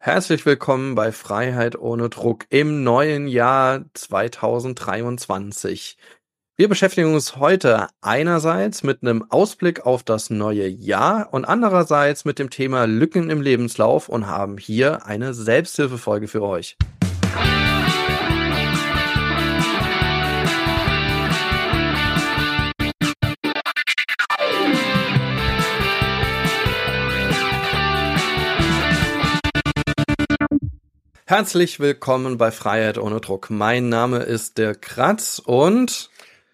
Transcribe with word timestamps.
Herzlich 0.00 0.46
willkommen 0.46 0.94
bei 0.94 1.10
Freiheit 1.10 1.76
ohne 1.76 2.08
Druck 2.08 2.46
im 2.50 2.84
neuen 2.84 3.26
Jahr 3.26 3.84
2023. 3.94 5.98
Wir 6.56 6.68
beschäftigen 6.68 7.12
uns 7.12 7.34
heute 7.34 7.88
einerseits 8.00 8.84
mit 8.84 9.02
einem 9.02 9.28
Ausblick 9.28 9.86
auf 9.86 10.04
das 10.04 10.30
neue 10.30 10.68
Jahr 10.68 11.32
und 11.32 11.44
andererseits 11.44 12.24
mit 12.24 12.38
dem 12.38 12.48
Thema 12.48 12.84
Lücken 12.84 13.28
im 13.28 13.42
Lebenslauf 13.42 14.08
und 14.08 14.28
haben 14.28 14.56
hier 14.56 15.04
eine 15.04 15.34
Selbsthilfefolge 15.34 16.28
für 16.28 16.42
euch. 16.42 16.76
Herzlich 31.28 31.78
willkommen 31.78 32.38
bei 32.38 32.50
Freiheit 32.50 32.96
ohne 32.96 33.20
Druck. 33.20 33.50
Mein 33.50 33.90
Name 33.90 34.20
ist 34.20 34.56
der 34.56 34.74
Kratz 34.74 35.38
und 35.44 36.08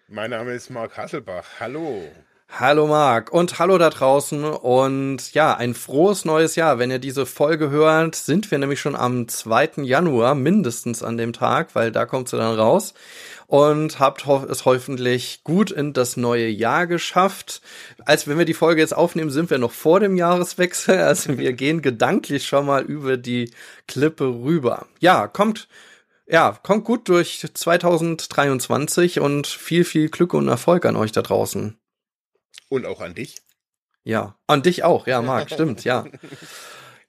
mein 0.09 0.31
Name 0.31 0.51
ist 0.51 0.69
Marc 0.69 0.97
Hasselbach. 0.97 1.45
Hallo. 1.61 2.03
Hallo 2.49 2.87
Marc 2.87 3.33
und 3.33 3.59
hallo 3.59 3.77
da 3.77 3.89
draußen 3.89 4.45
und 4.45 5.33
ja, 5.33 5.55
ein 5.57 5.73
frohes 5.73 6.23
neues 6.23 6.55
Jahr. 6.55 6.79
Wenn 6.79 6.89
ihr 6.89 6.99
diese 6.99 7.25
Folge 7.25 7.69
hört, 7.69 8.15
sind 8.15 8.49
wir 8.49 8.57
nämlich 8.59 8.79
schon 8.79 8.95
am 8.95 9.27
2. 9.27 9.83
Januar, 9.83 10.35
mindestens 10.35 11.03
an 11.03 11.17
dem 11.17 11.33
Tag, 11.33 11.75
weil 11.75 11.91
da 11.91 12.05
kommt 12.05 12.29
sie 12.29 12.37
dann 12.37 12.55
raus 12.55 12.93
und 13.47 13.99
habt 13.99 14.25
es 14.25 14.63
hoffentlich 14.63 15.43
gut 15.43 15.69
in 15.69 15.91
das 15.91 16.15
neue 16.15 16.47
Jahr 16.47 16.87
geschafft. 16.87 17.61
Als 18.05 18.25
wenn 18.25 18.37
wir 18.37 18.45
die 18.45 18.53
Folge 18.53 18.79
jetzt 18.79 18.95
aufnehmen, 18.95 19.31
sind 19.31 19.49
wir 19.49 19.57
noch 19.57 19.71
vor 19.73 19.99
dem 19.99 20.15
Jahreswechsel. 20.15 20.99
Also 21.05 21.37
wir 21.37 21.51
gehen 21.53 21.81
gedanklich 21.81 22.47
schon 22.47 22.67
mal 22.67 22.83
über 22.83 23.17
die 23.17 23.51
Klippe 23.87 24.25
rüber. 24.25 24.87
Ja, 24.99 25.27
kommt, 25.27 25.67
ja, 26.25 26.57
kommt 26.63 26.85
gut 26.85 27.09
durch 27.09 27.45
2023 27.53 29.19
und 29.19 29.45
viel, 29.45 29.83
viel 29.83 30.09
Glück 30.09 30.33
und 30.33 30.47
Erfolg 30.47 30.85
an 30.85 30.95
euch 30.95 31.11
da 31.11 31.21
draußen. 31.21 31.77
Und 32.69 32.85
auch 32.85 33.01
an 33.01 33.15
dich. 33.15 33.41
Ja, 34.03 34.37
an 34.47 34.61
dich 34.61 34.83
auch, 34.83 35.07
ja, 35.07 35.21
Marc, 35.21 35.51
stimmt, 35.51 35.83
ja. 35.83 36.05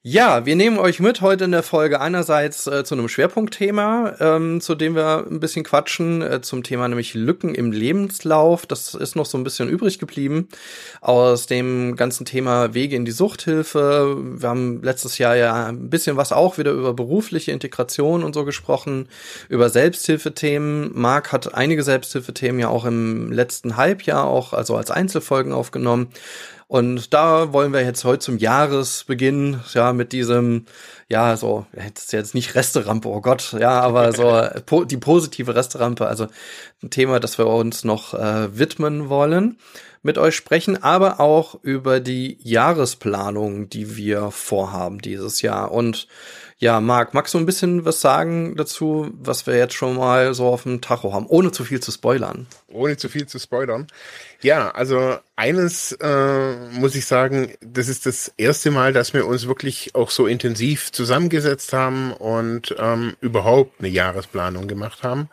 Ja, 0.09 0.45
wir 0.45 0.55
nehmen 0.55 0.79
euch 0.79 1.01
mit 1.01 1.19
heute 1.19 1.43
in 1.43 1.51
der 1.51 1.63
Folge 1.63 1.99
einerseits 1.99 2.65
äh, 2.65 2.85
zu 2.85 2.95
einem 2.95 3.09
Schwerpunktthema, 3.09 4.15
ähm, 4.21 4.61
zu 4.61 4.73
dem 4.73 4.95
wir 4.95 5.25
ein 5.29 5.41
bisschen 5.41 5.65
quatschen, 5.65 6.21
äh, 6.21 6.39
zum 6.41 6.63
Thema 6.63 6.87
nämlich 6.87 7.13
Lücken 7.13 7.53
im 7.53 7.73
Lebenslauf. 7.73 8.65
Das 8.65 8.93
ist 8.93 9.17
noch 9.17 9.25
so 9.25 9.37
ein 9.37 9.43
bisschen 9.43 9.67
übrig 9.67 9.99
geblieben 9.99 10.47
aus 11.01 11.45
dem 11.45 11.97
ganzen 11.97 12.25
Thema 12.25 12.73
Wege 12.73 12.95
in 12.95 13.03
die 13.03 13.11
Suchthilfe. 13.11 14.15
Wir 14.17 14.47
haben 14.47 14.81
letztes 14.81 15.17
Jahr 15.17 15.35
ja 15.35 15.65
ein 15.65 15.89
bisschen 15.89 16.15
was 16.15 16.31
auch 16.31 16.57
wieder 16.57 16.71
über 16.71 16.93
berufliche 16.93 17.51
Integration 17.51 18.23
und 18.23 18.33
so 18.33 18.45
gesprochen, 18.45 19.09
über 19.49 19.69
Selbsthilfethemen. 19.69 20.91
Marc 20.93 21.33
hat 21.33 21.53
einige 21.53 21.83
Selbsthilfethemen 21.83 22.61
ja 22.61 22.69
auch 22.69 22.85
im 22.85 23.29
letzten 23.33 23.75
Halbjahr 23.75 24.23
auch 24.23 24.53
also 24.53 24.77
als 24.77 24.89
Einzelfolgen 24.89 25.51
aufgenommen. 25.51 26.07
Und 26.67 27.13
da 27.13 27.53
wollen 27.53 27.71
wir 27.71 27.81
jetzt 27.81 28.03
heute 28.03 28.19
zum 28.19 28.37
Jahresbeginn, 28.37 29.61
ja, 29.73 29.93
mit 29.93 30.11
diesem, 30.11 30.65
ja, 31.07 31.37
so, 31.37 31.65
jetzt 31.73 32.11
jetzt 32.11 32.35
nicht 32.35 32.55
Resterampe, 32.55 33.07
oh 33.07 33.21
Gott, 33.21 33.55
ja, 33.57 33.79
aber 33.79 34.11
so 34.11 34.45
po 34.65 34.83
die 34.83 34.97
positive 34.97 35.55
Resterampe, 35.55 36.07
also 36.07 36.27
ein 36.83 36.89
Thema, 36.89 37.21
das 37.21 37.37
wir 37.37 37.47
uns 37.47 37.85
noch 37.85 38.13
äh, 38.13 38.57
widmen 38.57 39.07
wollen, 39.07 39.57
mit 40.03 40.17
euch 40.17 40.35
sprechen, 40.35 40.83
aber 40.83 41.21
auch 41.21 41.55
über 41.63 42.01
die 42.01 42.37
Jahresplanung, 42.41 43.69
die 43.69 43.95
wir 43.95 44.31
vorhaben 44.31 44.99
dieses 44.99 45.41
Jahr. 45.41 45.71
Und 45.71 46.09
ja, 46.59 46.81
Marc, 46.81 47.13
magst 47.13 47.35
du 47.35 47.37
ein 47.37 47.45
bisschen 47.45 47.85
was 47.85 48.01
sagen 48.01 48.55
dazu, 48.55 49.11
was 49.13 49.45
wir 49.45 49.55
jetzt 49.55 49.75
schon 49.75 49.95
mal 49.95 50.33
so 50.33 50.47
auf 50.47 50.63
dem 50.63 50.81
Tacho 50.81 51.13
haben, 51.13 51.27
ohne 51.27 51.51
zu 51.51 51.63
viel 51.63 51.79
zu 51.79 51.91
spoilern? 51.91 52.47
Ohne 52.67 52.97
zu 52.97 53.09
viel 53.09 53.27
zu 53.27 53.37
spoilern. 53.37 53.85
Ja, 54.41 54.71
also 54.71 55.17
eines 55.35 55.91
äh, 55.91 56.55
muss 56.71 56.95
ich 56.95 57.05
sagen, 57.05 57.53
das 57.61 57.89
ist 57.89 58.07
das 58.07 58.33
erste 58.37 58.71
Mal, 58.71 58.91
dass 58.91 59.13
wir 59.13 59.27
uns 59.27 59.47
wirklich 59.47 59.93
auch 59.93 60.09
so 60.09 60.25
intensiv 60.25 60.91
zusammengesetzt 60.91 61.73
haben 61.73 62.11
und 62.11 62.75
ähm, 62.79 63.15
überhaupt 63.21 63.79
eine 63.79 63.89
Jahresplanung 63.89 64.67
gemacht 64.67 65.03
haben. 65.03 65.29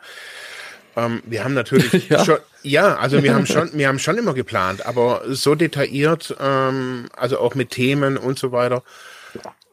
Ähm, 0.95 1.23
wir 1.25 1.43
haben 1.43 1.55
natürlich 1.55 2.07
ja. 2.09 2.23
schon, 2.23 2.37
ja, 2.61 2.97
also 2.97 3.23
wir 3.23 3.33
haben 3.33 3.47
schon, 3.47 3.71
wir 3.73 3.87
haben 3.87 3.99
schon 3.99 4.19
immer 4.19 4.35
geplant, 4.35 4.85
aber 4.85 5.23
so 5.29 5.55
detailliert, 5.55 6.35
ähm, 6.39 7.07
also 7.17 7.39
auch 7.39 7.55
mit 7.55 7.71
Themen 7.71 8.15
und 8.15 8.37
so 8.37 8.51
weiter. 8.51 8.83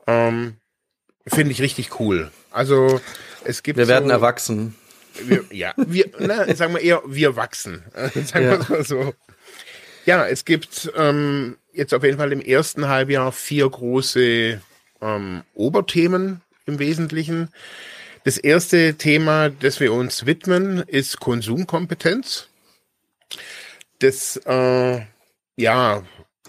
Ähm, 0.07 0.57
Finde 1.27 1.53
ich 1.53 1.63
richtig 1.63 2.01
cool. 2.01 2.31
Also 2.51 3.01
es 3.45 3.63
gibt. 3.63 3.79
Wir 3.79 3.89
werden 3.89 4.09
so, 4.09 4.13
erwachsen. 4.13 4.75
Wir, 5.25 5.45
ja, 5.51 5.75
wir, 5.77 6.11
na, 6.19 6.55
sagen 6.55 6.75
wir 6.75 6.81
eher, 6.81 7.03
wir 7.07 7.37
wachsen. 7.37 7.85
sagen 7.95 8.47
wir 8.47 8.61
ja. 8.61 8.67
mal 8.69 8.85
so. 8.85 9.15
Ja, 10.05 10.27
es 10.27 10.45
gibt 10.45 10.91
ähm, 10.97 11.57
jetzt 11.73 11.95
auf 11.95 12.03
jeden 12.03 12.19
Fall 12.19 12.33
im 12.33 12.41
ersten 12.41 12.89
Halbjahr 12.89 13.31
vier 13.31 13.69
große 13.69 14.61
ähm, 15.01 15.43
Oberthemen 15.55 16.41
im 16.67 16.79
Wesentlichen. 16.79 17.49
Das 18.25 18.39
erste 18.39 18.95
Thema, 18.95 19.51
das 19.51 19.81
wir 19.81 19.93
uns 19.93 20.27
widmen, 20.27 20.79
ist 20.87 21.21
Konsumkompetenz. 21.21 22.49
Das 23.99 24.37
äh, 24.47 25.01
ja 25.57 26.03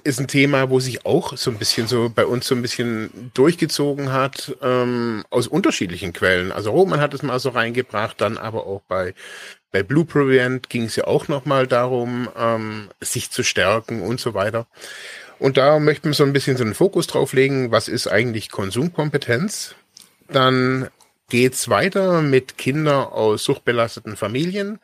ist 0.03 0.19
ein 0.19 0.27
Thema, 0.27 0.69
wo 0.69 0.79
sich 0.79 1.05
auch 1.05 1.37
so 1.37 1.51
ein 1.51 1.57
bisschen 1.57 1.87
so 1.87 2.11
bei 2.13 2.25
uns 2.25 2.47
so 2.47 2.55
ein 2.55 2.61
bisschen 2.61 3.31
durchgezogen 3.33 4.11
hat, 4.11 4.55
ähm, 4.61 5.23
aus 5.29 5.47
unterschiedlichen 5.47 6.13
Quellen. 6.13 6.51
Also 6.51 6.71
Roman 6.71 6.99
hat 6.99 7.13
es 7.13 7.23
mal 7.23 7.39
so 7.39 7.49
reingebracht, 7.49 8.19
dann 8.19 8.37
aber 8.37 8.65
auch 8.65 8.81
bei, 8.87 9.13
bei 9.71 9.83
Blue 9.83 10.05
Prevent 10.05 10.69
ging 10.69 10.83
es 10.83 10.95
ja 10.95 11.05
auch 11.05 11.27
nochmal 11.27 11.67
darum, 11.67 12.29
ähm, 12.37 12.89
sich 13.01 13.31
zu 13.31 13.43
stärken 13.43 14.01
und 14.01 14.19
so 14.19 14.33
weiter. 14.33 14.67
Und 15.39 15.57
da 15.57 15.79
möchten 15.79 16.09
wir 16.09 16.13
so 16.13 16.23
ein 16.23 16.33
bisschen 16.33 16.57
so 16.57 16.63
einen 16.63 16.75
Fokus 16.75 17.07
drauf 17.07 17.33
legen, 17.33 17.71
was 17.71 17.87
ist 17.87 18.07
eigentlich 18.07 18.49
Konsumkompetenz? 18.49 19.75
Dann 20.29 20.89
geht's 21.29 21.69
weiter 21.69 22.21
mit 22.21 22.57
Kindern 22.57 23.05
aus 23.07 23.43
suchtbelasteten 23.43 24.15
Familien. 24.15 24.79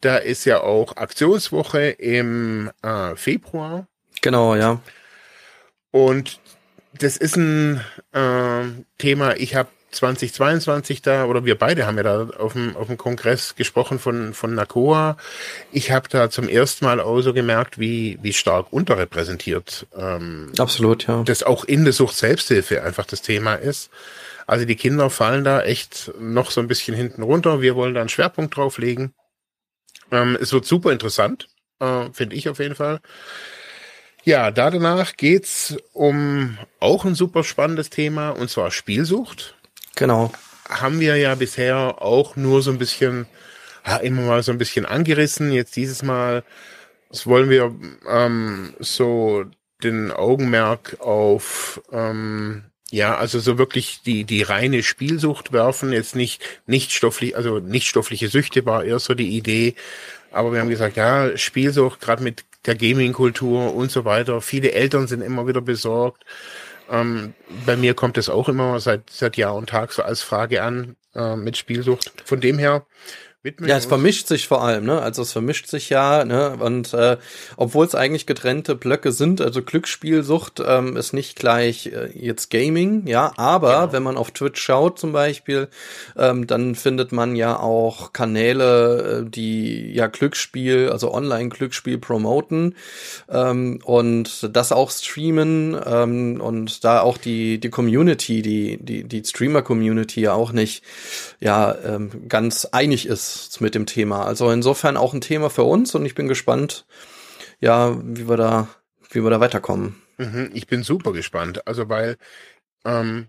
Da 0.00 0.16
ist 0.16 0.44
ja 0.44 0.60
auch 0.60 0.96
Aktionswoche 0.96 1.90
im 1.90 2.70
äh, 2.82 3.16
Februar. 3.16 3.86
Genau, 4.22 4.54
ja. 4.54 4.80
Und 5.90 6.40
das 6.92 7.16
ist 7.16 7.36
ein 7.36 7.80
äh, 8.12 8.64
Thema, 8.98 9.36
ich 9.36 9.54
habe 9.54 9.68
2022 9.90 11.02
da, 11.02 11.24
oder 11.24 11.44
wir 11.44 11.58
beide 11.58 11.86
haben 11.86 11.96
ja 11.96 12.04
da 12.04 12.28
auf 12.38 12.52
dem, 12.52 12.76
auf 12.76 12.86
dem 12.86 12.96
Kongress 12.96 13.56
gesprochen 13.56 13.98
von, 13.98 14.34
von 14.34 14.54
NACOA. 14.54 15.16
Ich 15.72 15.90
habe 15.90 16.08
da 16.08 16.30
zum 16.30 16.48
ersten 16.48 16.84
Mal 16.84 17.00
auch 17.00 17.20
so 17.22 17.32
gemerkt, 17.32 17.78
wie, 17.78 18.18
wie 18.22 18.32
stark 18.32 18.72
unterrepräsentiert 18.72 19.86
ähm, 19.96 20.52
Absolut, 20.58 21.06
ja. 21.08 21.22
das 21.24 21.42
auch 21.42 21.64
in 21.64 21.84
der 21.84 21.92
Sucht 21.92 22.16
Selbsthilfe 22.16 22.82
einfach 22.82 23.06
das 23.06 23.22
Thema 23.22 23.54
ist. 23.54 23.90
Also 24.46 24.64
die 24.64 24.76
Kinder 24.76 25.10
fallen 25.10 25.44
da 25.44 25.62
echt 25.62 26.12
noch 26.18 26.50
so 26.50 26.60
ein 26.60 26.68
bisschen 26.68 26.96
hinten 26.96 27.22
runter. 27.22 27.60
Wir 27.60 27.74
wollen 27.74 27.94
da 27.94 28.00
einen 28.00 28.08
Schwerpunkt 28.08 28.56
drauf 28.56 28.78
legen. 28.78 29.12
Ähm, 30.12 30.36
es 30.40 30.52
wird 30.52 30.66
super 30.66 30.92
interessant, 30.92 31.48
äh, 31.78 32.10
finde 32.12 32.36
ich 32.36 32.48
auf 32.48 32.58
jeden 32.58 32.74
Fall. 32.74 33.00
Ja, 34.24 34.50
da 34.50 34.70
danach 34.70 35.16
geht's 35.16 35.76
um 35.92 36.58
auch 36.78 37.04
ein 37.04 37.14
super 37.14 37.42
spannendes 37.42 37.90
Thema 37.90 38.30
und 38.30 38.50
zwar 38.50 38.70
Spielsucht. 38.70 39.54
Genau. 39.96 40.32
Haben 40.68 41.00
wir 41.00 41.16
ja 41.16 41.34
bisher 41.34 42.02
auch 42.02 42.36
nur 42.36 42.62
so 42.62 42.70
ein 42.70 42.78
bisschen, 42.78 43.26
immer 44.02 44.22
mal 44.22 44.42
so 44.42 44.52
ein 44.52 44.58
bisschen 44.58 44.86
angerissen. 44.86 45.52
Jetzt 45.52 45.76
dieses 45.76 46.02
Mal 46.02 46.44
wollen 47.24 47.50
wir 47.50 47.74
ähm, 48.08 48.74
so 48.78 49.44
den 49.82 50.10
Augenmerk 50.12 50.98
auf 51.00 51.80
ähm, 51.90 52.64
ja, 52.90 53.16
also 53.16 53.38
so 53.38 53.56
wirklich 53.56 54.02
die 54.02 54.24
die 54.24 54.42
reine 54.42 54.82
Spielsucht 54.82 55.52
werfen, 55.52 55.92
jetzt 55.92 56.16
nicht 56.16 56.42
nicht 56.66 56.92
stofflich, 56.92 57.36
also 57.36 57.58
nicht 57.58 57.86
stoffliche 57.86 58.28
Süchte 58.28 58.66
war 58.66 58.84
eher 58.84 58.98
so 58.98 59.14
die 59.14 59.36
Idee, 59.36 59.74
aber 60.32 60.52
wir 60.52 60.60
haben 60.60 60.70
gesagt, 60.70 60.96
ja, 60.96 61.36
Spielsucht 61.36 62.00
gerade 62.00 62.22
mit 62.22 62.44
der 62.66 62.74
Gaming-Kultur 62.74 63.74
und 63.74 63.90
so 63.90 64.04
weiter. 64.04 64.40
Viele 64.40 64.72
Eltern 64.72 65.06
sind 65.06 65.22
immer 65.22 65.46
wieder 65.46 65.60
besorgt. 65.60 66.24
Ähm, 66.90 67.34
bei 67.64 67.76
mir 67.76 67.94
kommt 67.94 68.18
es 68.18 68.28
auch 68.28 68.48
immer 68.48 68.80
seit, 68.80 69.10
seit 69.10 69.36
Jahr 69.36 69.54
und 69.54 69.68
Tag 69.70 69.92
so 69.92 70.02
als 70.02 70.22
Frage 70.22 70.62
an 70.62 70.96
äh, 71.14 71.36
mit 71.36 71.56
Spielsucht. 71.56 72.12
Von 72.24 72.40
dem 72.40 72.58
her 72.58 72.84
widmen. 73.42 73.70
Ja, 73.70 73.78
es 73.78 73.86
vermischt 73.86 74.26
sich 74.26 74.48
vor 74.48 74.62
allem, 74.62 74.84
ne? 74.84 75.00
Also 75.00 75.22
es 75.22 75.32
vermischt 75.32 75.66
sich 75.66 75.88
ja, 75.88 76.24
ne? 76.26 76.58
Und 76.60 76.92
äh, 76.92 77.16
obwohl 77.56 77.86
es 77.86 77.94
eigentlich 77.94 78.26
getrennte 78.26 78.74
Blöcke 78.74 79.12
sind, 79.12 79.40
also 79.40 79.62
Glücksspielsucht 79.62 80.62
ähm, 80.64 80.96
ist 80.96 81.14
nicht 81.14 81.38
gleich 81.38 81.86
äh, 81.86 82.10
jetzt 82.14 82.50
Gaming, 82.50 83.06
ja, 83.06 83.32
aber 83.38 83.80
genau. 83.80 83.92
wenn 83.92 84.02
man 84.02 84.16
auf 84.18 84.32
Twitch 84.32 84.60
schaut 84.60 84.98
zum 84.98 85.12
Beispiel, 85.12 85.68
ähm, 86.18 86.46
dann 86.46 86.74
findet 86.74 87.12
man 87.12 87.34
ja 87.34 87.58
auch 87.58 88.12
Kanäle, 88.12 89.22
äh, 89.24 89.30
die 89.30 89.90
ja 89.94 90.08
Glücksspiel, 90.08 90.90
also 90.90 91.12
Online-Glücksspiel 91.14 91.96
promoten 91.96 92.74
ähm, 93.30 93.80
und 93.84 94.54
das 94.54 94.70
auch 94.70 94.90
streamen 94.90 95.80
ähm, 95.86 96.42
und 96.42 96.84
da 96.84 97.00
auch 97.00 97.16
die 97.16 97.58
die 97.58 97.70
Community, 97.70 98.42
die 98.42 98.76
die 98.82 99.04
die 99.04 99.24
Streamer-Community 99.24 100.20
ja 100.20 100.34
auch 100.34 100.52
nicht 100.52 100.84
ja 101.40 101.74
ähm, 101.86 102.28
ganz 102.28 102.66
einig 102.66 103.06
ist 103.06 103.29
mit 103.60 103.74
dem 103.74 103.86
Thema. 103.86 104.24
Also 104.24 104.50
insofern 104.50 104.96
auch 104.96 105.14
ein 105.14 105.20
Thema 105.20 105.50
für 105.50 105.64
uns 105.64 105.94
und 105.94 106.06
ich 106.06 106.14
bin 106.14 106.28
gespannt, 106.28 106.86
ja, 107.60 107.96
wie 108.02 108.28
wir 108.28 108.36
da, 108.36 108.68
wie 109.10 109.22
wir 109.22 109.30
da 109.30 109.40
weiterkommen. 109.40 109.96
Mhm, 110.18 110.50
ich 110.52 110.66
bin 110.66 110.82
super 110.82 111.12
gespannt. 111.12 111.66
Also 111.66 111.88
weil, 111.88 112.16
ähm, 112.84 113.26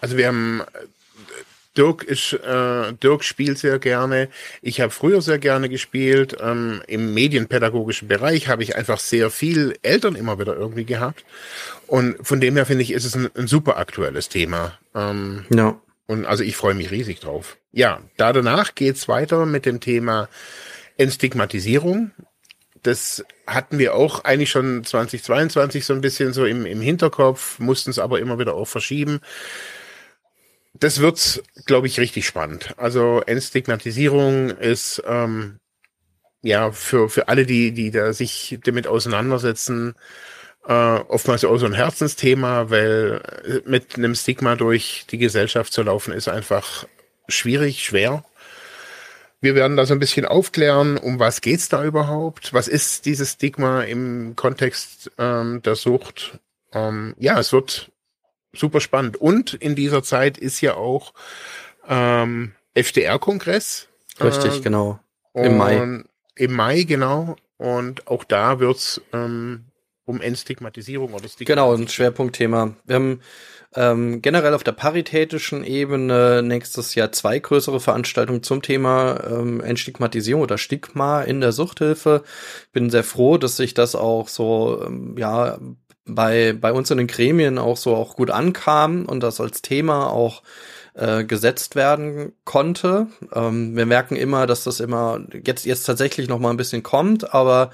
also 0.00 0.16
wir 0.16 0.28
haben 0.28 0.62
Dirk 1.76 2.04
ist 2.04 2.32
äh, 2.32 2.92
Dirk 2.94 3.22
spielt 3.22 3.58
sehr 3.58 3.78
gerne. 3.78 4.28
Ich 4.62 4.80
habe 4.80 4.90
früher 4.90 5.20
sehr 5.20 5.38
gerne 5.38 5.68
gespielt. 5.68 6.36
Ähm, 6.40 6.82
Im 6.86 7.12
medienpädagogischen 7.14 8.08
Bereich 8.08 8.48
habe 8.48 8.62
ich 8.62 8.76
einfach 8.76 8.98
sehr 8.98 9.30
viel 9.30 9.76
Eltern 9.82 10.16
immer 10.16 10.38
wieder 10.38 10.56
irgendwie 10.56 10.84
gehabt. 10.84 11.24
Und 11.86 12.16
von 12.26 12.40
dem 12.40 12.56
her 12.56 12.66
finde 12.66 12.82
ich, 12.82 12.92
ist 12.92 13.04
es 13.04 13.14
ein, 13.14 13.28
ein 13.34 13.46
super 13.46 13.76
aktuelles 13.76 14.28
Thema. 14.28 14.78
Ähm, 14.94 15.44
ja. 15.50 15.78
Und 16.06 16.24
also 16.24 16.44
ich 16.44 16.56
freue 16.56 16.74
mich 16.74 16.90
riesig 16.90 17.20
drauf. 17.20 17.56
Ja, 17.72 18.00
da 18.16 18.32
danach 18.32 18.74
geht's 18.74 19.08
weiter 19.08 19.44
mit 19.44 19.66
dem 19.66 19.80
Thema 19.80 20.28
Entstigmatisierung. 20.96 22.12
Das 22.82 23.24
hatten 23.46 23.78
wir 23.78 23.94
auch 23.94 24.24
eigentlich 24.24 24.50
schon 24.50 24.84
2022 24.84 25.84
so 25.84 25.92
ein 25.92 26.00
bisschen 26.00 26.32
so 26.32 26.44
im, 26.44 26.66
im 26.66 26.80
Hinterkopf, 26.80 27.58
mussten 27.58 27.90
es 27.90 27.98
aber 27.98 28.20
immer 28.20 28.38
wieder 28.38 28.54
auch 28.54 28.68
verschieben. 28.68 29.20
Das 30.74 31.00
wird, 31.00 31.42
glaube 31.64 31.88
ich, 31.88 31.98
richtig 31.98 32.26
spannend. 32.26 32.74
Also 32.76 33.22
Entstigmatisierung 33.26 34.50
ist 34.50 35.02
ähm, 35.06 35.58
ja 36.42 36.70
für, 36.70 37.08
für 37.08 37.28
alle, 37.28 37.46
die, 37.46 37.72
die 37.72 37.90
da 37.90 38.12
sich 38.12 38.58
damit 38.62 38.86
auseinandersetzen, 38.86 39.94
äh, 40.66 40.72
oftmals 40.72 41.44
auch 41.44 41.56
so 41.58 41.66
ein 41.66 41.74
Herzensthema, 41.74 42.70
weil 42.70 43.20
äh, 43.44 43.68
mit 43.68 43.96
einem 43.96 44.14
Stigma 44.14 44.56
durch 44.56 45.06
die 45.10 45.18
Gesellschaft 45.18 45.72
zu 45.72 45.82
laufen 45.82 46.12
ist 46.12 46.28
einfach 46.28 46.86
schwierig, 47.28 47.84
schwer. 47.84 48.24
Wir 49.40 49.54
werden 49.54 49.76
da 49.76 49.86
so 49.86 49.94
ein 49.94 50.00
bisschen 50.00 50.26
aufklären, 50.26 50.96
um 50.96 51.18
was 51.20 51.40
geht's 51.40 51.68
da 51.68 51.84
überhaupt? 51.84 52.52
Was 52.52 52.68
ist 52.68 53.06
dieses 53.06 53.32
Stigma 53.32 53.82
im 53.82 54.34
Kontext 54.34 55.12
ähm, 55.18 55.62
der 55.62 55.76
Sucht? 55.76 56.38
Ähm, 56.72 57.14
ja, 57.18 57.38
es 57.38 57.52
wird 57.52 57.92
super 58.52 58.80
spannend. 58.80 59.18
Und 59.18 59.54
in 59.54 59.76
dieser 59.76 60.02
Zeit 60.02 60.38
ist 60.38 60.60
ja 60.62 60.74
auch 60.74 61.12
ähm, 61.88 62.52
FDR-Kongress. 62.74 63.88
Richtig, 64.20 64.56
äh, 64.56 64.60
genau. 64.60 64.98
Im 65.34 65.58
Mai. 65.58 66.02
Im 66.34 66.52
Mai, 66.52 66.82
genau. 66.82 67.36
Und 67.58 68.08
auch 68.08 68.24
da 68.24 68.58
wird's 68.58 69.00
ähm, 69.12 69.65
um 70.06 70.20
Entstigmatisierung 70.22 71.12
oder 71.12 71.28
Stigmatisierung. 71.28 71.46
Genau, 71.46 71.74
ein 71.74 71.88
Schwerpunktthema. 71.88 72.74
Wir 72.84 72.94
haben 72.94 73.20
ähm, 73.74 74.22
generell 74.22 74.54
auf 74.54 74.64
der 74.64 74.72
paritätischen 74.72 75.64
Ebene 75.64 76.42
nächstes 76.42 76.94
Jahr 76.94 77.12
zwei 77.12 77.38
größere 77.38 77.80
Veranstaltungen 77.80 78.42
zum 78.42 78.62
Thema 78.62 79.20
ähm, 79.28 79.60
Entstigmatisierung 79.60 80.42
oder 80.42 80.56
Stigma 80.58 81.22
in 81.22 81.40
der 81.40 81.52
Suchthilfe. 81.52 82.22
Bin 82.72 82.88
sehr 82.88 83.04
froh, 83.04 83.36
dass 83.36 83.56
sich 83.56 83.74
das 83.74 83.94
auch 83.94 84.28
so, 84.28 84.82
ähm, 84.86 85.16
ja, 85.18 85.58
bei, 86.06 86.52
bei 86.52 86.72
uns 86.72 86.90
in 86.90 86.98
den 86.98 87.06
Gremien 87.06 87.58
auch 87.58 87.76
so 87.76 87.94
auch 87.94 88.16
gut 88.16 88.30
ankam 88.30 89.06
und 89.06 89.20
das 89.20 89.40
als 89.40 89.62
Thema 89.62 90.10
auch 90.10 90.42
äh, 90.94 91.24
gesetzt 91.24 91.76
werden 91.76 92.32
konnte. 92.44 93.08
Ähm, 93.34 93.76
wir 93.76 93.86
merken 93.86 94.16
immer, 94.16 94.46
dass 94.46 94.64
das 94.64 94.80
immer 94.80 95.20
jetzt 95.44 95.66
jetzt 95.66 95.84
tatsächlich 95.84 96.28
noch 96.28 96.38
mal 96.38 96.50
ein 96.50 96.56
bisschen 96.56 96.82
kommt, 96.82 97.34
aber 97.34 97.70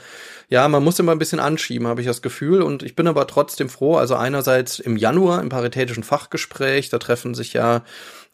ja, 0.49 0.69
man 0.69 0.85
muss 0.85 0.99
immer 0.99 1.13
ein 1.13 1.19
bisschen 1.19 1.41
anschieben, 1.41 1.87
habe 1.87 2.03
ich 2.03 2.07
das 2.07 2.21
Gefühl. 2.21 2.61
Und 2.61 2.83
ich 2.83 2.95
bin 2.95 3.07
aber 3.07 3.27
trotzdem 3.27 3.71
froh. 3.71 3.97
Also 3.97 4.17
einerseits 4.17 4.81
im 4.81 4.99
Januar 4.99 5.41
im 5.41 5.49
paritätischen 5.49 6.03
Fachgespräch, 6.03 6.91
da 6.91 6.99
treffen 6.99 7.35
sich 7.35 7.55
ja 7.55 7.83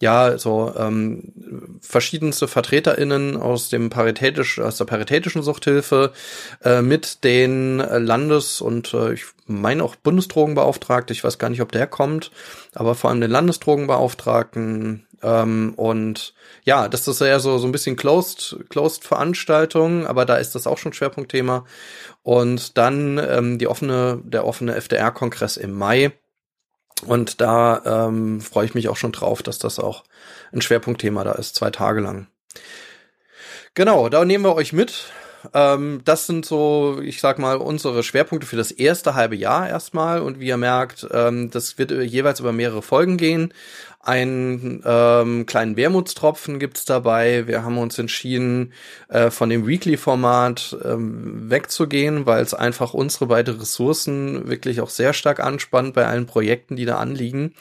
ja 0.01 0.39
so 0.39 0.73
ähm, 0.77 1.79
verschiedenste 1.81 2.49
VertreterInnen 2.49 3.37
aus 3.37 3.69
dem 3.69 3.91
paritätisch 3.91 4.59
aus 4.61 4.77
der 4.77 4.85
paritätischen 4.85 5.43
Suchthilfe 5.43 6.13
äh, 6.63 6.83
mit 6.83 7.25
den 7.25 7.79
Landes- 7.79 8.61
und 8.61 8.95
äh, 8.95 9.15
ich 9.15 9.25
meine 9.47 9.83
auch 9.83 9.97
Bundesdrogenbeauftragte. 9.97 11.13
Ich 11.13 11.25
weiß 11.25 11.39
gar 11.39 11.49
nicht, 11.51 11.63
ob 11.63 11.73
der 11.73 11.87
kommt, 11.87 12.31
aber 12.75 12.95
vor 12.95 13.11
allem 13.11 13.21
den 13.21 13.31
Landesdrogenbeauftragten 13.31 15.07
ähm, 15.23 15.73
und 15.77 16.35
ja, 16.65 16.89
das 16.89 17.09
ist 17.09 17.21
ja 17.21 17.41
so, 17.41 17.59
so 17.59 17.67
ein 17.67 17.73
bisschen 17.73 17.97
closed, 17.97 18.57
closed 18.69 19.05
Veranstaltung, 19.05 20.07
aber 20.07 20.25
da 20.25 20.37
ist 20.37 20.55
das 20.55 20.67
auch 20.67 20.79
schon 20.79 20.93
Schwerpunktthema. 20.93 21.65
Und 22.23 22.77
dann 22.77 23.19
ähm, 23.19 23.59
die 23.59 23.67
offene, 23.67 24.21
der 24.25 24.47
offene 24.47 24.75
FDR-Kongress 24.75 25.57
im 25.57 25.73
Mai. 25.73 26.13
Und 27.07 27.41
da 27.41 28.09
ähm, 28.09 28.41
freue 28.41 28.67
ich 28.67 28.75
mich 28.75 28.89
auch 28.89 28.97
schon 28.97 29.13
drauf, 29.13 29.43
dass 29.43 29.59
das 29.59 29.79
auch 29.79 30.05
ein 30.53 30.63
Schwerpunktthema 30.63 31.25
da 31.25 31.33
ist, 31.33 31.55
zwei 31.55 31.71
Tage 31.71 32.01
lang. 32.01 32.27
Genau, 33.75 34.09
da 34.09 34.25
nehmen 34.25 34.45
wir 34.45 34.55
euch 34.55 34.73
mit. 34.73 35.13
Ähm, 35.55 36.01
das 36.05 36.27
sind 36.27 36.45
so, 36.45 37.01
ich 37.03 37.21
sag 37.21 37.39
mal, 37.39 37.59
unsere 37.59 38.03
Schwerpunkte 38.03 38.47
für 38.47 38.57
das 38.57 38.73
erste 38.73 39.15
halbe 39.15 39.37
Jahr 39.37 39.69
erstmal. 39.69 40.21
Und 40.21 40.41
wie 40.41 40.49
ihr 40.49 40.57
merkt, 40.57 41.07
ähm, 41.13 41.51
das 41.51 41.79
wird 41.79 41.93
jeweils 41.93 42.41
über 42.41 42.53
mehrere 42.53 42.83
Folgen 42.83 43.17
gehen. 43.17 43.55
Einen 44.01 44.83
ähm, 44.87 45.45
kleinen 45.47 45.77
Wermutstropfen 45.77 46.61
gibt's 46.61 46.85
dabei. 46.85 47.49
Wir 47.49 47.65
haben 47.65 47.79
uns 47.79 47.99
entschieden, 47.99 48.73
äh, 49.09 49.31
von 49.31 49.51
dem 49.51 49.67
Weekly-Format 49.67 50.77
ähm, 50.85 51.51
wegzugehen, 51.51 52.25
weil 52.25 52.43
es 52.43 52.55
einfach 52.55 52.95
unsere 52.95 53.27
beiden 53.27 53.59
Ressourcen 53.59 54.49
wirklich 54.49 54.81
auch 54.81 54.89
sehr 54.89 55.13
stark 55.13 55.41
anspannt 55.41 55.95
bei 55.95 56.07
allen 56.07 56.27
Projekten, 56.27 56.77
die 56.77 56.85
da 56.85 56.99
anliegen 56.99 57.55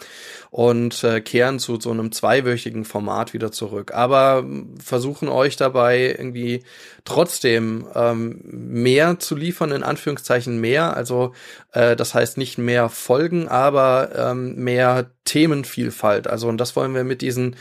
und 0.52 1.04
äh, 1.04 1.22
kehren 1.22 1.60
zu 1.60 1.80
so 1.80 1.92
einem 1.92 2.12
zweiwöchigen 2.12 2.86
Format 2.86 3.34
wieder 3.34 3.52
zurück. 3.52 3.94
Aber 3.94 4.46
versuchen 4.84 5.30
euch 5.30 5.56
dabei 5.56 6.16
irgendwie 6.18 6.64
trotzdem 7.04 7.88
ähm, 7.96 8.42
mehr 8.44 9.20
zu 9.20 9.36
liefern, 9.36 9.72
in 9.72 9.84
Anführungszeichen 9.84 10.60
mehr. 10.60 10.96
Also 10.96 11.34
äh, 11.72 11.96
das 11.96 12.14
heißt 12.14 12.38
nicht 12.38 12.58
mehr 12.58 12.90
Folgen, 12.90 13.48
aber 13.48 14.10
ähm, 14.16 14.56
mehr 14.56 15.12
Themenvielfalt. 15.26 16.27
Also 16.28 16.48
und 16.48 16.58
das 16.58 16.76
wollen 16.76 16.94
wir 16.94 17.04
mit 17.04 17.22
diesen 17.22 17.56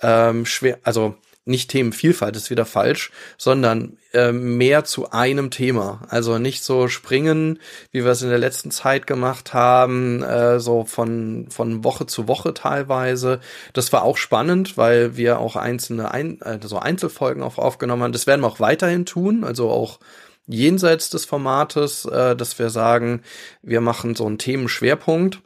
ähm, 0.00 0.46
schwer, 0.46 0.78
also 0.82 1.16
nicht 1.44 1.70
Themenvielfalt 1.70 2.36
ist 2.36 2.50
wieder 2.50 2.64
falsch, 2.64 3.10
sondern 3.36 3.96
äh, 4.12 4.30
mehr 4.30 4.84
zu 4.84 5.10
einem 5.10 5.50
Thema. 5.50 6.02
Also 6.08 6.38
nicht 6.38 6.62
so 6.62 6.86
springen, 6.86 7.58
wie 7.90 8.04
wir 8.04 8.12
es 8.12 8.22
in 8.22 8.28
der 8.28 8.38
letzten 8.38 8.70
Zeit 8.70 9.08
gemacht 9.08 9.52
haben, 9.52 10.22
äh, 10.22 10.60
so 10.60 10.84
von, 10.84 11.48
von 11.50 11.82
Woche 11.82 12.06
zu 12.06 12.28
Woche 12.28 12.54
teilweise. 12.54 13.40
Das 13.72 13.92
war 13.92 14.04
auch 14.04 14.18
spannend, 14.18 14.76
weil 14.76 15.16
wir 15.16 15.40
auch 15.40 15.56
einzelne 15.56 16.12
Ein 16.12 16.40
also 16.42 16.78
Einzelfolgen 16.78 17.42
auch 17.42 17.58
aufgenommen 17.58 18.04
haben. 18.04 18.12
Das 18.12 18.28
werden 18.28 18.42
wir 18.42 18.48
auch 18.48 18.60
weiterhin 18.60 19.04
tun, 19.04 19.42
also 19.42 19.68
auch 19.68 19.98
jenseits 20.46 21.10
des 21.10 21.24
Formates, 21.24 22.04
äh, 22.04 22.36
dass 22.36 22.58
wir 22.60 22.70
sagen, 22.70 23.22
wir 23.62 23.80
machen 23.80 24.14
so 24.14 24.26
einen 24.26 24.38
Themenschwerpunkt 24.38 25.40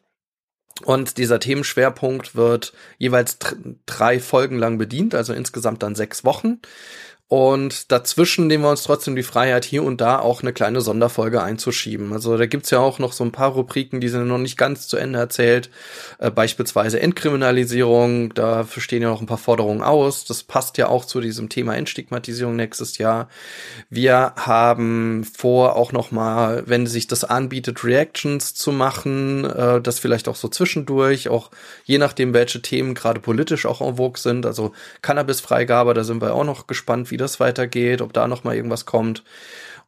und 0.85 1.17
dieser 1.19 1.41
Themenschwerpunkt 1.41 2.35
wird 2.35 2.73
jeweils 2.99 3.39
drei 3.87 4.21
Folgen 4.21 4.59
lang 4.59 4.79
bedient, 4.79 5.15
also 5.15 5.33
insgesamt 5.33 5.83
dann 5.83 5.95
sechs 5.95 6.25
Wochen. 6.25 6.61
Und 7.29 7.91
dazwischen 7.91 8.47
nehmen 8.47 8.63
wir 8.63 8.71
uns 8.71 8.85
trotzdem 8.85 9.17
die 9.17 9.25
Freiheit, 9.25 9.65
hier 9.65 9.83
und 9.83 10.01
da 10.01 10.21
auch 10.21 10.43
eine 10.43 10.53
kleine 10.53 10.81
Sonderfolge 10.81 11.43
einzuschieben. 11.43 12.13
Also 12.13 12.37
da 12.37 12.47
gibt's 12.47 12.71
ja 12.71 12.79
auch 12.79 13.01
noch 13.01 13.13
so 13.13 13.25
ein 13.25 13.33
paar 13.33 13.51
Rubriken, 13.51 14.01
die 14.01 14.09
sind 14.09 14.29
noch 14.29 14.39
nicht 14.39 14.57
ganz 14.57 14.87
zu 14.87 14.97
Ende 14.97 15.19
erzählt. 15.19 15.69
Äh, 16.21 16.31
beispielsweise 16.31 17.01
Entkriminalisierung, 17.01 18.33
da 18.35 18.65
stehen 18.77 19.03
ja 19.03 19.09
noch 19.09 19.21
ein 19.21 19.27
paar 19.27 19.39
Forderungen 19.39 19.83
aus. 19.83 20.25
Das 20.25 20.45
passt 20.45 20.79
ja 20.79 20.87
auch 20.87 21.05
zu 21.05 21.21
diesem 21.21 21.49
Thema 21.49 21.75
Entstigmatisierung 21.75 22.55
nächstes 22.55 22.99
Jahr. 22.99 23.29
Wir 23.91 24.35
haben 24.37 25.25
vor, 25.25 25.75
auch 25.75 25.91
noch 25.91 26.13
mal, 26.13 26.63
wenn 26.67 26.87
sich 26.87 27.09
das 27.09 27.25
anbietet, 27.25 27.83
Reactions 27.83 28.55
zu 28.55 28.71
machen, 28.71 29.45
äh, 29.45 29.81
das 29.81 29.99
vielleicht 29.99 30.29
auch 30.29 30.37
so 30.37 30.47
zwischendurch, 30.47 31.29
auch 31.29 31.51
je 31.87 31.99
nachdem, 31.99 32.35
welche 32.35 32.63
Themen 32.63 32.95
gerade 32.95 33.19
politisch 33.19 33.67
auch 33.67 33.81
en 33.81 33.97
vogue 33.97 34.21
sind. 34.21 34.47
Also 34.47 34.71
Cannabisfreigabe, 35.03 35.93
da 35.93 36.05
sind 36.05 36.23
wir 36.23 36.33
auch 36.33 36.45
noch 36.45 36.69
gespannt, 36.69 37.11
wie 37.11 37.16
wie 37.17 37.19
das 37.19 37.41
weitergeht, 37.41 38.03
ob 38.03 38.13
da 38.13 38.29
noch 38.29 38.45
mal 38.45 38.55
irgendwas 38.55 38.85
kommt. 38.85 39.25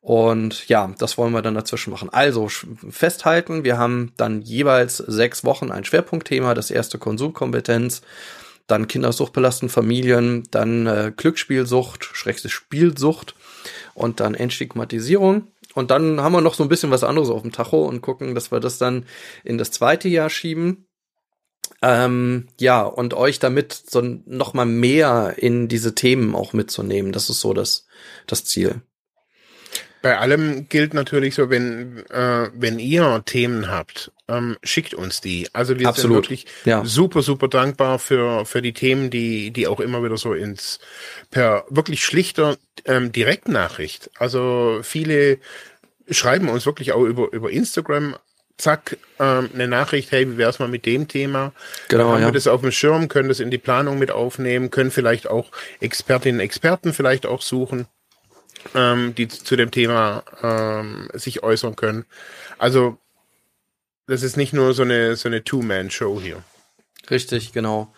Und 0.00 0.66
ja, 0.68 0.94
das 0.98 1.18
wollen 1.18 1.34
wir 1.34 1.42
dann 1.42 1.54
dazwischen 1.54 1.90
machen. 1.90 2.08
Also 2.10 2.48
festhalten, 2.48 3.64
wir 3.64 3.76
haben 3.76 4.12
dann 4.16 4.40
jeweils 4.40 4.96
sechs 4.96 5.44
Wochen 5.44 5.70
ein 5.70 5.84
Schwerpunktthema. 5.84 6.54
Das 6.54 6.70
erste 6.70 6.98
Konsumkompetenz. 6.98 8.00
dann 8.66 8.86
kindersuchtbelasteten 8.86 9.70
Familien, 9.70 10.42
dann 10.50 10.86
äh, 10.86 11.12
Glücksspielsucht, 11.16 12.04
schreckste 12.04 12.48
Spielsucht 12.50 13.34
und 13.94 14.20
dann 14.20 14.34
Entstigmatisierung. 14.34 15.48
Und 15.74 15.90
dann 15.90 16.20
haben 16.20 16.32
wir 16.32 16.40
noch 16.40 16.54
so 16.54 16.62
ein 16.64 16.68
bisschen 16.68 16.90
was 16.90 17.04
anderes 17.04 17.30
auf 17.30 17.42
dem 17.42 17.52
Tacho 17.52 17.84
und 17.84 18.00
gucken, 18.02 18.34
dass 18.34 18.50
wir 18.52 18.60
das 18.60 18.78
dann 18.78 19.04
in 19.44 19.58
das 19.58 19.70
zweite 19.70 20.08
Jahr 20.08 20.30
schieben. 20.30 20.87
Ähm, 21.80 22.48
ja, 22.58 22.82
und 22.82 23.14
euch 23.14 23.38
damit 23.38 23.72
so 23.72 24.00
noch 24.00 24.54
mal 24.54 24.66
mehr 24.66 25.34
in 25.36 25.68
diese 25.68 25.94
Themen 25.94 26.34
auch 26.34 26.52
mitzunehmen. 26.52 27.12
Das 27.12 27.30
ist 27.30 27.40
so 27.40 27.52
das, 27.54 27.86
das 28.26 28.44
Ziel. 28.44 28.82
Bei 30.00 30.18
allem 30.18 30.68
gilt 30.68 30.94
natürlich 30.94 31.34
so, 31.34 31.50
wenn, 31.50 32.04
äh, 32.10 32.50
wenn 32.54 32.78
ihr 32.78 33.22
Themen 33.26 33.68
habt, 33.68 34.12
ähm, 34.28 34.56
schickt 34.62 34.94
uns 34.94 35.20
die. 35.20 35.48
Also 35.52 35.78
wir 35.78 35.88
Absolut. 35.88 36.14
sind 36.14 36.22
wirklich 36.24 36.46
Ja. 36.64 36.84
super, 36.84 37.22
super 37.22 37.48
dankbar 37.48 37.98
für, 37.98 38.46
für 38.46 38.62
die 38.62 38.72
Themen, 38.72 39.10
die, 39.10 39.50
die 39.50 39.66
auch 39.66 39.80
immer 39.80 40.02
wieder 40.04 40.16
so 40.16 40.34
ins, 40.34 40.78
per 41.30 41.64
wirklich 41.68 42.04
schlichter 42.04 42.58
ähm, 42.84 43.10
Direktnachricht. 43.10 44.10
Also 44.18 44.80
viele 44.82 45.38
schreiben 46.10 46.48
uns 46.48 46.64
wirklich 46.64 46.92
auch 46.92 47.02
über, 47.02 47.32
über 47.32 47.50
Instagram, 47.50 48.16
zack, 48.58 48.98
ähm, 49.18 49.50
eine 49.54 49.68
Nachricht, 49.68 50.12
hey, 50.12 50.30
wie 50.30 50.36
wär's 50.36 50.58
mal 50.58 50.68
mit 50.68 50.84
dem 50.84 51.08
Thema? 51.08 51.52
Genau, 51.88 52.04
Dann 52.04 52.12
haben 52.12 52.20
ja. 52.22 52.28
wir 52.28 52.32
das 52.32 52.46
auf 52.46 52.60
dem 52.60 52.72
Schirm, 52.72 53.08
können 53.08 53.28
das 53.28 53.40
in 53.40 53.50
die 53.50 53.58
Planung 53.58 53.98
mit 53.98 54.10
aufnehmen, 54.10 54.70
können 54.70 54.90
vielleicht 54.90 55.28
auch 55.28 55.50
Expertinnen, 55.80 56.40
Experten 56.40 56.92
vielleicht 56.92 57.24
auch 57.24 57.42
suchen 57.42 57.86
ähm, 58.74 59.14
die 59.14 59.28
zu 59.28 59.56
dem 59.56 59.70
Thema 59.70 60.22
ähm, 60.42 61.08
sich 61.14 61.42
äußern 61.42 61.76
können. 61.76 62.04
Also 62.58 62.98
das 64.06 64.22
ist 64.22 64.36
nicht 64.36 64.52
nur 64.52 64.74
so 64.74 64.82
eine 64.82 65.16
so 65.16 65.28
eine 65.28 65.44
Two-Man-Show 65.44 66.20
hier. 66.20 66.42
Richtig, 67.10 67.52
genau. 67.52 67.88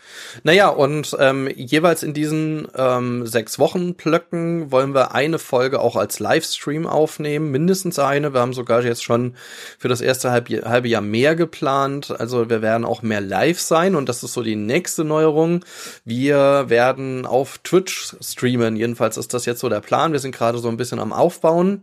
Naja, 0.44 0.68
und 0.68 1.16
ähm, 1.18 1.48
jeweils 1.56 2.04
in 2.04 2.14
diesen 2.14 2.68
ähm, 2.76 3.26
sechs 3.26 3.58
Wochen 3.58 3.96
Plöcken 3.96 4.70
wollen 4.70 4.94
wir 4.94 5.14
eine 5.14 5.40
Folge 5.40 5.80
auch 5.80 5.96
als 5.96 6.20
Livestream 6.20 6.86
aufnehmen, 6.86 7.50
mindestens 7.50 7.98
eine. 7.98 8.32
Wir 8.32 8.40
haben 8.40 8.52
sogar 8.52 8.84
jetzt 8.84 9.02
schon 9.02 9.34
für 9.78 9.88
das 9.88 10.00
erste 10.00 10.30
halb, 10.30 10.48
halbe 10.48 10.88
Jahr 10.88 11.02
mehr 11.02 11.34
geplant. 11.34 12.14
Also 12.20 12.48
wir 12.48 12.62
werden 12.62 12.84
auch 12.84 13.02
mehr 13.02 13.20
live 13.20 13.58
sein 13.58 13.96
und 13.96 14.08
das 14.08 14.22
ist 14.22 14.32
so 14.32 14.42
die 14.42 14.56
nächste 14.56 15.02
Neuerung. 15.02 15.64
Wir 16.04 16.66
werden 16.68 17.26
auf 17.26 17.58
Twitch 17.58 18.14
streamen. 18.20 18.76
Jedenfalls 18.76 19.16
ist 19.16 19.34
das 19.34 19.44
jetzt 19.44 19.60
so 19.60 19.68
der 19.68 19.80
Plan. 19.80 20.12
Wir 20.12 20.20
sind 20.20 20.36
gerade 20.36 20.58
so 20.58 20.68
ein 20.68 20.76
bisschen 20.76 21.00
am 21.00 21.12
Aufbauen 21.12 21.82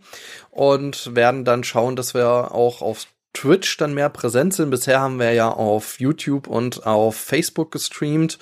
und 0.49 1.13
werden 1.13 1.43
dann 1.43 1.65
schauen, 1.65 1.97
dass 1.97 2.13
wir 2.13 2.53
auch 2.53 2.81
auf 2.81 3.05
Twitch 3.33 3.77
dann 3.77 3.93
mehr 3.93 4.09
präsent 4.09 4.53
sind. 4.53 4.69
Bisher 4.69 4.99
haben 4.99 5.19
wir 5.19 5.31
ja 5.33 5.49
auf 5.49 5.99
YouTube 5.99 6.47
und 6.47 6.85
auf 6.85 7.15
Facebook 7.15 7.71
gestreamt. 7.71 8.39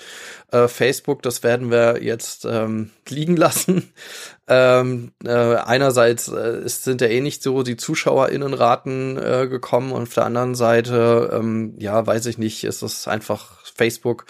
Äh, 0.52 0.68
Facebook, 0.68 1.22
das 1.22 1.42
werden 1.42 1.70
wir 1.70 2.02
jetzt 2.02 2.44
ähm, 2.44 2.90
liegen 3.08 3.36
lassen. 3.36 3.92
Ähm, 4.48 5.10
äh, 5.24 5.32
einerseits 5.32 6.28
äh, 6.28 6.60
ist, 6.64 6.84
sind 6.84 7.00
ja 7.00 7.08
eh 7.08 7.20
nicht 7.20 7.42
so 7.42 7.64
die 7.64 7.76
ZuschauerInnenraten 7.76 9.18
äh, 9.18 9.48
gekommen 9.48 9.90
und 9.90 10.04
auf 10.04 10.14
der 10.14 10.24
anderen 10.24 10.54
Seite, 10.54 11.30
ähm, 11.32 11.74
ja, 11.78 12.06
weiß 12.06 12.26
ich 12.26 12.38
nicht, 12.38 12.62
ist 12.62 12.82
es 12.82 13.08
einfach 13.08 13.64
Facebook. 13.64 14.26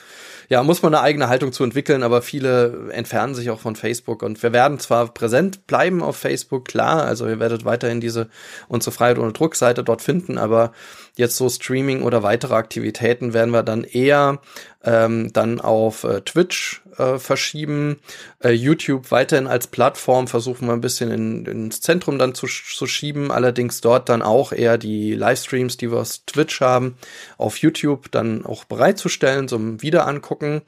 Ja, 0.48 0.62
muss 0.62 0.80
man 0.80 0.94
eine 0.94 1.02
eigene 1.02 1.28
Haltung 1.28 1.52
zu 1.52 1.64
entwickeln, 1.64 2.02
aber 2.02 2.22
viele 2.22 2.90
entfernen 2.92 3.34
sich 3.34 3.50
auch 3.50 3.60
von 3.60 3.76
Facebook 3.76 4.22
und 4.22 4.42
wir 4.42 4.54
werden 4.54 4.78
zwar 4.78 5.12
präsent 5.12 5.66
bleiben 5.66 6.02
auf 6.02 6.16
Facebook, 6.16 6.66
klar, 6.66 7.04
also 7.04 7.26
ihr 7.26 7.38
werdet 7.38 7.66
weiterhin 7.66 8.00
diese 8.00 8.28
unsere 8.68 8.92
Freiheit 8.92 9.18
ohne 9.18 9.32
Druckseite 9.32 9.84
dort 9.84 10.00
finden, 10.00 10.38
aber 10.38 10.72
jetzt 11.16 11.36
so 11.36 11.48
Streaming 11.50 12.02
oder 12.02 12.22
weitere 12.22 12.54
Aktivitäten 12.54 13.34
werden 13.34 13.50
wir 13.50 13.62
dann 13.62 13.84
eher 13.84 14.40
ähm, 14.82 15.30
dann 15.32 15.60
auf 15.60 16.04
äh, 16.04 16.22
Twitch 16.22 16.82
äh, 16.98 17.18
verschieben, 17.18 18.00
äh, 18.42 18.50
YouTube 18.50 19.10
weiterhin 19.10 19.46
als 19.46 19.66
Plattform 19.66 20.28
versuchen 20.28 20.66
wir 20.66 20.72
ein 20.72 20.80
bisschen 20.80 21.10
in, 21.10 21.46
ins 21.46 21.80
Zentrum 21.80 22.18
dann 22.18 22.34
zu, 22.34 22.46
zu 22.46 22.86
schieben, 22.86 23.30
allerdings 23.30 23.80
dort 23.80 24.08
dann 24.08 24.22
auch 24.22 24.52
eher 24.52 24.78
die 24.78 25.14
Livestreams, 25.14 25.76
die 25.76 25.90
wir 25.90 25.98
aus 25.98 26.24
Twitch 26.26 26.60
haben, 26.60 26.96
auf 27.38 27.58
YouTube 27.58 28.10
dann 28.10 28.44
auch 28.44 28.64
bereitzustellen 28.64 29.48
zum 29.48 29.82
Wiederangucken. 29.82 30.62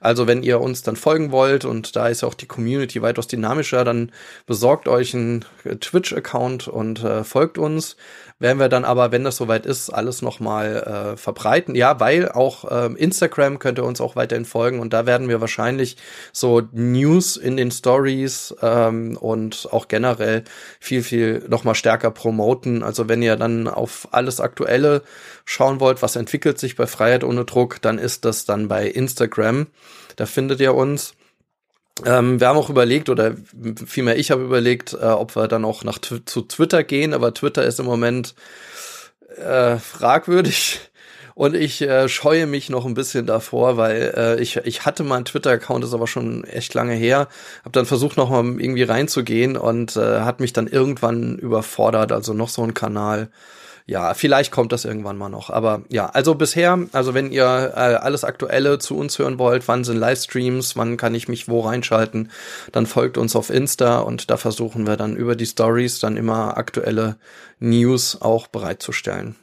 Also 0.00 0.26
wenn 0.26 0.42
ihr 0.42 0.60
uns 0.60 0.82
dann 0.82 0.96
folgen 0.96 1.32
wollt 1.32 1.64
und 1.64 1.96
da 1.96 2.08
ist 2.08 2.22
ja 2.22 2.28
auch 2.28 2.34
die 2.34 2.46
Community 2.46 3.02
weitaus 3.02 3.26
dynamischer, 3.26 3.84
dann 3.84 4.12
besorgt 4.46 4.88
euch 4.88 5.14
einen 5.14 5.44
Twitch-Account 5.64 6.68
und 6.68 7.02
äh, 7.04 7.24
folgt 7.24 7.58
uns 7.58 7.96
werden 8.40 8.58
wir 8.58 8.70
dann 8.70 8.84
aber, 8.84 9.12
wenn 9.12 9.22
das 9.22 9.36
soweit 9.36 9.66
ist, 9.66 9.90
alles 9.90 10.22
nochmal 10.22 11.12
äh, 11.12 11.16
verbreiten. 11.16 11.74
Ja, 11.74 12.00
weil 12.00 12.30
auch 12.30 12.64
ähm, 12.70 12.96
Instagram 12.96 13.58
könnt 13.58 13.78
ihr 13.78 13.84
uns 13.84 14.00
auch 14.00 14.16
weiterhin 14.16 14.46
folgen 14.46 14.80
und 14.80 14.92
da 14.92 15.06
werden 15.06 15.28
wir 15.28 15.40
wahrscheinlich 15.40 15.98
so 16.32 16.62
News 16.72 17.36
in 17.36 17.58
den 17.58 17.70
Stories 17.70 18.54
ähm, 18.62 19.16
und 19.18 19.68
auch 19.70 19.88
generell 19.88 20.44
viel, 20.80 21.02
viel 21.02 21.44
nochmal 21.48 21.74
stärker 21.74 22.10
promoten. 22.10 22.82
Also 22.82 23.08
wenn 23.08 23.22
ihr 23.22 23.36
dann 23.36 23.68
auf 23.68 24.08
alles 24.10 24.40
Aktuelle 24.40 25.02
schauen 25.44 25.78
wollt, 25.78 26.00
was 26.00 26.16
entwickelt 26.16 26.58
sich 26.58 26.76
bei 26.76 26.86
Freiheit 26.86 27.24
ohne 27.24 27.44
Druck, 27.44 27.82
dann 27.82 27.98
ist 27.98 28.24
das 28.24 28.46
dann 28.46 28.68
bei 28.68 28.86
Instagram. 28.86 29.66
Da 30.16 30.24
findet 30.26 30.60
ihr 30.60 30.74
uns. 30.74 31.14
Ähm, 32.04 32.40
wir 32.40 32.48
haben 32.48 32.58
auch 32.58 32.70
überlegt, 32.70 33.08
oder 33.08 33.34
vielmehr 33.86 34.18
ich 34.18 34.30
habe 34.30 34.42
überlegt, 34.42 34.94
äh, 34.94 35.06
ob 35.06 35.36
wir 35.36 35.48
dann 35.48 35.64
auch 35.64 35.84
nach 35.84 35.98
zu 35.98 36.18
Twitter 36.42 36.84
gehen, 36.84 37.14
aber 37.14 37.34
Twitter 37.34 37.64
ist 37.64 37.80
im 37.80 37.86
Moment 37.86 38.34
äh, 39.36 39.76
fragwürdig. 39.76 40.80
Und 41.34 41.54
ich 41.56 41.80
äh, 41.80 42.06
scheue 42.10 42.46
mich 42.46 42.68
noch 42.68 42.84
ein 42.84 42.92
bisschen 42.92 43.24
davor, 43.24 43.78
weil 43.78 44.12
äh, 44.14 44.42
ich, 44.42 44.56
ich 44.58 44.84
hatte 44.84 45.04
mal 45.04 45.16
einen 45.16 45.24
Twitter-Account, 45.24 45.84
ist 45.84 45.94
aber 45.94 46.06
schon 46.06 46.44
echt 46.44 46.74
lange 46.74 46.92
her. 46.92 47.28
Hab 47.64 47.72
dann 47.72 47.86
versucht, 47.86 48.18
noch 48.18 48.28
mal 48.28 48.44
irgendwie 48.60 48.82
reinzugehen 48.82 49.56
und 49.56 49.96
äh, 49.96 50.20
hat 50.20 50.40
mich 50.40 50.52
dann 50.52 50.66
irgendwann 50.66 51.38
überfordert. 51.38 52.12
Also 52.12 52.34
noch 52.34 52.50
so 52.50 52.62
ein 52.62 52.74
Kanal 52.74 53.30
ja, 53.90 54.14
vielleicht 54.14 54.52
kommt 54.52 54.70
das 54.70 54.84
irgendwann 54.84 55.16
mal 55.16 55.28
noch. 55.28 55.50
Aber 55.50 55.82
ja, 55.88 56.06
also 56.06 56.36
bisher, 56.36 56.78
also 56.92 57.12
wenn 57.12 57.32
ihr 57.32 57.42
äh, 57.74 57.96
alles 57.96 58.22
Aktuelle 58.22 58.78
zu 58.78 58.96
uns 58.96 59.18
hören 59.18 59.40
wollt, 59.40 59.66
wann 59.66 59.82
sind 59.82 59.96
Livestreams, 59.96 60.76
wann 60.76 60.96
kann 60.96 61.12
ich 61.12 61.26
mich 61.26 61.48
wo 61.48 61.58
reinschalten, 61.58 62.30
dann 62.70 62.86
folgt 62.86 63.18
uns 63.18 63.34
auf 63.34 63.50
Insta 63.50 63.98
und 63.98 64.30
da 64.30 64.36
versuchen 64.36 64.86
wir 64.86 64.96
dann 64.96 65.16
über 65.16 65.34
die 65.34 65.46
Stories 65.46 65.98
dann 65.98 66.16
immer 66.16 66.56
aktuelle 66.56 67.16
News 67.58 68.22
auch 68.22 68.46
bereitzustellen. 68.46 69.34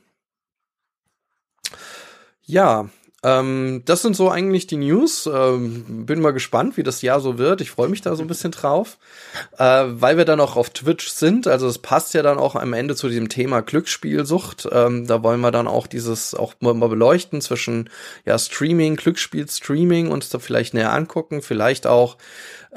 Ja, 2.45 2.87
ähm, 3.23 3.81
das 3.85 4.03
sind 4.03 4.15
so 4.15 4.29
eigentlich 4.29 4.67
die 4.67 4.77
News. 4.77 5.27
Ähm, 5.31 6.05
bin 6.05 6.21
mal 6.21 6.31
gespannt, 6.31 6.77
wie 6.77 6.83
das 6.83 7.01
Jahr 7.01 7.19
so 7.19 7.39
wird. 7.39 7.61
Ich 7.61 7.71
freue 7.71 7.89
mich 7.89 8.01
da 8.01 8.15
so 8.15 8.21
ein 8.21 8.27
bisschen 8.27 8.51
drauf, 8.51 8.97
äh, 9.57 9.85
weil 9.87 10.17
wir 10.17 10.25
dann 10.25 10.39
auch 10.39 10.55
auf 10.55 10.69
Twitch 10.69 11.09
sind. 11.09 11.47
Also 11.47 11.67
es 11.67 11.79
passt 11.79 12.13
ja 12.13 12.21
dann 12.21 12.37
auch 12.37 12.55
am 12.55 12.73
Ende 12.73 12.95
zu 12.95 13.09
diesem 13.09 13.27
Thema 13.27 13.61
Glücksspielsucht. 13.61 14.69
Ähm, 14.71 15.07
da 15.07 15.23
wollen 15.23 15.41
wir 15.41 15.51
dann 15.51 15.67
auch 15.67 15.87
dieses 15.87 16.35
auch 16.35 16.53
mal 16.59 16.73
beleuchten 16.73 17.41
zwischen 17.41 17.89
ja 18.25 18.37
Streaming, 18.37 18.95
Glücksspiel-Streaming 18.97 20.11
uns 20.11 20.29
da 20.29 20.37
vielleicht 20.37 20.75
näher 20.75 20.93
angucken, 20.93 21.41
vielleicht 21.41 21.87
auch 21.87 22.17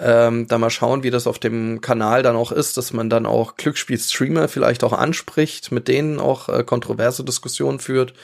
ähm, 0.00 0.46
da 0.48 0.58
mal 0.58 0.70
schauen, 0.70 1.02
wie 1.02 1.10
das 1.10 1.26
auf 1.26 1.38
dem 1.38 1.80
Kanal 1.80 2.22
dann 2.22 2.36
auch 2.36 2.52
ist, 2.52 2.76
dass 2.76 2.92
man 2.92 3.10
dann 3.10 3.26
auch 3.26 3.56
Glücksspiel-Streamer 3.56 4.48
vielleicht 4.48 4.82
auch 4.82 4.92
anspricht, 4.92 5.72
mit 5.72 5.88
denen 5.88 6.18
auch 6.18 6.48
äh, 6.48 6.64
kontroverse 6.64 7.24
Diskussionen 7.24 7.78
führt. 7.78 8.14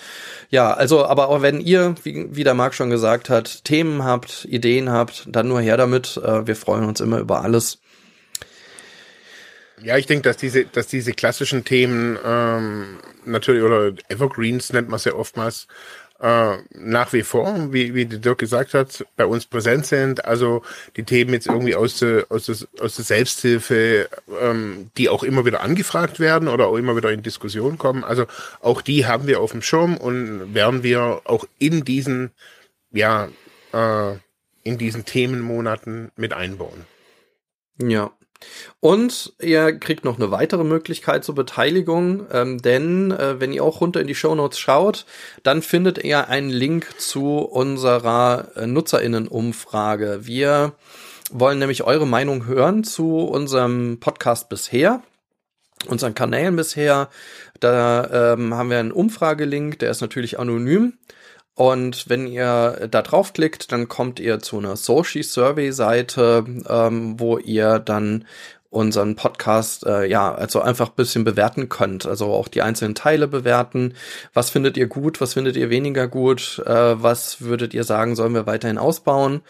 Ja, 0.51 0.73
also, 0.73 1.05
aber 1.05 1.29
auch 1.29 1.43
wenn 1.43 1.61
ihr, 1.61 1.95
wie, 2.03 2.29
wie 2.31 2.45
der 2.45 2.55
Marc 2.55 2.75
schon 2.75 2.91
gesagt 2.91 3.29
hat, 3.29 3.65
Themen 3.65 4.05
habt, 4.05 4.47
Ideen 4.49 4.91
habt, 4.91 5.27
dann 5.29 5.49
nur 5.49 5.61
her 5.61 5.77
damit. 5.77 6.17
Äh, 6.17 6.47
wir 6.47 6.57
freuen 6.57 6.85
uns 6.85 7.01
immer 7.01 7.19
über 7.19 7.43
alles. 7.43 7.79
Ja, 9.83 9.99
ich 9.99 10.07
denke, 10.07 10.23
dass 10.23 10.39
diese, 10.39 10.65
dass 10.65 10.87
diese 10.87 11.13
klassischen 11.13 11.65
Themen 11.65 12.19
ähm, 12.25 12.99
natürlich 13.27 13.63
oder 13.63 13.93
Evergreens 14.09 14.73
nennt 14.73 14.89
man 14.89 14.97
es 14.97 15.05
ja 15.05 15.13
oftmals 15.13 15.67
äh, 16.21 16.57
nach 16.71 17.13
wie 17.13 17.23
vor, 17.23 17.73
wie, 17.73 17.95
wie 17.95 18.07
der 18.07 18.19
Dirk 18.19 18.39
gesagt 18.39 18.75
hat, 18.75 19.05
bei 19.17 19.27
uns 19.27 19.47
präsent 19.47 19.87
sind. 19.87 20.25
Also 20.25 20.63
die 20.97 21.03
Themen 21.03 21.33
jetzt 21.33 21.47
irgendwie 21.47 21.75
aus 21.75 21.99
der, 21.99 22.27
aus 22.31 22.47
der, 22.47 22.57
aus 22.81 22.97
der 22.97 23.05
Selbsthilfe, 23.05 24.09
ähm, 24.41 24.91
die 24.97 25.09
auch 25.09 25.23
immer 25.23 25.45
wieder 25.45 25.61
angefragt 25.61 26.19
werden 26.19 26.49
oder 26.49 26.69
auch 26.69 26.77
immer 26.77 26.97
wieder 26.97 27.11
in 27.13 27.23
Diskussion 27.23 27.79
kommen. 27.79 28.05
Also 28.05 28.27
auch 28.61 28.81
die 28.81 29.07
haben 29.07 29.27
wir 29.27 29.41
auf 29.41 29.53
dem 29.53 29.63
Schirm 29.63 29.97
und 29.97 30.55
werden 30.55 30.83
wir 30.83 31.21
auch 31.25 31.47
in 31.59 31.85
diesen, 31.85 32.31
ja, 32.93 33.29
äh, 33.73 34.13
in 34.63 34.79
diesen 34.79 35.05
Themenmonaten 35.05 36.11
mit 36.17 36.33
einbauen. 36.33 36.87
Ja. 37.79 38.11
Und 38.81 39.33
ihr 39.41 39.79
kriegt 39.79 40.05
noch 40.05 40.17
eine 40.17 40.31
weitere 40.31 40.65
Möglichkeit 40.65 41.25
zur 41.25 41.35
Beteiligung, 41.35 42.27
ähm, 42.33 42.59
denn 42.63 43.11
äh, 43.11 43.41
wenn 43.41 43.53
ihr 43.53 43.65
auch 43.65 43.81
runter 43.81 44.01
in 44.01 44.07
die 44.07 44.15
Shownotes 44.15 44.59
schaut, 44.59 45.07
dann 45.43 45.63
findet 45.63 46.05
ihr 46.05 46.29
einen 46.29 46.51
Link 46.51 47.01
zu 47.01 47.39
unserer 47.39 48.49
äh, 48.57 48.67
Nutzerinnenumfrage. 48.67 50.21
Wir 50.23 50.75
wollen 51.31 51.59
nämlich 51.59 51.83
eure 51.83 52.07
Meinung 52.07 52.47
hören 52.47 52.85
zu 52.85 53.19
unserem 53.19 53.99
Podcast 53.99 54.49
bisher, 54.49 55.03
unseren 55.89 56.15
Kanälen 56.15 56.57
bisher. 56.57 57.09
Da 57.61 58.35
ähm, 58.35 58.55
haben 58.55 58.71
wir 58.71 58.79
einen 58.79 58.93
Umfragelink, 58.93 59.79
der 59.79 59.91
ist 59.91 60.01
natürlich 60.01 60.39
anonym. 60.39 60.99
Und 61.57 62.11
wenn 62.11 62.27
ihr 62.27 62.87
da 62.91 63.01
draufklickt, 63.01 63.73
dann 63.73 63.89
kommt 63.89 64.21
ihr 64.21 64.41
zu 64.41 64.59
einer 64.59 64.77
Social 64.77 65.23
Survey 65.23 65.73
Seite, 65.73 66.45
ähm, 66.69 67.19
wo 67.19 67.39
ihr 67.39 67.79
dann 67.79 68.27
unseren 68.69 69.17
Podcast 69.17 69.87
äh, 69.87 70.05
ja 70.05 70.35
also 70.35 70.61
einfach 70.61 70.91
bisschen 70.91 71.25
bewerten 71.25 71.71
könnt, 71.71 72.05
also 72.05 72.27
auch 72.27 72.49
die 72.49 72.61
einzelnen 72.61 72.95
Teile 72.95 73.27
bewerten. 73.27 73.95
Was 74.35 74.51
findet 74.51 74.77
ihr 74.77 74.87
gut, 74.87 75.23
was 75.23 75.33
findet 75.33 75.57
ihr 75.57 75.71
weniger 75.71 76.09
gut, 76.09 76.63
äh, 76.67 77.03
was 77.03 77.41
würdet 77.41 77.73
ihr 77.73 77.85
sagen, 77.85 78.17
sollen 78.17 78.35
wir 78.35 78.47
weiterhin 78.47 78.77
ausbauen? 78.77 79.41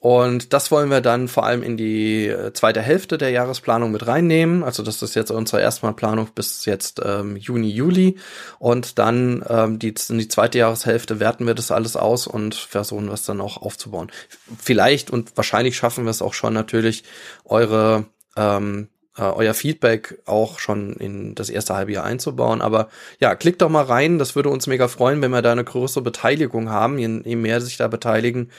Und 0.00 0.52
das 0.52 0.70
wollen 0.70 0.90
wir 0.90 1.00
dann 1.00 1.26
vor 1.26 1.44
allem 1.44 1.64
in 1.64 1.76
die 1.76 2.28
äh, 2.28 2.52
zweite 2.52 2.80
Hälfte 2.80 3.18
der 3.18 3.30
Jahresplanung 3.30 3.90
mit 3.90 4.06
reinnehmen. 4.06 4.62
Also 4.62 4.84
das 4.84 5.02
ist 5.02 5.16
jetzt 5.16 5.32
unsere 5.32 5.60
erstmal 5.60 5.92
Planung 5.92 6.28
bis 6.34 6.66
jetzt 6.66 7.00
ähm, 7.04 7.36
Juni, 7.36 7.68
Juli. 7.68 8.16
Und 8.60 9.00
dann 9.00 9.44
ähm, 9.48 9.80
die, 9.80 9.92
in 10.08 10.18
die 10.18 10.28
zweite 10.28 10.58
Jahreshälfte 10.58 11.18
werten 11.18 11.48
wir 11.48 11.54
das 11.54 11.72
alles 11.72 11.96
aus 11.96 12.28
und 12.28 12.54
versuchen 12.54 13.08
es 13.08 13.24
dann 13.24 13.40
auch 13.40 13.56
aufzubauen. 13.56 14.12
Vielleicht 14.56 15.10
und 15.10 15.36
wahrscheinlich 15.36 15.76
schaffen 15.76 16.04
wir 16.04 16.10
es 16.10 16.22
auch 16.22 16.34
schon 16.34 16.54
natürlich, 16.54 17.02
eure 17.44 18.04
ähm, 18.36 18.86
äh, 19.16 19.22
euer 19.22 19.54
Feedback 19.54 20.20
auch 20.26 20.60
schon 20.60 20.92
in 20.94 21.34
das 21.34 21.50
erste 21.50 21.74
halbe 21.74 21.92
Jahr 21.92 22.04
einzubauen. 22.04 22.62
Aber 22.62 22.88
ja, 23.18 23.34
klickt 23.34 23.62
doch 23.62 23.68
mal 23.68 23.84
rein. 23.84 24.20
Das 24.20 24.36
würde 24.36 24.50
uns 24.50 24.68
mega 24.68 24.86
freuen, 24.86 25.20
wenn 25.22 25.32
wir 25.32 25.42
da 25.42 25.50
eine 25.50 25.64
größere 25.64 26.04
Beteiligung 26.04 26.70
haben. 26.70 26.98
Je, 26.98 27.22
je 27.24 27.34
mehr 27.34 27.60
sich 27.60 27.76
da 27.76 27.88
beteiligen, 27.88 28.50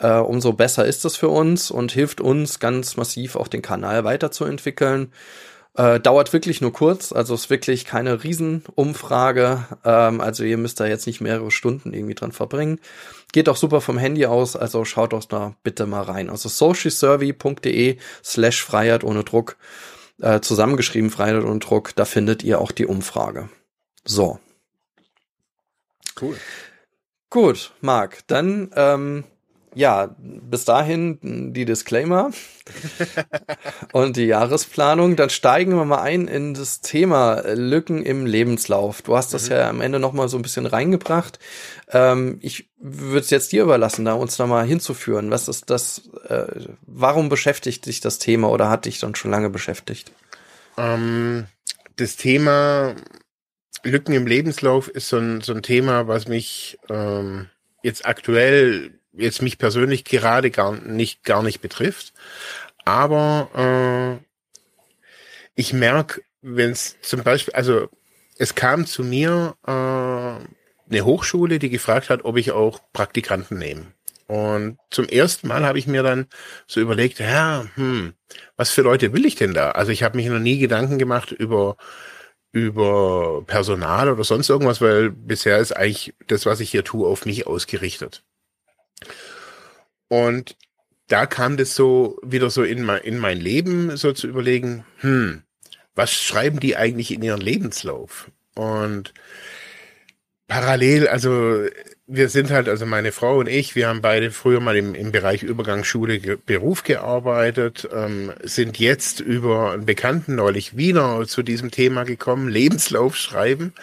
äh, 0.00 0.18
umso 0.18 0.52
besser 0.52 0.84
ist 0.84 1.04
es 1.04 1.16
für 1.16 1.28
uns 1.28 1.70
und 1.70 1.92
hilft 1.92 2.20
uns 2.20 2.58
ganz 2.58 2.96
massiv 2.96 3.36
auch 3.36 3.48
den 3.48 3.62
Kanal 3.62 4.04
weiterzuentwickeln. 4.04 5.12
Äh, 5.74 6.00
dauert 6.00 6.32
wirklich 6.32 6.60
nur 6.60 6.72
kurz, 6.72 7.12
also 7.12 7.34
ist 7.34 7.48
wirklich 7.48 7.84
keine 7.84 8.24
Riesenumfrage. 8.24 9.64
Ähm, 9.84 10.20
also 10.20 10.42
ihr 10.42 10.56
müsst 10.56 10.80
da 10.80 10.86
jetzt 10.86 11.06
nicht 11.06 11.20
mehrere 11.20 11.50
Stunden 11.50 11.92
irgendwie 11.92 12.14
dran 12.14 12.32
verbringen. 12.32 12.80
Geht 13.32 13.48
auch 13.48 13.56
super 13.56 13.80
vom 13.80 13.96
Handy 13.96 14.26
aus, 14.26 14.56
also 14.56 14.84
schaut 14.84 15.12
doch 15.12 15.24
da 15.24 15.54
bitte 15.62 15.86
mal 15.86 16.02
rein. 16.02 16.28
Also 16.28 16.48
socialsurvey.de 16.48 17.98
slash 18.24 18.64
Freiheit 18.64 19.04
ohne 19.04 19.22
Druck, 19.22 19.56
äh, 20.20 20.40
zusammengeschrieben 20.40 21.10
Freiheit 21.10 21.44
ohne 21.44 21.60
Druck, 21.60 21.94
da 21.94 22.04
findet 22.04 22.42
ihr 22.42 22.60
auch 22.60 22.72
die 22.72 22.86
Umfrage. 22.86 23.48
So. 24.04 24.40
Cool. 26.20 26.36
Gut, 27.30 27.72
Marc, 27.80 28.26
dann 28.26 28.72
ähm, 28.74 29.24
ja, 29.74 30.14
bis 30.18 30.64
dahin 30.64 31.52
die 31.52 31.64
Disclaimer 31.64 32.30
und 33.92 34.16
die 34.16 34.26
Jahresplanung. 34.26 35.16
Dann 35.16 35.30
steigen 35.30 35.76
wir 35.76 35.84
mal 35.84 36.02
ein 36.02 36.26
in 36.26 36.54
das 36.54 36.80
Thema 36.80 37.42
Lücken 37.54 38.02
im 38.02 38.26
Lebenslauf. 38.26 39.02
Du 39.02 39.16
hast 39.16 39.32
das 39.32 39.48
mhm. 39.48 39.52
ja 39.52 39.68
am 39.70 39.80
Ende 39.80 40.00
noch 40.00 40.12
mal 40.12 40.28
so 40.28 40.36
ein 40.38 40.42
bisschen 40.42 40.66
reingebracht. 40.66 41.38
Ähm, 41.88 42.38
ich 42.42 42.68
würde 42.78 43.20
es 43.20 43.30
jetzt 43.30 43.52
dir 43.52 43.62
überlassen, 43.62 44.04
da 44.04 44.14
uns 44.14 44.36
da 44.36 44.46
mal 44.46 44.66
hinzuführen. 44.66 45.30
Was 45.30 45.48
ist 45.48 45.70
das? 45.70 46.08
Äh, 46.28 46.46
warum 46.82 47.28
beschäftigt 47.28 47.86
dich 47.86 48.00
das 48.00 48.18
Thema 48.18 48.50
oder 48.50 48.70
hat 48.70 48.86
dich 48.86 48.98
dann 48.98 49.14
schon 49.14 49.30
lange 49.30 49.50
beschäftigt? 49.50 50.10
Ähm, 50.76 51.46
das 51.96 52.16
Thema 52.16 52.96
Lücken 53.82 54.14
im 54.14 54.26
Lebenslauf 54.26 54.88
ist 54.88 55.08
so 55.08 55.18
ein, 55.18 55.40
so 55.42 55.54
ein 55.54 55.62
Thema, 55.62 56.08
was 56.08 56.28
mich 56.28 56.78
ähm, 56.88 57.48
jetzt 57.82 58.04
aktuell 58.04 58.99
jetzt 59.12 59.42
mich 59.42 59.58
persönlich 59.58 60.04
gerade 60.04 60.50
gar 60.50 60.72
nicht, 60.72 61.24
gar 61.24 61.42
nicht 61.42 61.60
betrifft. 61.60 62.12
Aber 62.84 64.20
äh, 64.20 64.24
ich 65.54 65.72
merke, 65.72 66.22
wenn 66.42 66.70
es 66.70 66.96
zum 67.02 67.22
Beispiel, 67.22 67.54
also 67.54 67.88
es 68.38 68.54
kam 68.54 68.86
zu 68.86 69.04
mir 69.04 69.56
äh, 69.66 69.70
eine 69.70 71.04
Hochschule, 71.04 71.58
die 71.58 71.70
gefragt 71.70 72.10
hat, 72.10 72.24
ob 72.24 72.36
ich 72.36 72.52
auch 72.52 72.80
Praktikanten 72.92 73.58
nehme. 73.58 73.92
Und 74.26 74.78
zum 74.90 75.06
ersten 75.08 75.48
Mal 75.48 75.64
habe 75.66 75.78
ich 75.78 75.88
mir 75.88 76.04
dann 76.04 76.26
so 76.66 76.80
überlegt, 76.80 77.18
ja, 77.18 77.66
hm, 77.74 78.14
was 78.56 78.70
für 78.70 78.82
Leute 78.82 79.12
will 79.12 79.26
ich 79.26 79.34
denn 79.34 79.54
da? 79.54 79.72
Also 79.72 79.90
ich 79.90 80.04
habe 80.04 80.16
mich 80.16 80.26
noch 80.26 80.38
nie 80.38 80.58
Gedanken 80.58 80.98
gemacht 80.98 81.32
über 81.32 81.76
über 82.52 83.44
Personal 83.46 84.10
oder 84.10 84.24
sonst 84.24 84.48
irgendwas, 84.48 84.80
weil 84.80 85.10
bisher 85.10 85.58
ist 85.58 85.72
eigentlich 85.72 86.14
das, 86.26 86.46
was 86.46 86.60
ich 86.60 86.70
hier 86.70 86.84
tue, 86.84 87.06
auf 87.06 87.24
mich 87.24 87.46
ausgerichtet. 87.46 88.24
Und 90.10 90.56
da 91.06 91.24
kam 91.24 91.56
das 91.56 91.76
so 91.76 92.18
wieder 92.22 92.50
so 92.50 92.64
in 92.64 92.82
mein, 92.82 93.00
in 93.02 93.16
mein 93.16 93.38
Leben, 93.38 93.96
so 93.96 94.12
zu 94.12 94.26
überlegen, 94.26 94.84
hm, 94.98 95.42
was 95.94 96.12
schreiben 96.12 96.58
die 96.58 96.76
eigentlich 96.76 97.12
in 97.12 97.22
ihren 97.22 97.40
Lebenslauf? 97.40 98.28
Und 98.54 99.14
parallel, 100.48 101.06
also 101.06 101.64
wir 102.08 102.28
sind 102.28 102.50
halt, 102.50 102.68
also 102.68 102.86
meine 102.86 103.12
Frau 103.12 103.38
und 103.38 103.48
ich, 103.48 103.76
wir 103.76 103.86
haben 103.86 104.02
beide 104.02 104.32
früher 104.32 104.58
mal 104.58 104.76
im, 104.76 104.96
im 104.96 105.12
Bereich 105.12 105.44
Übergangsschule 105.44 106.38
Beruf 106.38 106.82
gearbeitet, 106.82 107.88
ähm, 107.94 108.32
sind 108.42 108.80
jetzt 108.80 109.20
über 109.20 109.70
einen 109.70 109.86
Bekannten 109.86 110.34
neulich 110.34 110.76
wieder 110.76 111.24
zu 111.28 111.44
diesem 111.44 111.70
Thema 111.70 112.02
gekommen, 112.02 112.48
Lebenslauf 112.50 113.16
schreiben. 113.16 113.74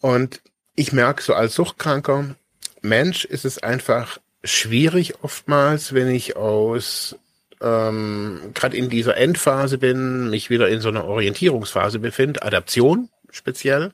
Und 0.00 0.40
ich 0.74 0.94
merke 0.94 1.22
so 1.22 1.34
als 1.34 1.54
Suchtkranker, 1.54 2.34
Mensch, 2.80 3.26
ist 3.26 3.44
es 3.44 3.62
einfach 3.62 4.18
schwierig 4.44 5.22
oftmals, 5.22 5.94
wenn 5.94 6.08
ich 6.08 6.36
aus 6.36 7.16
ähm, 7.60 8.50
gerade 8.52 8.76
in 8.76 8.90
dieser 8.90 9.16
Endphase 9.16 9.78
bin, 9.78 10.30
mich 10.30 10.50
wieder 10.50 10.68
in 10.68 10.80
so 10.80 10.88
einer 10.88 11.04
Orientierungsphase 11.04 11.98
befinde, 11.98 12.42
Adaption 12.42 13.08
speziell, 13.30 13.92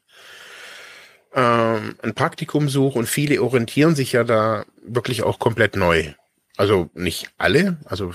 ähm, 1.35 1.97
ein 2.03 2.15
Praktikum 2.15 2.69
suche 2.69 2.99
und 2.99 3.07
viele 3.07 3.41
orientieren 3.43 3.95
sich 3.95 4.13
ja 4.13 4.25
da 4.25 4.65
wirklich 4.85 5.23
auch 5.23 5.39
komplett 5.39 5.77
neu. 5.77 6.13
Also 6.57 6.91
nicht 6.95 7.31
alle, 7.39 7.79
also 7.85 8.13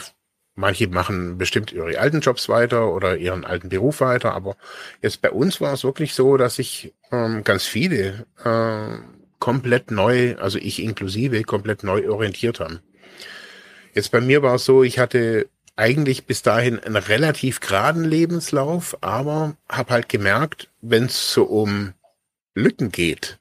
manche 0.55 0.87
machen 0.87 1.37
bestimmt 1.37 1.71
ihre 1.71 1.97
alten 1.97 2.19
Jobs 2.19 2.49
weiter 2.49 2.91
oder 2.91 3.17
ihren 3.17 3.45
alten 3.45 3.69
Beruf 3.69 4.01
weiter, 4.01 4.33
aber 4.33 4.57
jetzt 5.01 5.21
bei 5.21 5.31
uns 5.31 5.61
war 5.61 5.73
es 5.73 5.83
wirklich 5.83 6.13
so, 6.13 6.37
dass 6.37 6.55
sich 6.55 6.93
ähm, 7.11 7.43
ganz 7.43 7.65
viele 7.65 8.25
äh, 8.43 8.97
komplett 9.39 9.91
neu, 9.91 10.35
also 10.37 10.57
ich 10.57 10.81
inklusive, 10.81 11.43
komplett 11.43 11.83
neu 11.83 12.09
orientiert 12.09 12.59
haben. 12.59 12.79
Jetzt 13.93 14.11
bei 14.11 14.21
mir 14.21 14.41
war 14.41 14.55
es 14.55 14.65
so, 14.65 14.83
ich 14.83 14.99
hatte 14.99 15.47
eigentlich 15.75 16.25
bis 16.25 16.41
dahin 16.41 16.79
einen 16.79 16.95
relativ 16.95 17.59
geraden 17.59 18.03
Lebenslauf, 18.03 18.97
aber 19.01 19.55
habe 19.69 19.93
halt 19.93 20.09
gemerkt, 20.09 20.69
wenn 20.81 21.05
es 21.05 21.33
so 21.33 21.43
um 21.43 21.93
Lücken 22.53 22.91
geht, 22.91 23.39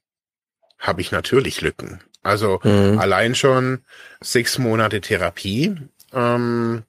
habe 0.78 1.00
ich 1.00 1.12
natürlich 1.12 1.60
Lücken. 1.60 2.00
Also 2.22 2.60
mhm. 2.64 2.98
allein 2.98 3.34
schon 3.34 3.80
sechs 4.20 4.58
Monate 4.58 5.00
Therapie, 5.00 5.76
ähm, 6.12 6.82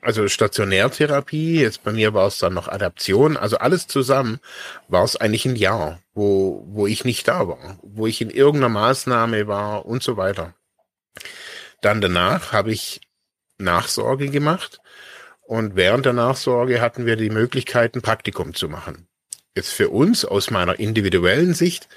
also 0.00 0.28
Stationärtherapie, 0.28 1.60
jetzt 1.60 1.82
bei 1.84 1.92
mir 1.92 2.14
war 2.14 2.26
es 2.26 2.38
dann 2.38 2.54
noch 2.54 2.68
Adaption, 2.68 3.36
also 3.36 3.58
alles 3.58 3.86
zusammen 3.86 4.40
war 4.88 5.04
es 5.04 5.16
eigentlich 5.16 5.46
ein 5.46 5.56
Jahr, 5.56 6.00
wo, 6.14 6.64
wo 6.66 6.86
ich 6.86 7.04
nicht 7.04 7.28
da 7.28 7.48
war, 7.48 7.78
wo 7.82 8.06
ich 8.06 8.20
in 8.20 8.30
irgendeiner 8.30 8.68
Maßnahme 8.68 9.46
war 9.46 9.86
und 9.86 10.02
so 10.02 10.16
weiter. 10.16 10.54
Dann 11.82 12.00
danach 12.00 12.52
habe 12.52 12.72
ich 12.72 13.00
Nachsorge 13.58 14.30
gemacht 14.30 14.80
und 15.42 15.76
während 15.76 16.06
der 16.06 16.12
Nachsorge 16.12 16.80
hatten 16.80 17.06
wir 17.06 17.16
die 17.16 17.30
Möglichkeit, 17.30 17.94
ein 17.94 18.02
Praktikum 18.02 18.54
zu 18.54 18.68
machen. 18.68 19.08
Jetzt 19.56 19.72
für 19.72 19.88
uns 19.90 20.24
aus 20.24 20.50
meiner 20.50 20.78
individuellen 20.78 21.54
Sicht 21.54 21.88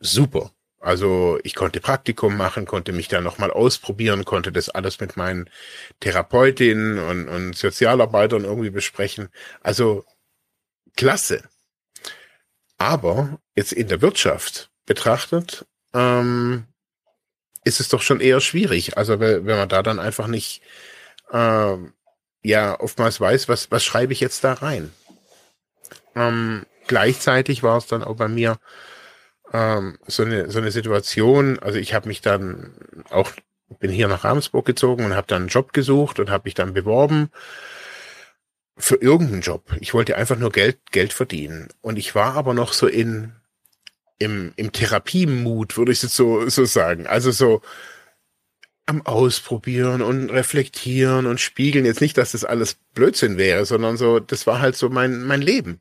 super. 0.00 0.52
Also 0.80 1.40
ich 1.42 1.54
konnte 1.54 1.80
Praktikum 1.80 2.36
machen, 2.36 2.64
konnte 2.64 2.92
mich 2.92 3.08
da 3.08 3.20
nochmal 3.20 3.50
ausprobieren, 3.50 4.24
konnte 4.24 4.52
das 4.52 4.68
alles 4.68 5.00
mit 5.00 5.16
meinen 5.16 5.50
Therapeutinnen 6.00 6.98
und, 6.98 7.28
und 7.28 7.56
Sozialarbeitern 7.56 8.44
irgendwie 8.44 8.70
besprechen. 8.70 9.28
Also 9.60 10.04
klasse. 10.96 11.42
Aber 12.76 13.40
jetzt 13.56 13.72
in 13.72 13.88
der 13.88 14.02
Wirtschaft 14.02 14.70
betrachtet, 14.86 15.66
ähm, 15.94 16.64
ist 17.64 17.80
es 17.80 17.88
doch 17.88 18.02
schon 18.02 18.20
eher 18.20 18.40
schwierig. 18.40 18.96
Also 18.96 19.18
wenn 19.18 19.44
man 19.44 19.68
da 19.68 19.82
dann 19.82 19.98
einfach 19.98 20.28
nicht 20.28 20.62
ähm, 21.32 21.92
ja 22.42 22.78
oftmals 22.78 23.20
weiß, 23.20 23.48
was, 23.48 23.70
was 23.70 23.84
schreibe 23.84 24.12
ich 24.12 24.20
jetzt 24.20 24.44
da 24.44 24.54
rein. 24.54 24.92
Ähm, 26.14 26.66
gleichzeitig 26.86 27.62
war 27.62 27.78
es 27.78 27.86
dann 27.86 28.04
auch 28.04 28.16
bei 28.16 28.28
mir 28.28 28.58
ähm, 29.52 29.98
so, 30.06 30.22
eine, 30.22 30.50
so 30.50 30.58
eine 30.58 30.70
Situation, 30.70 31.58
also 31.58 31.78
ich 31.78 31.94
habe 31.94 32.08
mich 32.08 32.20
dann 32.20 32.74
auch, 33.10 33.32
bin 33.80 33.90
hier 33.90 34.08
nach 34.08 34.24
Ramsburg 34.24 34.66
gezogen 34.66 35.04
und 35.04 35.14
habe 35.14 35.26
dann 35.26 35.42
einen 35.42 35.48
Job 35.48 35.72
gesucht 35.72 36.20
und 36.20 36.30
habe 36.30 36.46
mich 36.46 36.54
dann 36.54 36.74
beworben 36.74 37.30
für 38.76 38.96
irgendeinen 38.96 39.42
Job. 39.42 39.64
Ich 39.80 39.92
wollte 39.92 40.16
einfach 40.16 40.38
nur 40.38 40.52
Geld, 40.52 40.78
Geld 40.92 41.12
verdienen. 41.12 41.68
Und 41.80 41.98
ich 41.98 42.14
war 42.14 42.34
aber 42.34 42.54
noch 42.54 42.72
so 42.72 42.86
in, 42.86 43.32
im, 44.18 44.52
im 44.56 44.72
Therapiemut, 44.72 45.76
würde 45.76 45.92
ich 45.92 46.02
jetzt 46.02 46.14
so, 46.14 46.48
so 46.48 46.64
sagen. 46.64 47.06
Also 47.06 47.30
so 47.30 47.60
am 48.86 49.04
Ausprobieren 49.04 50.00
und 50.00 50.30
reflektieren 50.30 51.26
und 51.26 51.40
spiegeln. 51.40 51.84
Jetzt 51.84 52.00
nicht, 52.00 52.16
dass 52.16 52.32
das 52.32 52.44
alles 52.44 52.78
Blödsinn 52.94 53.36
wäre, 53.36 53.66
sondern 53.66 53.96
so, 53.98 54.18
das 54.18 54.46
war 54.46 54.60
halt 54.60 54.76
so 54.76 54.88
mein, 54.88 55.24
mein 55.24 55.42
Leben. 55.42 55.80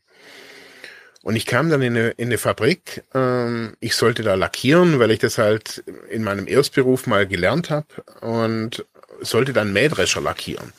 Und 1.24 1.36
ich 1.36 1.46
kam 1.46 1.70
dann 1.70 1.82
in 1.82 1.96
eine, 1.98 2.10
in 2.12 2.28
eine 2.28 2.38
Fabrik. 2.38 3.04
Ähm, 3.14 3.76
ich 3.80 3.96
sollte 3.96 4.24
da 4.24 4.36
lackieren, 4.36 5.00
weil 5.00 5.12
ich 5.12 5.20
das 5.20 5.38
halt 5.38 5.84
in 6.10 6.24
meinem 6.24 6.48
Erstberuf 6.48 7.08
mal 7.08 7.28
gelernt 7.28 7.70
habe 7.70 7.88
und 8.22 8.86
sollte 9.22 9.54
dann 9.54 9.74
Mähdrescher 9.74 10.22
lackieren. 10.22 10.74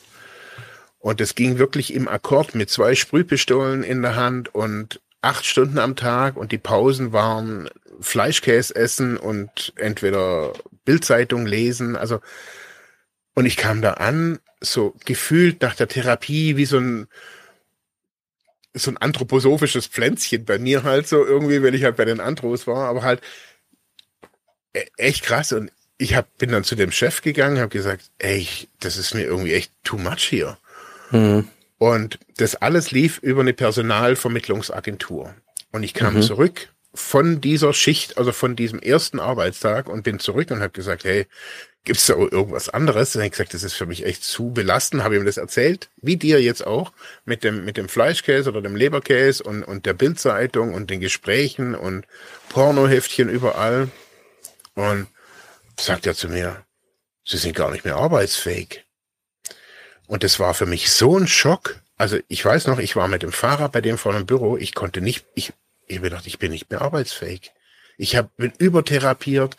Und 0.99 1.21
es 1.21 1.35
ging 1.35 1.57
wirklich 1.57 1.93
im 1.93 2.07
Akkord 2.07 2.55
mit 2.55 2.69
zwei 2.69 2.95
Sprühpistolen 2.95 3.83
in 3.83 4.01
der 4.01 4.15
Hand 4.15 4.53
und 4.53 4.99
acht 5.21 5.45
Stunden 5.45 5.79
am 5.79 5.95
Tag 5.95 6.37
und 6.37 6.51
die 6.51 6.57
Pausen 6.57 7.11
waren 7.13 7.69
Fleischkäse 8.01 8.75
essen 8.75 9.17
und 9.17 9.73
entweder 9.75 10.53
Bildzeitung 10.85 11.45
lesen. 11.45 11.95
Also, 11.95 12.19
und 13.33 13.45
ich 13.45 13.57
kam 13.57 13.81
da 13.81 13.93
an, 13.93 14.39
so 14.61 14.95
gefühlt 15.05 15.61
nach 15.61 15.75
der 15.75 15.87
Therapie 15.87 16.57
wie 16.57 16.65
so 16.65 16.77
ein, 16.77 17.07
so 18.73 18.91
ein 18.91 18.97
anthroposophisches 18.97 19.87
Pflänzchen 19.87 20.45
bei 20.45 20.59
mir 20.59 20.83
halt 20.83 21.07
so 21.07 21.25
irgendwie, 21.25 21.63
wenn 21.63 21.73
ich 21.73 21.83
halt 21.83 21.97
bei 21.97 22.05
den 22.05 22.19
Andros 22.19 22.67
war, 22.67 22.87
aber 22.89 23.03
halt 23.03 23.21
e-, 24.73 24.85
echt 24.97 25.23
krass 25.23 25.51
und 25.51 25.71
ich 25.97 26.15
hab, 26.15 26.37
bin 26.37 26.51
dann 26.51 26.63
zu 26.63 26.75
dem 26.75 26.91
Chef 26.91 27.21
gegangen, 27.21 27.59
habe 27.59 27.69
gesagt, 27.69 28.09
ey, 28.19 28.47
das 28.79 28.97
ist 28.97 29.13
mir 29.13 29.23
irgendwie 29.23 29.53
echt 29.53 29.71
too 29.83 29.97
much 29.97 30.23
hier. 30.23 30.57
Mhm. 31.11 31.47
Und 31.77 32.19
das 32.37 32.55
alles 32.55 32.91
lief 32.91 33.19
über 33.19 33.41
eine 33.41 33.53
Personalvermittlungsagentur. 33.53 35.33
Und 35.71 35.83
ich 35.83 35.93
kam 35.93 36.15
mhm. 36.15 36.21
zurück 36.21 36.69
von 36.93 37.41
dieser 37.41 37.73
Schicht, 37.73 38.17
also 38.17 38.31
von 38.31 38.55
diesem 38.55 38.79
ersten 38.79 39.19
Arbeitstag 39.19 39.87
und 39.87 40.03
bin 40.03 40.19
zurück 40.19 40.51
und 40.51 40.61
habe 40.61 40.71
gesagt, 40.71 41.03
hey, 41.03 41.27
gibt's 41.83 42.07
da 42.07 42.13
irgendwas 42.13 42.69
anderes? 42.69 43.15
Und 43.15 43.23
ich 43.23 43.31
gesagt, 43.31 43.53
das 43.53 43.63
ist 43.63 43.73
für 43.73 43.85
mich 43.85 44.05
echt 44.05 44.23
zu 44.23 44.51
belastend. 44.51 45.03
Habe 45.03 45.15
ihm 45.15 45.25
das 45.25 45.37
erzählt, 45.37 45.89
wie 45.97 46.17
dir 46.17 46.41
jetzt 46.41 46.65
auch, 46.65 46.91
mit 47.25 47.43
dem 47.43 47.65
mit 47.65 47.77
dem 47.77 47.89
Fleischkäse 47.89 48.49
oder 48.49 48.61
dem 48.61 48.75
Leberkäse 48.75 49.43
und 49.43 49.63
und 49.63 49.85
der 49.85 49.93
Bildzeitung 49.93 50.73
und 50.73 50.89
den 50.89 50.99
Gesprächen 50.99 51.75
und 51.75 52.05
Pornoheftchen 52.49 53.29
überall. 53.29 53.89
Und 54.75 55.07
sagt 55.77 56.05
er 56.05 56.15
zu 56.15 56.29
mir, 56.29 56.63
Sie 57.29 57.37
sind 57.37 57.55
gar 57.55 57.69
nicht 57.71 57.85
mehr 57.85 57.95
arbeitsfähig. 57.95 58.85
Und 60.07 60.23
das 60.23 60.39
war 60.39 60.55
für 60.55 60.65
mich 60.65 60.91
so 60.91 61.15
ein 61.15 61.27
Schock. 61.27 61.79
Also 61.95 62.17
ich 62.27 62.43
weiß 62.43 62.65
noch, 62.65 62.79
ich 62.79 62.95
war 62.95 63.07
mit 63.07 63.21
dem 63.21 63.31
Fahrer 63.31 63.69
bei 63.69 63.81
dem 63.81 63.99
vor 63.99 64.13
dem 64.13 64.25
Büro. 64.25 64.57
Ich 64.57 64.73
konnte 64.73 64.99
nicht, 64.99 65.25
ich, 65.35 65.53
ich 65.85 65.97
habe 65.97 66.09
gedacht, 66.09 66.25
ich 66.25 66.39
bin 66.39 66.51
nicht 66.51 66.71
mehr 66.71 66.81
arbeitsfähig. 66.81 67.51
Ich 67.97 68.15
hab, 68.15 68.35
bin 68.37 68.51
übertherapiert 68.57 69.57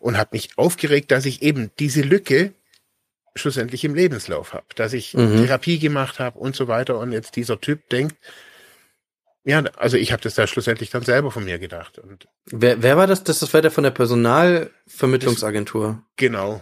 und 0.00 0.18
habe 0.18 0.30
mich 0.32 0.50
aufgeregt, 0.56 1.10
dass 1.10 1.26
ich 1.26 1.42
eben 1.42 1.70
diese 1.78 2.02
Lücke 2.02 2.52
schlussendlich 3.34 3.84
im 3.84 3.94
Lebenslauf 3.94 4.52
habe, 4.52 4.66
dass 4.74 4.92
ich 4.92 5.14
mhm. 5.14 5.44
Therapie 5.44 5.78
gemacht 5.78 6.18
habe 6.18 6.38
und 6.38 6.56
so 6.56 6.68
weiter 6.68 6.98
und 6.98 7.12
jetzt 7.12 7.36
dieser 7.36 7.60
Typ 7.60 7.88
denkt, 7.88 8.16
ja, 9.44 9.62
also 9.76 9.96
ich 9.96 10.12
habe 10.12 10.22
das 10.22 10.34
da 10.34 10.46
schlussendlich 10.46 10.90
dann 10.90 11.04
selber 11.04 11.30
von 11.30 11.44
mir 11.44 11.58
gedacht. 11.58 11.98
Und 11.98 12.28
wer, 12.46 12.82
wer 12.82 12.96
war 12.96 13.06
das? 13.06 13.24
Das, 13.24 13.38
das 13.38 13.54
war 13.54 13.62
der 13.62 13.70
von 13.70 13.84
der 13.84 13.92
Personalvermittlungsagentur. 13.92 15.88
Das, 15.88 16.16
genau 16.16 16.60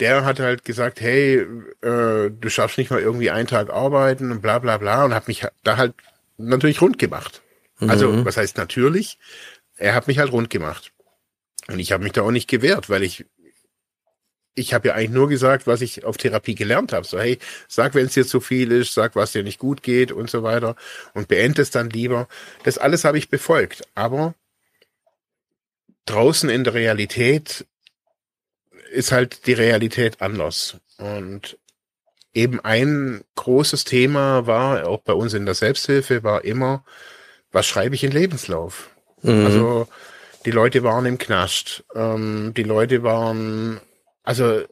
der 0.00 0.24
hat 0.24 0.40
halt 0.40 0.64
gesagt, 0.64 1.00
hey, 1.00 1.38
äh, 1.82 2.30
du 2.30 2.48
schaffst 2.48 2.78
nicht 2.78 2.90
mal 2.90 3.00
irgendwie 3.00 3.30
einen 3.30 3.48
Tag 3.48 3.70
arbeiten 3.70 4.30
und 4.30 4.42
bla 4.42 4.58
bla 4.58 4.76
bla 4.78 5.04
und 5.04 5.14
hat 5.14 5.28
mich 5.28 5.46
da 5.64 5.76
halt 5.76 5.94
natürlich 6.36 6.80
rund 6.80 6.98
gemacht. 6.98 7.42
Also, 7.80 8.08
mhm. 8.08 8.12
Also, 8.12 8.24
was 8.24 8.36
heißt 8.36 8.56
natürlich? 8.56 9.18
Er 9.76 9.94
hat 9.94 10.08
mich 10.08 10.18
halt 10.18 10.32
rund 10.32 10.50
gemacht. 10.50 10.92
Und 11.68 11.78
ich 11.78 11.92
habe 11.92 12.02
mich 12.02 12.12
da 12.12 12.22
auch 12.22 12.30
nicht 12.30 12.48
gewehrt, 12.48 12.90
weil 12.90 13.02
ich 13.02 13.26
ich 14.58 14.74
habe 14.74 14.88
ja 14.88 14.94
eigentlich 14.94 15.10
nur 15.10 15.28
gesagt, 15.28 15.66
was 15.66 15.80
ich 15.80 16.04
auf 16.04 16.16
Therapie 16.16 16.54
gelernt 16.54 16.92
habe. 16.92 17.06
So, 17.06 17.18
hey, 17.18 17.38
sag, 17.68 17.94
wenn 17.94 18.06
es 18.06 18.14
dir 18.14 18.26
zu 18.26 18.40
viel 18.40 18.72
ist, 18.72 18.92
sag, 18.92 19.14
was 19.14 19.32
dir 19.32 19.44
nicht 19.44 19.58
gut 19.58 19.82
geht 19.82 20.10
und 20.10 20.28
so 20.28 20.42
weiter 20.42 20.74
und 21.14 21.28
beende 21.28 21.62
es 21.62 21.70
dann 21.70 21.90
lieber. 21.90 22.28
Das 22.64 22.76
alles 22.76 23.04
habe 23.04 23.18
ich 23.18 23.30
befolgt. 23.30 23.82
Aber 23.94 24.34
draußen 26.06 26.50
in 26.50 26.64
der 26.64 26.74
Realität 26.74 27.66
ist 28.90 29.12
halt 29.12 29.46
die 29.46 29.52
Realität 29.52 30.20
anders. 30.20 30.76
Und 30.96 31.58
eben 32.34 32.60
ein 32.60 33.22
großes 33.36 33.84
Thema 33.84 34.46
war, 34.46 34.88
auch 34.88 35.00
bei 35.02 35.12
uns 35.12 35.34
in 35.34 35.46
der 35.46 35.54
Selbsthilfe, 35.54 36.24
war 36.24 36.44
immer, 36.44 36.84
was 37.52 37.66
schreibe 37.66 37.94
ich 37.94 38.04
in 38.04 38.12
Lebenslauf? 38.12 38.90
Mhm. 39.22 39.46
Also 39.46 39.88
die 40.48 40.52
Leute 40.52 40.82
waren 40.82 41.04
im 41.04 41.18
Knast. 41.18 41.84
Ähm, 41.94 42.54
die 42.56 42.62
Leute 42.62 43.02
waren, 43.02 43.82
also 44.22 44.62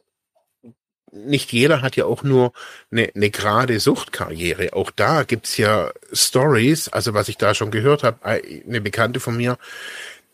nicht 1.11 1.53
jeder 1.53 1.83
hat 1.83 1.95
ja 1.95 2.05
auch 2.05 2.23
nur 2.23 2.51
eine, 2.91 3.11
eine 3.13 3.29
gerade 3.29 3.79
Suchtkarriere. 3.79 4.73
Auch 4.73 4.89
da 4.89 5.21
gibt's 5.21 5.55
ja 5.57 5.91
Stories, 6.11 6.89
also 6.89 7.13
was 7.13 7.29
ich 7.29 7.37
da 7.37 7.53
schon 7.53 7.69
gehört 7.69 8.01
habe, 8.01 8.25
eine 8.25 8.81
Bekannte 8.81 9.19
von 9.19 9.37
mir, 9.37 9.59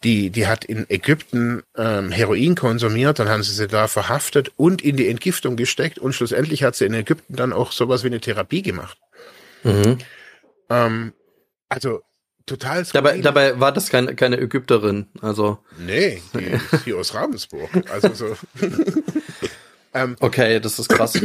die, 0.05 0.29
die 0.29 0.47
hat 0.47 0.63
in 0.63 0.89
Ägypten 0.89 1.63
ähm, 1.75 2.09
Heroin 2.09 2.55
konsumiert, 2.55 3.19
dann 3.19 3.27
haben 3.27 3.43
sie 3.43 3.53
sie 3.53 3.67
da 3.67 3.89
verhaftet 3.89 4.53
und 4.55 4.81
in 4.81 4.95
die 4.95 5.09
Entgiftung 5.09 5.57
gesteckt 5.57 5.99
und 5.99 6.13
schlussendlich 6.13 6.63
hat 6.63 6.75
sie 6.75 6.85
in 6.85 6.93
Ägypten 6.93 7.35
dann 7.35 7.51
auch 7.51 7.73
sowas 7.73 8.03
wie 8.03 8.07
eine 8.07 8.21
Therapie 8.21 8.61
gemacht. 8.61 8.97
Mhm. 9.63 9.97
Ähm, 10.69 11.11
also 11.67 12.01
total 12.45 12.83
dabei, 12.91 13.19
dabei 13.19 13.59
war 13.59 13.71
das 13.71 13.89
keine, 13.89 14.15
keine 14.15 14.39
Ägypterin, 14.39 15.07
also. 15.21 15.59
Nee, 15.79 16.21
die 16.33 16.45
ist 16.45 16.83
hier 16.83 16.97
aus 16.97 17.13
Ravensburg. 17.13 17.69
Also 17.89 18.13
so. 18.13 18.37
ähm, 19.93 20.15
okay, 20.19 20.59
das 20.59 20.79
ist 20.79 20.89
krass. 20.89 21.19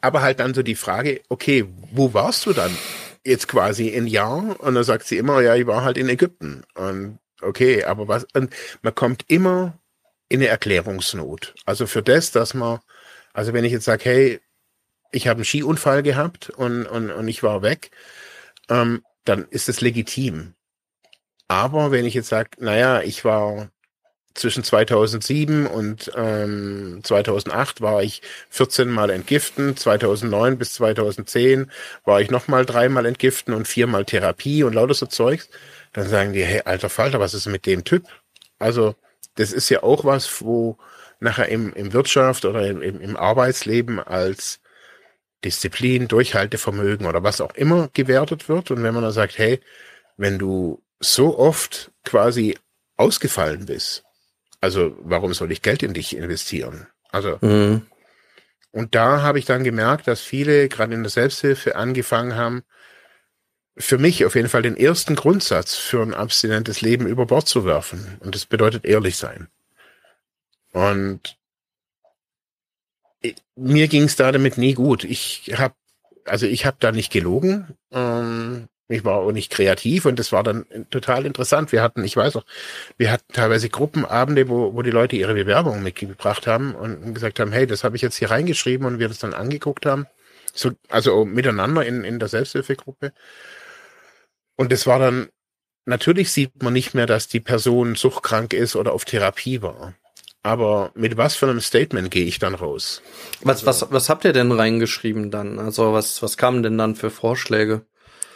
Aber 0.00 0.22
halt 0.22 0.40
dann 0.40 0.54
so 0.54 0.62
die 0.62 0.74
Frage, 0.74 1.22
okay, 1.28 1.64
wo 1.92 2.14
warst 2.14 2.46
du 2.46 2.52
dann? 2.52 2.76
Jetzt 3.24 3.48
quasi 3.48 3.94
ein 3.96 4.06
Jahr 4.06 4.60
und 4.60 4.74
dann 4.74 4.84
sagt 4.84 5.06
sie 5.06 5.16
immer, 5.16 5.40
ja, 5.40 5.56
ich 5.56 5.66
war 5.66 5.82
halt 5.82 5.98
in 5.98 6.08
Ägypten. 6.08 6.62
Und 6.74 7.18
okay, 7.42 7.84
aber 7.84 8.06
was, 8.06 8.26
man 8.34 8.94
kommt 8.94 9.24
immer 9.26 9.78
in 10.28 10.40
eine 10.40 10.48
Erklärungsnot. 10.48 11.54
Also 11.64 11.86
für 11.86 12.02
das, 12.02 12.30
dass 12.30 12.54
man, 12.54 12.80
also 13.32 13.52
wenn 13.52 13.64
ich 13.64 13.72
jetzt 13.72 13.84
sage, 13.84 14.04
hey, 14.04 14.40
ich 15.12 15.28
habe 15.28 15.38
einen 15.38 15.44
Skiunfall 15.44 16.02
gehabt 16.02 16.50
und, 16.50 16.86
und, 16.86 17.10
und 17.10 17.28
ich 17.28 17.42
war 17.42 17.62
weg, 17.62 17.90
ähm, 18.68 19.02
dann 19.26 19.46
ist 19.50 19.68
es 19.68 19.80
legitim. 19.80 20.54
Aber 21.48 21.90
wenn 21.90 22.04
ich 22.04 22.14
jetzt 22.14 22.28
sage, 22.28 22.50
naja, 22.58 23.02
ich 23.02 23.24
war 23.24 23.68
zwischen 24.34 24.64
2007 24.64 25.66
und 25.66 26.10
ähm, 26.14 27.00
2008 27.02 27.80
war 27.80 28.02
ich 28.02 28.22
14 28.50 28.88
Mal 28.88 29.10
entgiften, 29.10 29.76
2009 29.76 30.58
bis 30.58 30.74
2010 30.74 31.70
war 32.04 32.20
ich 32.20 32.30
nochmal 32.30 32.66
dreimal 32.66 33.06
entgiften 33.06 33.54
und 33.54 33.68
viermal 33.68 34.04
Therapie 34.04 34.62
und 34.64 34.74
lauter 34.74 34.94
so 34.94 35.06
Zeugs 35.06 35.48
dann 35.96 36.08
sagen 36.08 36.34
die, 36.34 36.44
hey, 36.44 36.60
alter 36.64 36.90
Falter, 36.90 37.20
was 37.20 37.32
ist 37.32 37.46
mit 37.46 37.64
dem 37.64 37.82
Typ? 37.84 38.04
Also, 38.58 38.94
das 39.36 39.52
ist 39.52 39.70
ja 39.70 39.82
auch 39.82 40.04
was, 40.04 40.42
wo 40.42 40.76
nachher 41.20 41.48
im, 41.48 41.72
im 41.72 41.94
Wirtschaft 41.94 42.44
oder 42.44 42.66
im, 42.66 42.82
im 42.82 43.16
Arbeitsleben 43.16 43.98
als 43.98 44.60
Disziplin, 45.44 46.08
Durchhaltevermögen 46.08 47.06
oder 47.06 47.22
was 47.22 47.40
auch 47.40 47.54
immer 47.54 47.88
gewertet 47.92 48.48
wird. 48.48 48.70
Und 48.70 48.82
wenn 48.82 48.94
man 48.94 49.02
dann 49.02 49.12
sagt, 49.12 49.38
hey, 49.38 49.60
wenn 50.16 50.38
du 50.38 50.82
so 51.00 51.38
oft 51.38 51.92
quasi 52.04 52.58
ausgefallen 52.96 53.66
bist, 53.66 54.04
also 54.60 54.96
warum 55.00 55.34
soll 55.34 55.52
ich 55.52 55.62
Geld 55.62 55.82
in 55.82 55.94
dich 55.94 56.16
investieren? 56.16 56.86
Also, 57.10 57.38
mhm. 57.40 57.86
und 58.72 58.94
da 58.94 59.22
habe 59.22 59.38
ich 59.38 59.44
dann 59.44 59.64
gemerkt, 59.64 60.08
dass 60.08 60.20
viele 60.20 60.68
gerade 60.68 60.94
in 60.94 61.02
der 61.02 61.10
Selbsthilfe 61.10 61.76
angefangen 61.76 62.34
haben, 62.34 62.62
für 63.78 63.98
mich 63.98 64.24
auf 64.24 64.34
jeden 64.34 64.48
Fall 64.48 64.62
den 64.62 64.76
ersten 64.76 65.14
Grundsatz 65.14 65.76
für 65.76 66.02
ein 66.02 66.14
abstinentes 66.14 66.80
Leben 66.80 67.06
über 67.06 67.26
Bord 67.26 67.46
zu 67.46 67.64
werfen. 67.66 68.16
Und 68.20 68.34
das 68.34 68.46
bedeutet 68.46 68.86
ehrlich 68.86 69.18
sein. 69.18 69.48
Und 70.72 71.35
mir 73.56 73.88
ging 73.88 74.04
es 74.04 74.16
da 74.16 74.32
damit 74.32 74.58
nie 74.58 74.74
gut. 74.74 75.04
Ich 75.04 75.52
habe, 75.56 75.74
also 76.24 76.46
ich 76.46 76.66
habe 76.66 76.76
da 76.80 76.92
nicht 76.92 77.12
gelogen. 77.12 77.76
Ähm, 77.92 78.68
ich 78.88 79.04
war 79.04 79.16
auch 79.16 79.32
nicht 79.32 79.50
kreativ 79.50 80.04
und 80.04 80.18
das 80.18 80.30
war 80.30 80.44
dann 80.44 80.64
total 80.90 81.26
interessant. 81.26 81.72
Wir 81.72 81.82
hatten, 81.82 82.04
ich 82.04 82.16
weiß 82.16 82.36
auch, 82.36 82.44
wir 82.96 83.10
hatten 83.10 83.32
teilweise 83.32 83.68
Gruppenabende, 83.68 84.48
wo, 84.48 84.74
wo 84.74 84.82
die 84.82 84.92
Leute 84.92 85.16
ihre 85.16 85.34
Bewerbungen 85.34 85.82
mitgebracht 85.82 86.46
haben 86.46 86.74
und 86.74 87.12
gesagt 87.14 87.40
haben, 87.40 87.50
hey, 87.50 87.66
das 87.66 87.82
habe 87.82 87.96
ich 87.96 88.02
jetzt 88.02 88.16
hier 88.16 88.30
reingeschrieben 88.30 88.86
und 88.86 88.98
wir 89.00 89.08
das 89.08 89.18
dann 89.18 89.34
angeguckt 89.34 89.86
haben. 89.86 90.06
So, 90.54 90.70
also 90.88 91.24
miteinander 91.24 91.84
in, 91.84 92.04
in 92.04 92.20
der 92.20 92.28
Selbsthilfegruppe. 92.28 93.12
Und 94.56 94.72
es 94.72 94.86
war 94.86 95.00
dann, 95.00 95.28
natürlich 95.84 96.30
sieht 96.30 96.62
man 96.62 96.72
nicht 96.72 96.94
mehr, 96.94 97.06
dass 97.06 97.26
die 97.26 97.40
Person 97.40 97.96
suchtkrank 97.96 98.52
ist 98.52 98.76
oder 98.76 98.92
auf 98.92 99.04
Therapie 99.04 99.62
war. 99.62 99.94
Aber 100.46 100.92
mit 100.94 101.16
was 101.16 101.34
für 101.34 101.48
einem 101.48 101.60
Statement 101.60 102.08
gehe 102.12 102.24
ich 102.24 102.38
dann 102.38 102.54
raus? 102.54 103.02
Was, 103.42 103.66
also, 103.66 103.66
was, 103.66 103.92
was 103.92 104.08
habt 104.08 104.24
ihr 104.24 104.32
denn 104.32 104.52
reingeschrieben 104.52 105.32
dann? 105.32 105.58
Also 105.58 105.92
was, 105.92 106.22
was 106.22 106.36
kamen 106.36 106.62
denn 106.62 106.78
dann 106.78 106.94
für 106.94 107.10
Vorschläge? 107.10 107.84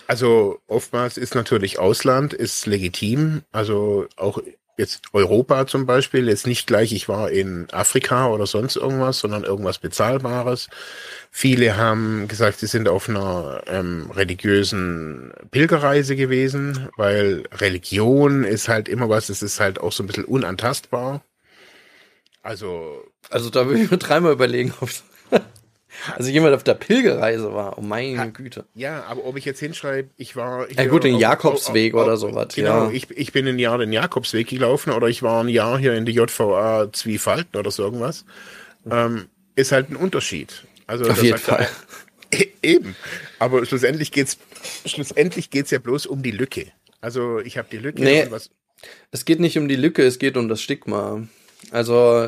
Also 0.08 0.58
oftmals 0.66 1.16
ist 1.16 1.36
natürlich 1.36 1.78
Ausland, 1.78 2.32
ist 2.34 2.66
legitim. 2.66 3.42
Also 3.52 4.08
auch 4.16 4.42
jetzt 4.76 5.02
Europa 5.12 5.68
zum 5.68 5.86
Beispiel, 5.86 6.28
jetzt 6.28 6.48
nicht 6.48 6.66
gleich, 6.66 6.92
ich 6.92 7.08
war 7.08 7.30
in 7.30 7.68
Afrika 7.70 8.26
oder 8.26 8.46
sonst 8.46 8.74
irgendwas, 8.74 9.20
sondern 9.20 9.44
irgendwas 9.44 9.78
Bezahlbares. 9.78 10.68
Viele 11.30 11.76
haben 11.76 12.26
gesagt, 12.26 12.58
sie 12.58 12.66
sind 12.66 12.88
auf 12.88 13.08
einer 13.08 13.62
ähm, 13.68 14.10
religiösen 14.10 15.32
Pilgerreise 15.52 16.16
gewesen, 16.16 16.88
weil 16.96 17.44
Religion 17.52 18.42
ist 18.42 18.68
halt 18.68 18.88
immer 18.88 19.08
was, 19.08 19.28
es 19.28 19.44
ist 19.44 19.60
halt 19.60 19.80
auch 19.80 19.92
so 19.92 20.02
ein 20.02 20.08
bisschen 20.08 20.24
unantastbar. 20.24 21.22
Also. 22.42 23.04
Also 23.28 23.50
da 23.50 23.66
würde 23.66 23.82
ich 23.82 23.90
mir 23.90 23.98
dreimal 23.98 24.32
überlegen, 24.32 24.72
ob 24.80 24.88
also 26.16 26.30
jemand 26.30 26.54
auf 26.54 26.62
der 26.62 26.74
Pilgerreise 26.74 27.52
war, 27.52 27.78
oh 27.78 27.82
meine 27.82 28.18
ha, 28.18 28.24
Güte. 28.26 28.64
Ja, 28.74 29.04
aber 29.04 29.24
ob 29.24 29.36
ich 29.36 29.44
jetzt 29.44 29.60
hinschreibe, 29.60 30.08
ich 30.16 30.36
war. 30.36 30.68
Ich 30.70 30.76
ja 30.76 30.86
gut, 30.86 31.04
den 31.04 31.16
Jakobsweg 31.16 31.94
auf, 31.94 32.00
auf, 32.00 32.06
oder 32.06 32.16
sowas. 32.16 32.54
Genau, 32.54 32.84
ja. 32.84 32.90
ich, 32.90 33.10
ich 33.10 33.32
bin 33.32 33.46
ein 33.46 33.58
Jahr 33.58 33.78
den 33.78 33.92
Jakobsweg 33.92 34.48
gelaufen 34.48 34.92
oder 34.92 35.08
ich 35.08 35.22
war 35.22 35.42
ein 35.42 35.48
Jahr 35.48 35.78
hier 35.78 35.94
in 35.94 36.06
die 36.06 36.12
JVA 36.12 36.92
Zwiefalten 36.92 37.58
oder 37.58 37.70
so 37.70 37.82
irgendwas. 37.82 38.24
Ähm, 38.90 39.26
ist 39.56 39.72
halt 39.72 39.90
ein 39.90 39.96
Unterschied. 39.96 40.64
Also 40.86 41.10
auf 41.10 41.22
jeden 41.22 41.38
Fall. 41.38 41.68
Halt, 42.32 42.48
eben. 42.62 42.96
Aber 43.38 43.64
schlussendlich 43.66 44.12
geht's 44.12 44.38
schlussendlich 44.86 45.50
geht's 45.50 45.70
ja 45.70 45.78
bloß 45.78 46.06
um 46.06 46.22
die 46.22 46.30
Lücke. 46.30 46.66
Also 47.00 47.40
ich 47.40 47.58
habe 47.58 47.68
die 47.70 47.78
Lücke. 47.78 48.02
Nee, 48.02 48.26
es 49.10 49.24
geht 49.24 49.40
nicht 49.40 49.58
um 49.58 49.68
die 49.68 49.76
Lücke, 49.76 50.02
es 50.04 50.18
geht 50.18 50.36
um 50.36 50.48
das 50.48 50.62
Stigma. 50.62 51.26
Also 51.70 52.26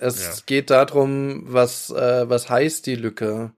es 0.00 0.24
ja. 0.24 0.32
geht 0.46 0.70
darum, 0.70 1.42
was, 1.46 1.90
äh, 1.90 2.28
was 2.28 2.48
heißt 2.48 2.86
die 2.86 2.96
Lücke? 2.96 3.52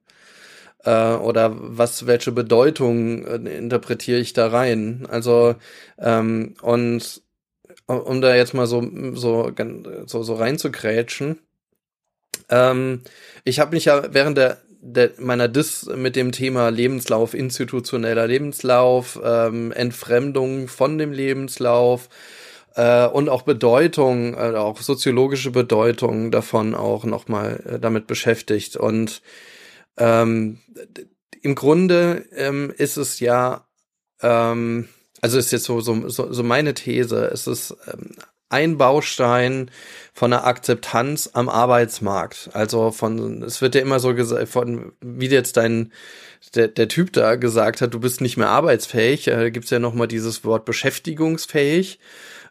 Äh, 0.84 1.14
oder 1.14 1.52
was, 1.54 2.06
welche 2.06 2.32
Bedeutung 2.32 3.26
äh, 3.26 3.56
interpretiere 3.56 4.20
ich 4.20 4.32
da 4.32 4.48
rein? 4.48 5.06
Also, 5.10 5.56
ähm, 5.98 6.54
und 6.62 7.22
um 7.86 8.20
da 8.20 8.34
jetzt 8.34 8.54
mal 8.54 8.66
so, 8.66 8.86
so, 9.14 9.50
so, 10.06 10.22
so 10.22 10.34
reinzugrätschen, 10.34 11.38
ähm, 12.50 13.02
ich 13.44 13.60
habe 13.60 13.74
mich 13.74 13.86
ja 13.86 14.14
während 14.14 14.38
der, 14.38 14.58
der 14.80 15.12
meiner 15.18 15.48
Dis 15.48 15.86
mit 15.86 16.14
dem 16.16 16.32
Thema 16.32 16.68
Lebenslauf, 16.68 17.34
institutioneller 17.34 18.26
Lebenslauf, 18.26 19.18
ähm, 19.22 19.72
Entfremdung 19.72 20.68
von 20.68 20.98
dem 20.98 21.12
Lebenslauf, 21.12 22.08
äh, 22.78 23.08
und 23.08 23.28
auch 23.28 23.42
Bedeutung, 23.42 24.34
äh, 24.34 24.54
auch 24.54 24.80
soziologische 24.80 25.50
Bedeutung 25.50 26.30
davon 26.30 26.76
auch 26.76 27.04
nochmal 27.04 27.60
äh, 27.66 27.78
damit 27.80 28.06
beschäftigt. 28.06 28.76
Und 28.76 29.20
ähm, 29.96 30.60
im 31.42 31.56
Grunde 31.56 32.24
ähm, 32.36 32.72
ist 32.76 32.96
es 32.96 33.18
ja, 33.18 33.66
ähm, 34.22 34.88
also 35.20 35.38
ist 35.38 35.50
jetzt 35.50 35.64
so, 35.64 35.80
so, 35.80 36.08
so 36.08 36.42
meine 36.44 36.72
These, 36.74 37.28
es 37.32 37.48
ist 37.48 37.76
ähm, 37.92 38.12
ein 38.48 38.78
Baustein 38.78 39.72
von 40.14 40.30
der 40.30 40.46
Akzeptanz 40.46 41.30
am 41.32 41.48
Arbeitsmarkt. 41.48 42.50
Also 42.52 42.92
von, 42.92 43.42
es 43.42 43.60
wird 43.60 43.74
ja 43.74 43.80
immer 43.80 43.98
so 43.98 44.14
gesagt, 44.14 44.48
von, 44.48 44.92
wie 45.00 45.26
jetzt 45.26 45.56
dein, 45.56 45.92
der, 46.54 46.68
der 46.68 46.86
Typ 46.86 47.12
da 47.12 47.34
gesagt 47.34 47.80
hat, 47.80 47.92
du 47.92 47.98
bist 47.98 48.20
nicht 48.20 48.36
mehr 48.36 48.50
arbeitsfähig, 48.50 49.26
äh, 49.26 49.50
gibt's 49.50 49.70
ja 49.70 49.80
nochmal 49.80 50.06
dieses 50.06 50.44
Wort 50.44 50.64
beschäftigungsfähig. 50.64 51.98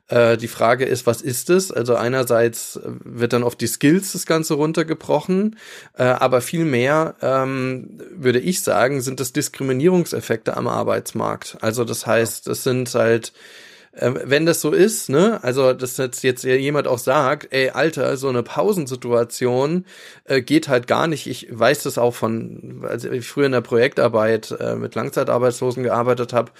Äh, 0.07 0.37
die 0.37 0.47
Frage 0.47 0.85
ist, 0.85 1.05
was 1.05 1.21
ist 1.21 1.49
es? 1.49 1.71
Also 1.71 1.95
einerseits 1.95 2.79
wird 2.83 3.33
dann 3.33 3.43
auf 3.43 3.55
die 3.55 3.67
Skills 3.67 4.13
das 4.13 4.25
Ganze 4.25 4.53
runtergebrochen, 4.53 5.57
äh, 5.97 6.03
aber 6.03 6.41
viel 6.41 6.65
mehr, 6.65 7.15
ähm, 7.21 7.99
würde 8.11 8.39
ich 8.39 8.61
sagen, 8.61 9.01
sind 9.01 9.19
das 9.19 9.33
Diskriminierungseffekte 9.33 10.55
am 10.55 10.67
Arbeitsmarkt. 10.67 11.57
Also 11.61 11.83
das 11.83 12.07
heißt, 12.07 12.47
es 12.47 12.63
sind 12.63 12.93
halt 12.93 13.27
äh, 13.27 13.66
wenn 13.99 14.45
das 14.45 14.61
so 14.61 14.71
ist, 14.71 15.09
ne, 15.09 15.39
also 15.41 15.73
dass 15.73 15.97
jetzt, 15.97 16.23
jetzt 16.23 16.43
jemand 16.43 16.87
auch 16.87 16.99
sagt, 16.99 17.47
ey, 17.51 17.71
Alter, 17.71 18.15
so 18.17 18.29
eine 18.29 18.43
Pausensituation 18.43 19.85
äh, 20.25 20.41
geht 20.41 20.67
halt 20.67 20.87
gar 20.87 21.07
nicht. 21.07 21.27
Ich 21.27 21.47
weiß 21.49 21.83
das 21.83 21.97
auch 21.97 22.13
von, 22.13 22.85
als 22.87 23.05
ich 23.05 23.27
früher 23.27 23.47
in 23.47 23.53
der 23.53 23.61
Projektarbeit 23.61 24.55
äh, 24.59 24.75
mit 24.75 24.93
Langzeitarbeitslosen 24.93 25.83
gearbeitet 25.83 26.33
habe, 26.33 26.51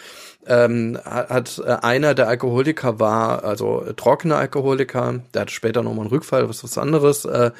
ähm, 0.48 0.98
hat 1.06 1.62
äh, 1.64 1.70
einer 1.82 2.16
der 2.16 2.28
Alkoholiker 2.28 3.00
war, 3.00 3.44
also 3.44 3.84
äh, 3.84 3.94
trockener 3.94 4.38
Alkoholiker, 4.38 5.22
der 5.34 5.42
hat 5.42 5.52
später 5.52 5.84
nochmal 5.84 6.06
einen 6.06 6.10
Rückfall, 6.10 6.50
was 6.50 6.64
was 6.64 6.78
anderes, 6.78 7.26
äh, 7.26 7.52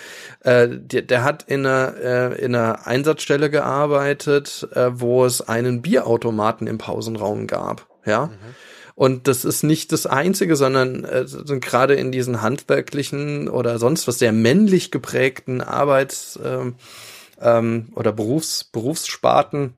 äh, 0.42 0.70
der, 0.70 1.04
der 1.04 1.24
hat 1.24 1.44
in 1.44 1.66
einer, 1.66 1.94
äh, 2.02 2.44
in 2.44 2.56
einer 2.56 2.88
Einsatzstelle 2.88 3.50
gearbeitet, 3.50 4.68
äh, 4.74 4.90
wo 4.94 5.26
es 5.26 5.48
einen 5.48 5.82
Bierautomaten 5.82 6.66
im 6.66 6.78
Pausenraum 6.78 7.46
gab, 7.46 7.86
ja. 8.06 8.28
Mhm. 8.28 8.56
Und 8.98 9.28
das 9.28 9.46
ist 9.46 9.62
nicht 9.62 9.92
das 9.92 10.08
Einzige, 10.08 10.56
sondern 10.56 11.06
äh, 11.06 11.24
gerade 11.62 11.94
in 11.94 12.12
diesen 12.12 12.42
handwerklichen 12.42 13.48
oder 13.48 13.78
sonst 13.78 14.08
was 14.08 14.18
sehr 14.18 14.32
männlich 14.32 14.90
geprägten 14.90 15.62
Arbeits- 15.62 16.40
ähm, 16.44 16.74
ähm, 17.40 17.90
oder 17.94 18.12
Berufs, 18.12 18.64
Berufssparten 18.64 19.76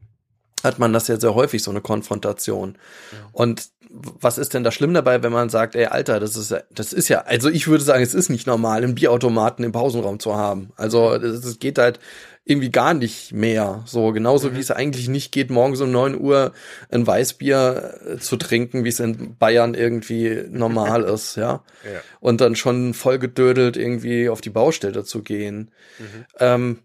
hat 0.64 0.80
man 0.80 0.94
das 0.94 1.10
ja 1.10 1.20
sehr 1.20 1.36
häufig, 1.36 1.62
so 1.62 1.70
eine 1.70 1.82
Konfrontation. 1.82 2.78
Ja. 3.12 3.18
Und 3.34 3.68
was 3.90 4.38
ist 4.38 4.54
denn 4.54 4.64
da 4.64 4.72
schlimm 4.72 4.94
dabei, 4.94 5.24
wenn 5.24 5.32
man 5.32 5.50
sagt, 5.50 5.76
ey, 5.76 5.86
Alter, 5.86 6.20
das 6.20 6.36
ist, 6.36 6.56
das 6.70 6.94
ist 6.94 7.10
ja, 7.10 7.22
also 7.22 7.50
ich 7.50 7.68
würde 7.68 7.84
sagen, 7.84 8.04
es 8.04 8.14
ist 8.14 8.30
nicht 8.30 8.46
normal, 8.46 8.84
einen 8.84 8.96
Bierautomaten 8.96 9.66
im 9.66 9.72
Pausenraum 9.72 10.20
zu 10.20 10.36
haben. 10.36 10.72
Also 10.76 11.14
es 11.16 11.60
geht 11.60 11.80
halt 11.80 12.00
irgendwie 12.46 12.72
gar 12.72 12.94
nicht 12.94 13.34
mehr. 13.34 13.84
So 13.86 14.12
genauso 14.12 14.50
mhm. 14.50 14.56
wie 14.56 14.60
es 14.60 14.72
eigentlich 14.72 15.08
nicht 15.08 15.32
geht, 15.32 15.50
morgens 15.50 15.82
um 15.82 15.92
neun 15.92 16.20
Uhr 16.20 16.54
ein 16.90 17.06
Weißbier 17.06 18.00
äh, 18.06 18.18
zu 18.18 18.38
trinken, 18.38 18.84
wie 18.84 18.90
es 18.90 19.00
in 19.00 19.38
Bayern 19.38 19.74
irgendwie 19.74 20.44
normal 20.50 21.04
ist, 21.14 21.36
ja? 21.36 21.64
ja. 21.84 22.02
Und 22.20 22.42
dann 22.42 22.56
schon 22.56 22.94
vollgedödelt 22.94 23.76
irgendwie 23.76 24.30
auf 24.30 24.42
die 24.42 24.50
Baustelle 24.50 25.04
zu 25.04 25.24
gehen. 25.24 25.72
Mhm. 26.00 26.26
Ähm, 26.40 26.80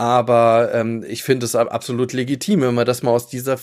aber 0.00 0.70
ähm, 0.72 1.04
ich 1.06 1.22
finde 1.22 1.44
es 1.44 1.54
absolut 1.54 2.14
legitim, 2.14 2.62
wenn 2.62 2.74
man 2.74 2.86
das 2.86 3.02
mal 3.02 3.10
aus 3.10 3.26
dieser 3.26 3.58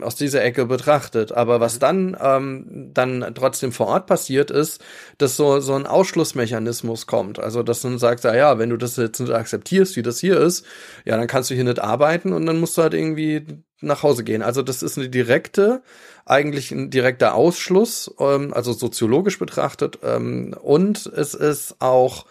aus 0.00 0.14
dieser 0.14 0.44
Ecke 0.44 0.64
betrachtet. 0.66 1.32
Aber 1.32 1.58
was 1.58 1.74
mhm. 1.74 1.80
dann 1.80 2.16
ähm, 2.22 2.90
dann 2.94 3.32
trotzdem 3.34 3.72
vor 3.72 3.88
Ort 3.88 4.06
passiert 4.06 4.52
ist, 4.52 4.80
dass 5.18 5.36
so 5.36 5.58
so 5.58 5.74
ein 5.74 5.88
Ausschlussmechanismus 5.88 7.08
kommt. 7.08 7.40
Also 7.40 7.64
dass 7.64 7.82
man 7.82 7.98
sagt, 7.98 8.22
ja, 8.22 8.36
ja, 8.36 8.58
wenn 8.60 8.70
du 8.70 8.76
das 8.76 8.94
jetzt 8.96 9.18
nicht 9.18 9.32
akzeptierst, 9.32 9.96
wie 9.96 10.02
das 10.02 10.20
hier 10.20 10.38
ist, 10.38 10.64
ja, 11.04 11.16
dann 11.16 11.26
kannst 11.26 11.50
du 11.50 11.56
hier 11.56 11.64
nicht 11.64 11.80
arbeiten 11.80 12.32
und 12.32 12.46
dann 12.46 12.60
musst 12.60 12.78
du 12.78 12.82
halt 12.82 12.94
irgendwie 12.94 13.44
nach 13.80 14.04
Hause 14.04 14.22
gehen. 14.22 14.42
Also 14.42 14.62
das 14.62 14.84
ist 14.84 14.98
eine 14.98 15.08
direkte, 15.08 15.82
eigentlich 16.26 16.70
ein 16.70 16.90
direkter 16.90 17.34
Ausschluss, 17.34 18.14
ähm, 18.20 18.54
also 18.54 18.72
soziologisch 18.72 19.40
betrachtet. 19.40 19.98
Ähm, 20.04 20.54
und 20.62 21.06
es 21.06 21.34
ist 21.34 21.80
auch 21.80 22.24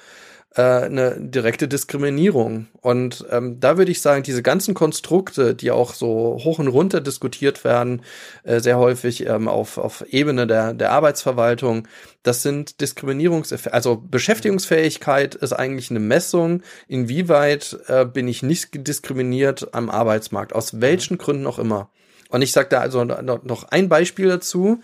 äh, 0.56 0.62
eine 0.62 1.18
direkte 1.20 1.68
Diskriminierung. 1.68 2.68
Und 2.82 3.26
ähm, 3.30 3.60
da 3.60 3.78
würde 3.78 3.92
ich 3.92 4.02
sagen, 4.02 4.24
diese 4.24 4.42
ganzen 4.42 4.74
Konstrukte, 4.74 5.54
die 5.54 5.72
auch 5.72 5.94
so 5.94 6.40
hoch 6.44 6.60
und 6.60 6.68
runter 6.68 7.02
diskutiert 7.02 7.64
werden, 7.64 8.02
äh, 8.44 8.60
sehr 8.60 8.78
häufig 8.78 9.26
ähm, 9.28 9.48
auf, 9.48 9.78
auf 9.78 10.06
Ebene 10.10 10.48
der, 10.48 10.74
der 10.74 10.92
Arbeitsverwaltung, 10.92 11.88
das 12.24 12.42
sind 12.42 12.82
Diskriminierungseffekte. 12.82 13.74
Also 13.74 13.98
Beschäftigungsfähigkeit 13.98 15.36
ist 15.36 15.54
eigentlich 15.54 15.92
eine 15.92 16.00
Messung, 16.00 16.62
inwieweit 16.88 17.78
äh, 17.88 18.06
bin 18.06 18.28
ich 18.28 18.42
nicht 18.42 18.70
diskriminiert 18.88 19.74
am 19.74 19.90
Arbeitsmarkt, 19.90 20.54
aus 20.54 20.80
welchen 20.82 21.18
Gründen 21.18 21.48
auch 21.48 21.60
immer. 21.60 21.90
Und 22.30 22.42
ich 22.42 22.52
sage 22.52 22.70
da 22.70 22.80
also 22.80 23.04
noch 23.04 23.66
ein 23.66 23.88
Beispiel 23.90 24.28
dazu. 24.28 24.82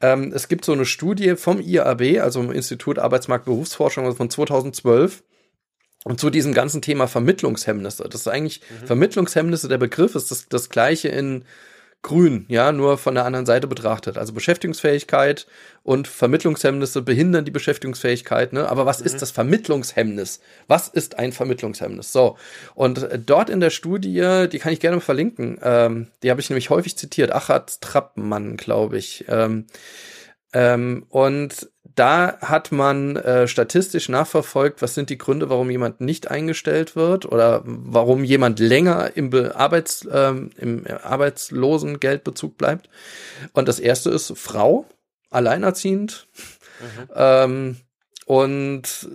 Ähm, 0.00 0.32
es 0.34 0.48
gibt 0.48 0.64
so 0.64 0.72
eine 0.72 0.84
Studie 0.84 1.36
vom 1.36 1.60
IAB, 1.60 2.20
also 2.20 2.40
im 2.40 2.52
Institut 2.52 2.98
Arbeitsmarkt 2.98 3.46
Berufsforschung 3.46 4.14
von 4.14 4.30
2012. 4.30 5.22
Und 6.04 6.20
zu 6.20 6.30
diesem 6.30 6.52
ganzen 6.52 6.82
Thema 6.82 7.06
Vermittlungshemmnisse. 7.06 8.08
Das 8.08 8.22
ist 8.22 8.28
eigentlich 8.28 8.60
mhm. 8.60 8.86
Vermittlungshemmnisse, 8.86 9.68
der 9.68 9.78
Begriff 9.78 10.16
ist 10.16 10.30
das, 10.30 10.48
das 10.48 10.68
gleiche 10.68 11.08
in 11.08 11.44
grün, 12.02 12.46
ja, 12.48 12.72
nur 12.72 12.98
von 12.98 13.14
der 13.14 13.24
anderen 13.24 13.46
Seite 13.46 13.68
betrachtet. 13.68 14.18
Also 14.18 14.32
Beschäftigungsfähigkeit 14.32 15.46
und 15.84 16.08
Vermittlungshemmnisse 16.08 17.00
behindern 17.02 17.44
die 17.44 17.52
Beschäftigungsfähigkeit, 17.52 18.52
ne? 18.52 18.68
Aber 18.68 18.86
was 18.86 19.00
mhm. 19.00 19.06
ist 19.06 19.22
das 19.22 19.30
Vermittlungshemmnis? 19.30 20.40
Was 20.66 20.88
ist 20.88 21.18
ein 21.18 21.32
Vermittlungshemmnis? 21.32 22.12
So. 22.12 22.36
Und 22.74 23.04
äh, 23.04 23.18
dort 23.18 23.50
in 23.50 23.60
der 23.60 23.70
Studie, 23.70 24.46
die 24.50 24.58
kann 24.58 24.72
ich 24.72 24.80
gerne 24.80 24.96
mal 24.96 25.00
verlinken, 25.00 25.58
ähm, 25.62 26.08
die 26.22 26.30
habe 26.30 26.40
ich 26.40 26.50
nämlich 26.50 26.70
häufig 26.70 26.98
zitiert, 26.98 27.32
Achat 27.32 27.80
Trappmann, 27.80 28.56
glaube 28.56 28.98
ich. 28.98 29.24
Ähm, 29.28 29.66
ähm, 30.52 31.06
und 31.08 31.70
da 31.94 32.38
hat 32.40 32.72
man 32.72 33.16
äh, 33.16 33.46
statistisch 33.46 34.08
nachverfolgt, 34.08 34.82
was 34.82 34.94
sind 34.94 35.10
die 35.10 35.18
Gründe, 35.18 35.50
warum 35.50 35.70
jemand 35.70 36.00
nicht 36.00 36.30
eingestellt 36.30 36.96
wird 36.96 37.26
oder 37.26 37.62
warum 37.64 38.24
jemand 38.24 38.60
länger 38.60 39.16
im, 39.16 39.30
Be 39.30 39.54
Arbeits, 39.56 40.06
ähm, 40.10 40.50
im 40.56 40.84
Arbeitslosengeldbezug 40.86 42.56
bleibt. 42.56 42.88
Und 43.52 43.68
das 43.68 43.78
erste 43.78 44.10
ist 44.10 44.32
Frau, 44.36 44.86
alleinerziehend. 45.30 46.28
Mhm. 46.80 47.08
Ähm, 47.14 47.76
und 48.26 49.08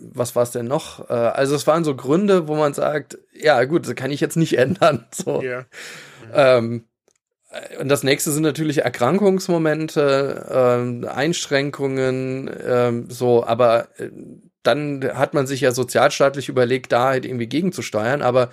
was 0.00 0.36
war 0.36 0.42
es 0.42 0.50
denn 0.50 0.66
noch? 0.66 1.08
Äh, 1.08 1.12
also 1.12 1.54
es 1.54 1.66
waren 1.66 1.84
so 1.84 1.94
Gründe, 1.94 2.48
wo 2.48 2.56
man 2.56 2.74
sagt, 2.74 3.18
ja 3.32 3.64
gut, 3.64 3.86
das 3.86 3.94
kann 3.94 4.10
ich 4.10 4.20
jetzt 4.20 4.36
nicht 4.36 4.52
ändern. 4.58 5.06
So. 5.12 5.40
Yeah. 5.42 5.60
Mhm. 5.60 5.66
Ähm, 6.34 6.84
und 7.80 7.88
das 7.88 8.02
nächste 8.02 8.30
sind 8.30 8.42
natürlich 8.42 8.78
Erkrankungsmomente, 8.78 11.02
äh, 11.02 11.06
Einschränkungen, 11.06 12.48
äh, 12.48 12.92
so, 13.08 13.44
aber 13.44 13.88
äh, 13.98 14.10
dann 14.62 15.02
hat 15.14 15.32
man 15.32 15.46
sich 15.46 15.62
ja 15.62 15.72
sozialstaatlich 15.72 16.50
überlegt, 16.50 16.92
da 16.92 17.04
halt 17.04 17.24
irgendwie 17.24 17.46
gegenzusteuern, 17.46 18.20
aber 18.20 18.50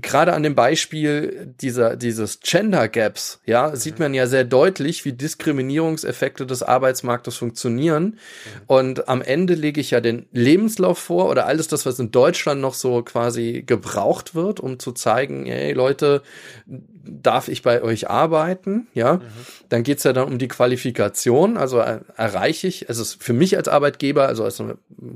gerade 0.00 0.32
an 0.32 0.42
dem 0.42 0.54
Beispiel 0.54 1.54
dieser, 1.60 1.96
dieses 1.96 2.40
Gender 2.40 2.88
Gaps, 2.88 3.40
ja, 3.46 3.68
mhm. 3.68 3.76
sieht 3.76 3.98
man 3.98 4.14
ja 4.14 4.26
sehr 4.26 4.44
deutlich, 4.44 5.04
wie 5.04 5.12
Diskriminierungseffekte 5.12 6.46
des 6.46 6.62
Arbeitsmarktes 6.62 7.36
funktionieren. 7.36 8.04
Mhm. 8.04 8.18
Und 8.66 9.08
am 9.08 9.22
Ende 9.22 9.54
lege 9.54 9.80
ich 9.80 9.90
ja 9.92 10.00
den 10.00 10.26
Lebenslauf 10.32 10.98
vor 10.98 11.28
oder 11.28 11.46
alles 11.46 11.68
das, 11.68 11.86
was 11.86 11.98
in 11.98 12.10
Deutschland 12.10 12.60
noch 12.60 12.74
so 12.74 13.02
quasi 13.02 13.62
gebraucht 13.66 14.34
wird, 14.34 14.60
um 14.60 14.78
zu 14.78 14.92
zeigen, 14.92 15.46
hey 15.46 15.72
Leute, 15.72 16.22
darf 16.66 17.48
ich 17.48 17.62
bei 17.62 17.82
euch 17.82 18.10
arbeiten? 18.10 18.88
Ja, 18.94 19.14
mhm. 19.14 19.22
dann 19.68 19.82
geht's 19.82 20.04
ja 20.04 20.12
dann 20.12 20.28
um 20.28 20.38
die 20.38 20.48
Qualifikation. 20.48 21.56
Also 21.56 21.78
er, 21.78 22.02
erreiche 22.16 22.66
ich, 22.66 22.88
also 22.88 23.04
für 23.18 23.32
mich 23.32 23.56
als 23.56 23.68
Arbeitgeber, 23.68 24.26
also 24.26 24.44
als 24.44 24.62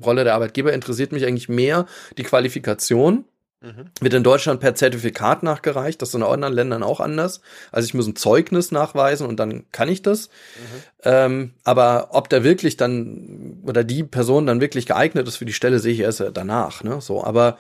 Rolle 0.05 0.25
der 0.25 0.35
Arbeitgeber 0.35 0.73
interessiert 0.73 1.12
mich 1.12 1.27
eigentlich 1.27 1.49
mehr 1.49 1.87
die 2.17 2.23
Qualifikation 2.23 3.25
Mhm. 3.61 3.90
Wird 4.01 4.14
in 4.14 4.23
Deutschland 4.23 4.61
per 4.61 4.77
Zertifikat 4.77 5.42
nachgereicht, 5.42 6.01
das 6.01 6.11
ist 6.11 6.14
in 6.14 6.23
anderen 6.23 6.55
Ländern 6.55 6.85
auch 6.85 7.01
anders. 7.01 7.40
Also 7.73 7.87
ich 7.87 7.94
muss 7.94 8.07
ein 8.07 8.14
Zeugnis 8.14 8.71
nachweisen 8.71 9.27
und 9.27 9.40
dann 9.40 9.64
kann 9.73 9.88
ich 9.88 10.03
das. 10.03 10.29
Mhm. 10.29 10.83
Ähm, 11.03 11.55
aber 11.64 12.11
ob 12.12 12.29
der 12.29 12.44
wirklich 12.44 12.77
dann 12.77 13.61
oder 13.64 13.83
die 13.83 14.05
Person 14.05 14.47
dann 14.47 14.61
wirklich 14.61 14.87
geeignet 14.87 15.27
ist 15.27 15.37
für 15.37 15.44
die 15.44 15.53
Stelle, 15.53 15.81
sehe 15.81 15.92
ich 15.92 16.01
erst 16.01 16.23
danach. 16.35 16.85
Ne? 16.85 17.01
So, 17.01 17.25
aber 17.25 17.59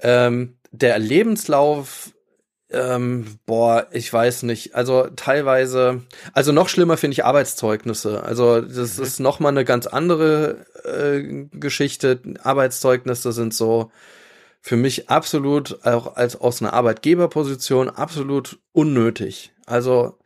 ähm, 0.00 0.58
der 0.70 0.96
Lebenslauf, 1.00 2.12
ähm, 2.70 3.38
boah, 3.46 3.88
ich 3.90 4.12
weiß 4.12 4.44
nicht. 4.44 4.76
Also 4.76 5.08
teilweise, 5.16 6.02
also 6.34 6.52
noch 6.52 6.68
schlimmer 6.68 6.96
finde 6.96 7.14
ich 7.14 7.24
Arbeitszeugnisse. 7.24 8.22
Also 8.22 8.60
das 8.60 8.98
mhm. 8.98 9.02
ist 9.02 9.18
noch 9.18 9.40
mal 9.40 9.48
eine 9.48 9.64
ganz 9.64 9.88
andere 9.88 10.66
äh, 10.84 11.46
Geschichte. 11.50 12.20
Arbeitszeugnisse 12.44 13.32
sind 13.32 13.54
so 13.54 13.90
für 14.66 14.76
mich 14.76 15.08
absolut, 15.08 15.86
auch 15.86 16.16
als 16.16 16.34
aus 16.34 16.60
einer 16.60 16.72
Arbeitgeberposition, 16.72 17.88
absolut 17.88 18.58
unnötig. 18.72 19.52
Also 19.64 20.18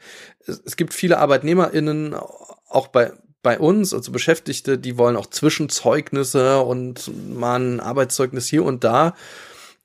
es, 0.46 0.62
es 0.64 0.76
gibt 0.76 0.94
viele 0.94 1.18
ArbeitnehmerInnen, 1.18 2.14
auch 2.14 2.88
bei, 2.88 3.12
bei 3.42 3.58
uns, 3.58 3.92
also 3.92 4.10
Beschäftigte, 4.10 4.78
die 4.78 4.96
wollen 4.96 5.16
auch 5.16 5.26
Zwischenzeugnisse 5.26 6.60
und 6.60 7.10
mal 7.36 7.60
ein 7.60 7.80
Arbeitszeugnis 7.80 8.46
hier 8.48 8.64
und 8.64 8.82
da. 8.82 9.14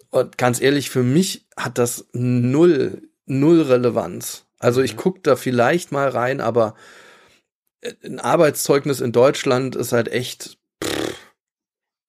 Und 0.10 0.38
ganz 0.38 0.62
ehrlich, 0.62 0.90
für 0.90 1.04
mich 1.04 1.48
hat 1.58 1.78
das 1.78 2.06
null, 2.14 3.10
null 3.26 3.62
Relevanz. 3.62 4.46
Also 4.58 4.82
ich 4.82 4.94
mhm. 4.94 5.00
gucke 5.00 5.20
da 5.22 5.36
vielleicht 5.36 5.92
mal 5.92 6.08
rein, 6.08 6.40
aber 6.40 6.76
ein 8.06 8.22
Arbeitszeugnis 8.22 9.02
in 9.02 9.12
Deutschland 9.12 9.76
ist 9.76 9.92
halt 9.92 10.08
echt 10.08 10.58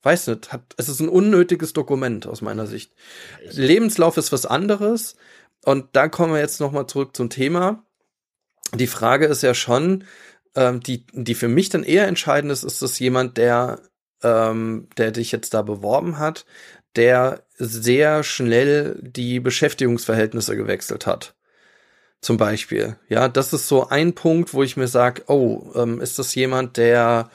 weiß 0.06 0.28
nicht, 0.28 0.52
hat, 0.52 0.62
es 0.78 0.88
ist 0.88 1.00
ein 1.00 1.08
unnötiges 1.08 1.72
Dokument 1.72 2.26
aus 2.26 2.40
meiner 2.40 2.66
Sicht. 2.66 2.92
Lebenslauf 3.50 4.16
ist 4.16 4.32
was 4.32 4.46
anderes. 4.46 5.16
Und 5.64 5.88
da 5.92 6.08
kommen 6.08 6.32
wir 6.32 6.40
jetzt 6.40 6.60
nochmal 6.60 6.86
zurück 6.86 7.16
zum 7.16 7.28
Thema. 7.28 7.84
Die 8.72 8.86
Frage 8.86 9.26
ist 9.26 9.42
ja 9.42 9.52
schon, 9.52 10.04
ähm, 10.54 10.80
die, 10.80 11.06
die 11.12 11.34
für 11.34 11.48
mich 11.48 11.68
dann 11.68 11.82
eher 11.82 12.06
entscheidend 12.06 12.52
ist, 12.52 12.62
ist 12.62 12.82
das 12.82 12.98
jemand, 12.98 13.36
der, 13.36 13.80
ähm, 14.22 14.88
der 14.96 15.10
dich 15.10 15.32
jetzt 15.32 15.54
da 15.54 15.62
beworben 15.62 16.18
hat, 16.18 16.46
der 16.94 17.44
sehr 17.58 18.22
schnell 18.22 18.98
die 19.02 19.40
Beschäftigungsverhältnisse 19.40 20.56
gewechselt 20.56 21.06
hat. 21.06 21.34
Zum 22.20 22.36
Beispiel. 22.36 22.96
Ja, 23.08 23.28
das 23.28 23.52
ist 23.52 23.68
so 23.68 23.88
ein 23.88 24.14
Punkt, 24.14 24.54
wo 24.54 24.62
ich 24.62 24.76
mir 24.76 24.88
sage, 24.88 25.24
oh, 25.26 25.72
ähm, 25.74 26.00
ist 26.00 26.18
das 26.18 26.34
jemand, 26.34 26.76
der 26.76 27.28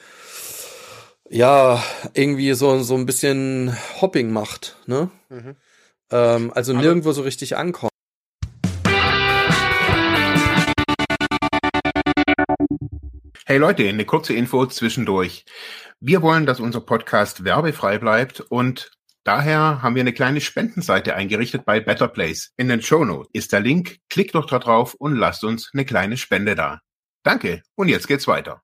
ja, 1.32 1.82
irgendwie 2.12 2.52
so, 2.52 2.82
so 2.82 2.94
ein 2.94 3.06
bisschen 3.06 3.74
Hopping 4.00 4.30
macht, 4.30 4.76
ne? 4.86 5.10
Mhm. 5.30 5.56
Ähm, 6.10 6.52
also 6.54 6.72
Aber 6.72 6.82
nirgendwo 6.82 7.12
so 7.12 7.22
richtig 7.22 7.56
ankommt. 7.56 7.90
Hey 13.46 13.58
Leute, 13.58 13.88
eine 13.88 14.04
kurze 14.04 14.34
Info 14.34 14.66
zwischendurch. 14.66 15.46
Wir 16.00 16.20
wollen, 16.20 16.44
dass 16.44 16.60
unser 16.60 16.82
Podcast 16.82 17.44
werbefrei 17.44 17.98
bleibt 17.98 18.40
und 18.40 18.90
daher 19.24 19.80
haben 19.82 19.94
wir 19.94 20.02
eine 20.02 20.12
kleine 20.12 20.42
Spendenseite 20.42 21.14
eingerichtet 21.14 21.64
bei 21.64 21.80
Better 21.80 22.08
Place. 22.08 22.52
In 22.58 22.68
den 22.68 22.82
Show 22.82 23.04
Notes 23.04 23.30
ist 23.32 23.52
der 23.52 23.60
Link. 23.60 23.98
Klickt 24.10 24.34
doch 24.34 24.46
da 24.46 24.58
drauf 24.58 24.94
und 24.94 25.16
lasst 25.16 25.44
uns 25.44 25.70
eine 25.72 25.86
kleine 25.86 26.18
Spende 26.18 26.54
da. 26.54 26.80
Danke 27.22 27.62
und 27.74 27.88
jetzt 27.88 28.06
geht's 28.06 28.28
weiter. 28.28 28.62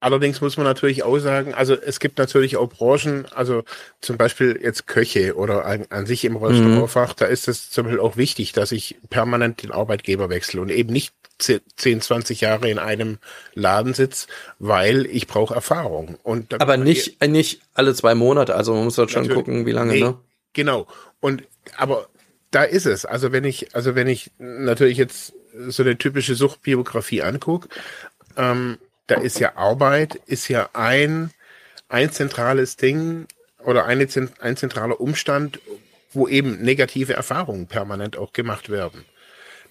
Allerdings 0.00 0.40
muss 0.40 0.56
man 0.56 0.64
natürlich 0.64 1.02
auch 1.02 1.18
sagen, 1.18 1.54
also 1.54 1.74
es 1.74 1.98
gibt 1.98 2.18
natürlich 2.18 2.56
auch 2.56 2.68
Branchen, 2.68 3.26
also 3.34 3.64
zum 4.00 4.16
Beispiel 4.16 4.58
jetzt 4.62 4.86
Köche 4.86 5.34
oder 5.34 5.64
an, 5.64 5.86
an 5.90 6.06
sich 6.06 6.24
im 6.24 6.36
Restaurantfach, 6.36 7.10
mhm. 7.10 7.16
da 7.18 7.26
ist 7.26 7.48
es 7.48 7.70
zum 7.70 7.84
Beispiel 7.84 8.00
auch 8.00 8.16
wichtig, 8.16 8.52
dass 8.52 8.70
ich 8.70 8.96
permanent 9.10 9.62
den 9.62 9.72
Arbeitgeber 9.72 10.28
wechsle 10.28 10.60
und 10.60 10.70
eben 10.70 10.92
nicht 10.92 11.12
10, 11.38 12.00
20 12.00 12.40
Jahre 12.40 12.68
in 12.70 12.78
einem 12.78 13.18
Laden 13.54 13.94
sitze, 13.94 14.28
weil 14.58 15.06
ich 15.06 15.26
brauche 15.26 15.54
Erfahrung. 15.54 16.16
Und 16.22 16.60
Aber 16.60 16.76
nicht, 16.76 17.24
nicht 17.26 17.60
alle 17.74 17.94
zwei 17.94 18.14
Monate, 18.14 18.54
also 18.54 18.74
man 18.74 18.84
muss 18.84 18.98
halt 18.98 19.10
schon 19.10 19.28
gucken, 19.28 19.66
wie 19.66 19.72
lange, 19.72 19.92
nee, 19.92 20.00
ne? 20.00 20.16
Genau. 20.52 20.86
Und 21.20 21.44
aber 21.76 22.08
da 22.50 22.64
ist 22.64 22.86
es. 22.86 23.04
Also 23.04 23.32
wenn 23.32 23.44
ich, 23.44 23.74
also 23.74 23.94
wenn 23.94 24.08
ich 24.08 24.30
natürlich 24.38 24.98
jetzt 24.98 25.32
so 25.68 25.82
eine 25.82 25.98
typische 25.98 26.34
Suchtbiografie 26.34 27.22
angucke, 27.22 27.68
ähm, 28.36 28.78
da 29.08 29.16
ist 29.16 29.40
ja 29.40 29.56
Arbeit, 29.56 30.14
ist 30.26 30.48
ja 30.48 30.70
ein, 30.74 31.32
ein 31.88 32.12
zentrales 32.12 32.76
Ding 32.76 33.26
oder 33.64 33.86
eine, 33.86 34.06
ein 34.40 34.56
zentraler 34.56 35.00
Umstand, 35.00 35.60
wo 36.12 36.28
eben 36.28 36.62
negative 36.62 37.14
Erfahrungen 37.14 37.66
permanent 37.66 38.16
auch 38.16 38.32
gemacht 38.32 38.70
werden. 38.70 39.04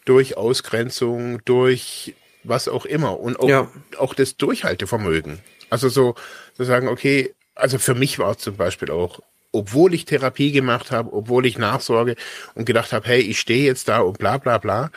Durch 0.06 0.38
Ausgrenzung, 0.38 1.44
durch 1.46 2.16
was 2.44 2.68
auch 2.68 2.86
immer 2.86 3.20
und 3.20 3.40
auch, 3.40 3.50
ja. 3.50 3.72
auch 3.98 4.14
das 4.14 4.38
Durchhaltevermögen. 4.38 5.40
Also 5.70 5.90
so, 5.90 6.16
so 6.54 6.64
sagen, 6.64 6.88
okay, 6.88 7.34
also 7.56 7.78
für 7.78 7.96
mich 7.96 8.20
war 8.20 8.32
es 8.32 8.38
zum 8.38 8.56
Beispiel 8.56 8.92
auch, 8.92 9.20
obwohl 9.52 9.94
ich 9.94 10.06
Therapie 10.06 10.52
gemacht 10.52 10.92
habe, 10.92 11.14
obwohl 11.14 11.46
ich 11.46 11.58
Nachsorge 11.58 12.16
und 12.56 12.66
gedacht 12.66 12.94
habe, 12.94 13.08
hey, 13.08 13.22
ich 13.22 13.40
stehe 13.40 13.66
jetzt 13.66 13.88
da 13.88 14.00
und 14.00 14.18
bla 14.20 14.38
bla 14.38 14.58
bla, 14.58 14.92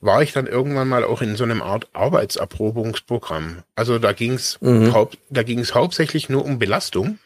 war 0.00 0.22
ich 0.22 0.32
dann 0.32 0.46
irgendwann 0.46 0.88
mal 0.88 1.04
auch 1.04 1.22
in 1.22 1.36
so 1.36 1.44
einem 1.44 1.62
Art 1.62 1.88
Arbeitserprobungsprogramm. 1.92 3.62
Also 3.76 3.98
da 3.98 4.12
ging's 4.12 4.58
mhm. 4.60 4.92
haupt, 4.92 5.18
da 5.30 5.42
ging's 5.42 5.74
hauptsächlich 5.74 6.28
nur 6.28 6.44
um 6.44 6.58
Belastung. 6.58 7.18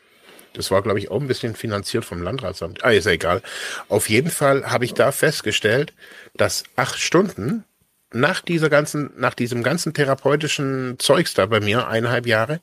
Das 0.53 0.71
war, 0.71 0.83
glaube 0.83 0.99
ich, 0.99 1.11
auch 1.11 1.21
ein 1.21 1.29
bisschen 1.29 1.55
finanziert 1.55 2.05
vom 2.05 2.23
Landratsamt. 2.23 2.83
Ah, 2.83 2.91
ist 2.91 3.05
ja 3.05 3.13
egal. 3.13 3.43
Auf 3.89 4.09
jeden 4.09 4.31
Fall 4.31 4.71
habe 4.71 4.87
ich 4.87 4.95
da 4.95 5.13
festgestellt, 5.13 5.93
dass 6.35 6.65
acht 6.77 6.99
Stunden 6.99 7.65
nach 8.13 8.41
dieser 8.41 8.71
ganzen, 8.71 9.11
nach 9.17 9.35
diesem 9.35 9.63
ganzen 9.63 9.93
therapeutischen 9.93 10.99
Zeugs 10.99 11.35
da 11.35 11.47
bei 11.47 11.61
mir, 11.61 11.89
eineinhalb 11.89 12.27
Jahre, 12.27 12.61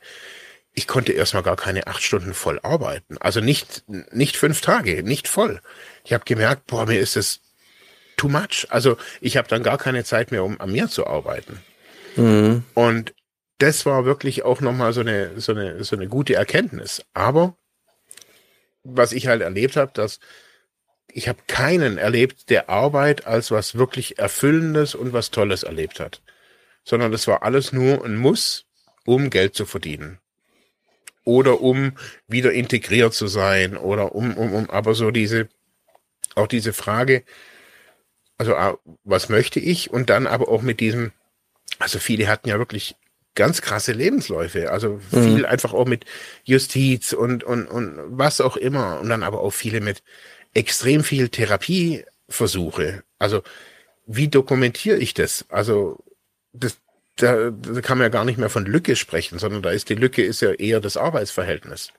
ich 0.73 0.87
konnte 0.87 1.11
erstmal 1.11 1.43
gar 1.43 1.55
keine 1.55 1.87
acht 1.87 2.01
Stunden 2.01 2.33
voll 2.33 2.59
arbeiten. 2.63 3.17
Also 3.19 3.41
nicht, 3.41 3.83
nicht 4.11 4.35
fünf 4.35 4.61
Tage, 4.61 5.03
nicht 5.03 5.27
voll. 5.27 5.61
Ich 6.03 6.13
habe 6.13 6.25
gemerkt, 6.25 6.67
boah, 6.67 6.85
mir 6.87 6.99
ist 6.99 7.15
es 7.15 7.41
too 8.17 8.27
much. 8.27 8.67
Also 8.69 8.97
ich 9.21 9.37
habe 9.37 9.47
dann 9.47 9.63
gar 9.63 9.77
keine 9.77 10.03
Zeit 10.03 10.31
mehr, 10.31 10.43
um 10.43 10.59
an 10.59 10.71
mir 10.71 10.87
zu 10.89 11.05
arbeiten. 11.05 11.59
Mhm. 12.15 12.63
Und 12.73 13.13
das 13.59 13.85
war 13.85 14.05
wirklich 14.05 14.43
auch 14.43 14.61
nochmal 14.61 14.93
so 14.93 15.01
eine, 15.01 15.39
so, 15.39 15.51
eine, 15.51 15.83
so 15.83 15.95
eine 15.95 16.07
gute 16.07 16.33
Erkenntnis. 16.33 17.03
Aber 17.13 17.55
was 18.83 19.13
ich 19.13 19.27
halt 19.27 19.41
erlebt 19.41 19.75
habe, 19.75 19.91
dass 19.93 20.19
ich 21.07 21.27
habe 21.27 21.39
keinen 21.45 21.99
erlebt, 21.99 22.49
der 22.49 22.69
Arbeit 22.69 23.27
als 23.27 23.51
was 23.51 23.75
wirklich 23.75 24.17
Erfüllendes 24.17 24.95
und 24.95 25.13
was 25.13 25.29
Tolles 25.29 25.61
erlebt 25.61 25.99
hat. 25.99 26.23
Sondern 26.83 27.11
das 27.11 27.27
war 27.27 27.43
alles 27.43 27.71
nur 27.71 28.03
ein 28.03 28.15
Muss, 28.15 28.65
um 29.05 29.29
Geld 29.29 29.53
zu 29.53 29.65
verdienen. 29.67 30.19
Oder 31.25 31.61
um 31.61 31.93
wieder 32.27 32.51
integriert 32.51 33.13
zu 33.13 33.27
sein. 33.27 33.77
Oder 33.77 34.13
um, 34.15 34.35
um, 34.35 34.53
um, 34.53 34.69
aber 34.69 34.93
so 34.93 35.11
diese, 35.11 35.47
auch 36.35 36.47
diese 36.47 36.73
Frage, 36.73 37.23
also 38.37 38.55
ah, 38.55 38.77
was 39.03 39.29
möchte 39.29 39.59
ich 39.59 39.91
und 39.91 40.09
dann 40.09 40.27
aber 40.27 40.49
auch 40.49 40.61
mit 40.61 40.79
diesem, 40.79 41.11
also 41.79 41.99
viele 41.99 42.27
hatten 42.27 42.49
ja 42.49 42.57
wirklich 42.57 42.95
ganz 43.35 43.61
krasse 43.61 43.93
Lebensläufe, 43.93 44.71
also 44.71 44.99
viel 45.09 45.39
mhm. 45.39 45.45
einfach 45.45 45.73
auch 45.73 45.85
mit 45.85 46.05
Justiz 46.43 47.13
und, 47.13 47.43
und, 47.43 47.67
und 47.67 47.97
was 48.07 48.41
auch 48.41 48.57
immer 48.57 48.99
und 48.99 49.09
dann 49.09 49.23
aber 49.23 49.41
auch 49.41 49.51
viele 49.51 49.81
mit 49.81 50.03
extrem 50.53 51.03
viel 51.03 51.29
Therapieversuche. 51.29 53.03
Also 53.17 53.41
wie 54.05 54.27
dokumentiere 54.27 54.97
ich 54.97 55.13
das? 55.13 55.45
Also 55.49 56.03
das, 56.51 56.77
da, 57.17 57.51
da 57.51 57.81
kann 57.81 57.97
man 57.97 58.05
ja 58.05 58.09
gar 58.09 58.25
nicht 58.25 58.37
mehr 58.37 58.49
von 58.49 58.65
Lücke 58.65 58.95
sprechen, 58.95 59.39
sondern 59.39 59.61
da 59.61 59.71
ist 59.71 59.89
die 59.89 59.95
Lücke 59.95 60.23
ist 60.23 60.41
ja 60.41 60.51
eher 60.51 60.79
das 60.79 60.97
Arbeitsverhältnis. 60.97 61.89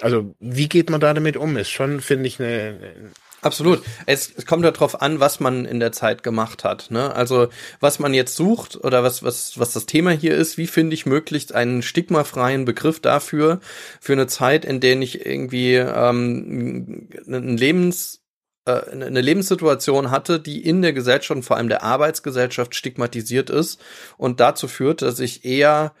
also 0.00 0.34
wie 0.40 0.68
geht 0.68 0.90
man 0.90 1.00
da 1.00 1.14
damit 1.14 1.36
um? 1.36 1.56
Ist 1.56 1.70
schon, 1.70 2.00
finde 2.00 2.28
ich, 2.28 2.40
eine, 2.40 3.12
Absolut. 3.40 3.82
Es, 4.06 4.32
es 4.36 4.46
kommt 4.46 4.64
darauf 4.64 5.00
an, 5.00 5.20
was 5.20 5.38
man 5.38 5.64
in 5.64 5.78
der 5.78 5.92
Zeit 5.92 6.24
gemacht 6.24 6.64
hat. 6.64 6.90
Ne? 6.90 7.14
Also 7.14 7.48
was 7.78 8.00
man 8.00 8.12
jetzt 8.12 8.34
sucht 8.34 8.76
oder 8.82 9.04
was, 9.04 9.22
was, 9.22 9.58
was 9.58 9.72
das 9.72 9.86
Thema 9.86 10.10
hier 10.10 10.34
ist, 10.34 10.58
wie 10.58 10.66
finde 10.66 10.94
ich 10.94 11.06
möglichst 11.06 11.54
einen 11.54 11.82
stigmafreien 11.82 12.64
Begriff 12.64 13.00
dafür, 13.00 13.60
für 14.00 14.14
eine 14.14 14.26
Zeit, 14.26 14.64
in 14.64 14.80
der 14.80 15.00
ich 15.00 15.24
irgendwie 15.24 15.74
ähm, 15.76 17.08
ein 17.28 17.56
Lebens 17.56 18.17
eine 18.68 19.20
Lebenssituation 19.20 20.10
hatte, 20.10 20.40
die 20.40 20.64
in 20.64 20.82
der 20.82 20.92
Gesellschaft, 20.92 21.44
vor 21.44 21.56
allem 21.56 21.68
der 21.68 21.82
Arbeitsgesellschaft, 21.82 22.74
stigmatisiert 22.74 23.50
ist 23.50 23.80
und 24.16 24.40
dazu 24.40 24.68
führt, 24.68 25.02
dass 25.02 25.20
ich 25.20 25.44
eher 25.44 25.94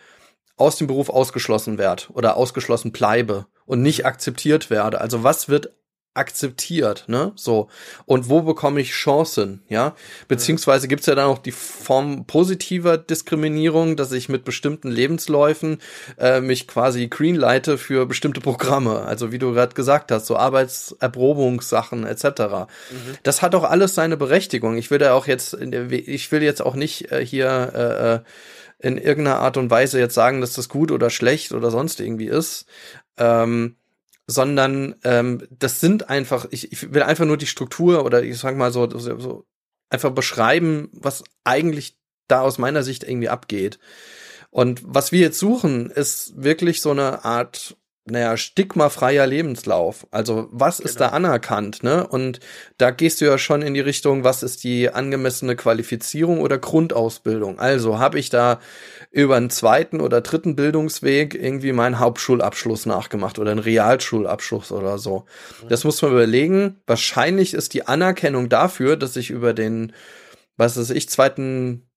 aus 0.56 0.76
dem 0.76 0.86
Beruf 0.86 1.08
ausgeschlossen 1.08 1.78
werde 1.78 2.04
oder 2.12 2.36
ausgeschlossen 2.36 2.92
bleibe 2.92 3.46
und 3.64 3.82
nicht 3.82 4.06
akzeptiert 4.06 4.70
werde. 4.70 5.00
Also 5.00 5.22
was 5.22 5.48
wird 5.48 5.70
akzeptiert, 6.18 7.04
ne? 7.06 7.32
So. 7.36 7.68
Und 8.04 8.28
wo 8.28 8.42
bekomme 8.42 8.80
ich 8.80 8.90
Chancen, 8.90 9.62
ja? 9.68 9.94
Beziehungsweise 10.26 10.88
gibt's 10.88 11.06
ja 11.06 11.14
dann 11.14 11.26
auch 11.26 11.38
die 11.38 11.52
Form 11.52 12.26
positiver 12.26 12.98
Diskriminierung, 12.98 13.96
dass 13.96 14.12
ich 14.12 14.28
mit 14.28 14.44
bestimmten 14.44 14.90
Lebensläufen 14.90 15.80
äh, 16.18 16.40
mich 16.40 16.66
quasi 16.66 17.08
greenleite 17.08 17.78
für 17.78 18.06
bestimmte 18.06 18.40
Programme. 18.40 19.02
Also 19.02 19.32
wie 19.32 19.38
du 19.38 19.52
gerade 19.52 19.74
gesagt 19.74 20.12
hast, 20.12 20.26
so 20.26 20.36
Arbeitserprobungssachen 20.36 22.04
etc. 22.04 22.24
Mhm. 22.24 22.66
Das 23.22 23.40
hat 23.40 23.54
auch 23.54 23.64
alles 23.64 23.94
seine 23.94 24.16
Berechtigung. 24.16 24.76
Ich 24.76 24.90
will 24.90 24.98
da 24.98 25.14
auch 25.14 25.26
jetzt, 25.26 25.54
ich 25.54 26.32
will 26.32 26.42
jetzt 26.42 26.60
auch 26.60 26.74
nicht 26.74 27.12
äh, 27.12 27.24
hier 27.24 27.72
äh, 27.74 28.14
äh 28.14 28.20
in 28.80 28.96
irgendeiner 28.96 29.40
Art 29.40 29.56
und 29.56 29.70
Weise 29.70 29.98
jetzt 29.98 30.14
sagen, 30.14 30.40
dass 30.40 30.52
das 30.52 30.68
gut 30.68 30.92
oder 30.92 31.10
schlecht 31.10 31.52
oder 31.52 31.70
sonst 31.70 32.00
irgendwie 32.00 32.28
ist. 32.28 32.66
Ähm, 33.16 33.74
sondern 34.28 34.94
ähm, 35.04 35.48
das 35.50 35.80
sind 35.80 36.10
einfach, 36.10 36.46
ich, 36.50 36.70
ich 36.70 36.92
will 36.92 37.02
einfach 37.02 37.24
nur 37.24 37.38
die 37.38 37.46
Struktur 37.46 38.04
oder 38.04 38.22
ich 38.22 38.38
sag 38.38 38.56
mal 38.56 38.70
so, 38.70 38.88
so, 38.90 39.18
so 39.18 39.46
einfach 39.88 40.10
beschreiben, 40.10 40.90
was 40.92 41.24
eigentlich 41.44 41.96
da 42.28 42.42
aus 42.42 42.58
meiner 42.58 42.82
Sicht 42.82 43.04
irgendwie 43.04 43.30
abgeht. 43.30 43.78
Und 44.50 44.82
was 44.84 45.12
wir 45.12 45.20
jetzt 45.20 45.38
suchen, 45.38 45.90
ist 45.90 46.34
wirklich 46.36 46.82
so 46.82 46.90
eine 46.90 47.24
Art 47.24 47.76
naja, 48.10 48.36
stigmafreier 48.36 49.26
Lebenslauf. 49.26 50.06
Also 50.10 50.48
was 50.50 50.78
genau. 50.78 50.88
ist 50.88 51.00
da 51.00 51.06
genau. 51.06 51.16
anerkannt, 51.16 51.82
ne? 51.82 52.06
Und 52.06 52.40
da 52.78 52.90
gehst 52.90 53.20
du 53.20 53.26
ja 53.26 53.38
schon 53.38 53.62
in 53.62 53.74
die 53.74 53.80
Richtung, 53.80 54.24
was 54.24 54.42
ist 54.42 54.64
die 54.64 54.90
angemessene 54.90 55.56
Qualifizierung 55.56 56.40
oder 56.40 56.58
Grundausbildung? 56.58 57.58
Also 57.58 57.98
habe 57.98 58.18
ich 58.18 58.30
da 58.30 58.60
über 59.10 59.36
einen 59.36 59.50
zweiten 59.50 60.00
oder 60.00 60.20
dritten 60.20 60.54
Bildungsweg 60.54 61.34
irgendwie 61.34 61.72
meinen 61.72 61.98
Hauptschulabschluss 61.98 62.86
nachgemacht 62.86 63.38
oder 63.38 63.50
einen 63.50 63.60
Realschulabschluss 63.60 64.70
oder 64.70 64.98
so. 64.98 65.24
Mhm. 65.62 65.68
Das 65.68 65.84
muss 65.84 66.02
man 66.02 66.12
überlegen. 66.12 66.80
Wahrscheinlich 66.86 67.54
ist 67.54 67.74
die 67.74 67.86
Anerkennung 67.86 68.48
dafür, 68.48 68.96
dass 68.96 69.16
ich 69.16 69.30
über 69.30 69.54
den, 69.54 69.92
was 70.56 70.76
weiß 70.76 70.90
ich, 70.90 71.08
zweiten 71.08 71.88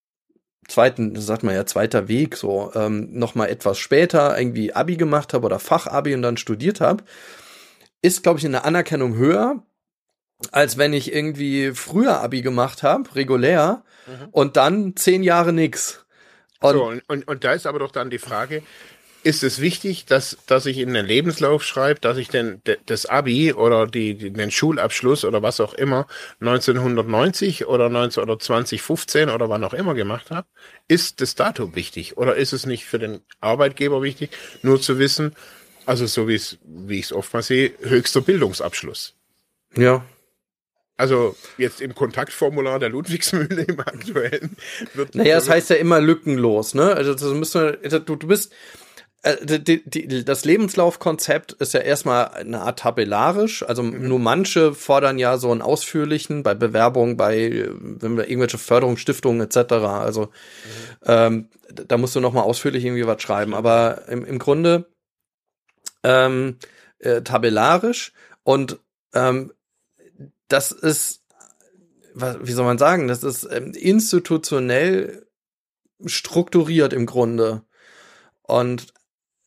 zweiten, 0.67 1.15
sagt 1.19 1.43
man 1.43 1.55
ja, 1.55 1.65
zweiter 1.65 2.07
Weg, 2.07 2.35
so 2.35 2.71
ähm, 2.75 3.09
noch 3.11 3.35
mal 3.35 3.47
etwas 3.47 3.77
später 3.77 4.37
irgendwie 4.37 4.73
Abi 4.73 4.95
gemacht 4.95 5.33
habe 5.33 5.45
oder 5.45 5.59
Fachabi 5.59 6.13
und 6.13 6.21
dann 6.21 6.37
studiert 6.37 6.81
habe, 6.81 7.03
ist, 8.01 8.23
glaube 8.23 8.39
ich, 8.39 8.45
in 8.45 8.53
der 8.53 8.65
Anerkennung 8.65 9.15
höher, 9.15 9.63
als 10.51 10.77
wenn 10.77 10.93
ich 10.93 11.13
irgendwie 11.13 11.71
früher 11.73 12.21
Abi 12.21 12.41
gemacht 12.41 12.83
habe, 12.83 13.13
regulär, 13.15 13.83
mhm. 14.07 14.29
und 14.31 14.57
dann 14.57 14.95
zehn 14.95 15.23
Jahre 15.23 15.53
nix. 15.53 16.05
Und, 16.61 16.73
so, 16.73 16.83
und, 16.85 17.01
und, 17.09 17.27
und 17.27 17.43
da 17.43 17.53
ist 17.53 17.67
aber 17.67 17.79
doch 17.79 17.91
dann 17.91 18.09
die 18.09 18.19
Frage, 18.19 18.63
ist 19.23 19.43
es 19.43 19.61
wichtig, 19.61 20.05
dass, 20.05 20.37
dass 20.47 20.65
ich 20.65 20.77
in 20.77 20.93
den 20.93 21.05
Lebenslauf 21.05 21.63
schreibe, 21.63 21.99
dass 21.99 22.17
ich 22.17 22.29
denn 22.29 22.61
das 22.85 23.05
Abi 23.05 23.53
oder 23.53 23.85
die, 23.85 24.15
den 24.15 24.51
Schulabschluss 24.51 25.25
oder 25.25 25.41
was 25.41 25.59
auch 25.59 25.73
immer 25.73 26.07
1990 26.39 27.67
oder 27.67 27.89
19 27.89 28.23
oder 28.23 28.39
2015 28.39 29.29
oder 29.29 29.49
wann 29.49 29.63
auch 29.63 29.73
immer 29.73 29.93
gemacht 29.93 30.31
habe? 30.31 30.47
Ist 30.87 31.21
das 31.21 31.35
Datum 31.35 31.75
wichtig 31.75 32.17
oder 32.17 32.35
ist 32.35 32.53
es 32.53 32.65
nicht 32.65 32.85
für 32.85 32.99
den 32.99 33.21
Arbeitgeber 33.39 34.01
wichtig, 34.01 34.31
nur 34.63 34.81
zu 34.81 34.97
wissen, 34.97 35.35
also 35.85 36.05
so 36.05 36.27
wie 36.27 36.35
es, 36.35 36.57
wie 36.63 36.99
ich 36.99 37.05
es 37.05 37.13
oft 37.13 37.33
mal 37.33 37.43
sehe, 37.43 37.73
höchster 37.81 38.21
Bildungsabschluss? 38.21 39.15
Ja. 39.75 40.03
Also 41.01 41.35
jetzt 41.57 41.81
im 41.81 41.95
Kontaktformular 41.95 42.77
der 42.77 42.89
Ludwigsmühle 42.89 43.63
im 43.63 43.79
aktuellen 43.79 44.55
wird. 44.93 45.15
Naja, 45.15 45.37
es 45.37 45.45
das 45.45 45.55
heißt 45.55 45.69
ja 45.71 45.77
immer 45.77 45.99
lückenlos, 45.99 46.75
ne? 46.75 46.93
Also 46.93 47.15
das 47.15 47.23
müssen 47.33 47.59
wir, 47.59 47.99
du, 48.01 48.15
du 48.15 48.27
bist, 48.27 48.53
äh, 49.23 49.59
die, 49.59 49.81
die, 49.83 50.23
das 50.23 50.45
Lebenslaufkonzept 50.45 51.53
ist 51.53 51.73
ja 51.73 51.79
erstmal 51.79 52.27
eine 52.27 52.61
Art 52.61 52.77
tabellarisch. 52.77 53.63
Also 53.63 53.81
mhm. 53.81 54.07
nur 54.07 54.19
manche 54.19 54.75
fordern 54.75 55.17
ja 55.17 55.39
so 55.39 55.51
einen 55.51 55.63
ausführlichen 55.63 56.43
bei 56.43 56.53
Bewerbungen, 56.53 57.17
bei 57.17 57.67
wenn 57.79 58.15
wir 58.15 58.29
irgendwelche 58.29 58.59
Förderungsstiftungen 58.59 59.41
etc. 59.41 59.73
Also 59.73 60.25
mhm. 60.25 60.27
ähm, 61.05 61.49
da 61.73 61.97
musst 61.97 62.15
du 62.15 62.19
noch 62.19 62.33
mal 62.33 62.43
ausführlich 62.43 62.85
irgendwie 62.85 63.07
was 63.07 63.23
schreiben. 63.23 63.55
Aber 63.55 64.07
im, 64.07 64.23
im 64.23 64.37
Grunde 64.37 64.85
ähm, 66.03 66.57
äh, 66.99 67.23
tabellarisch 67.23 68.13
und 68.43 68.77
ähm, 69.15 69.51
das 70.51 70.71
ist, 70.71 71.21
wie 72.13 72.51
soll 72.51 72.65
man 72.65 72.77
sagen, 72.77 73.07
das 73.07 73.23
ist 73.23 73.47
ähm, 73.51 73.73
institutionell 73.73 75.25
strukturiert 76.05 76.93
im 76.93 77.05
Grunde. 77.05 77.63
Und 78.43 78.87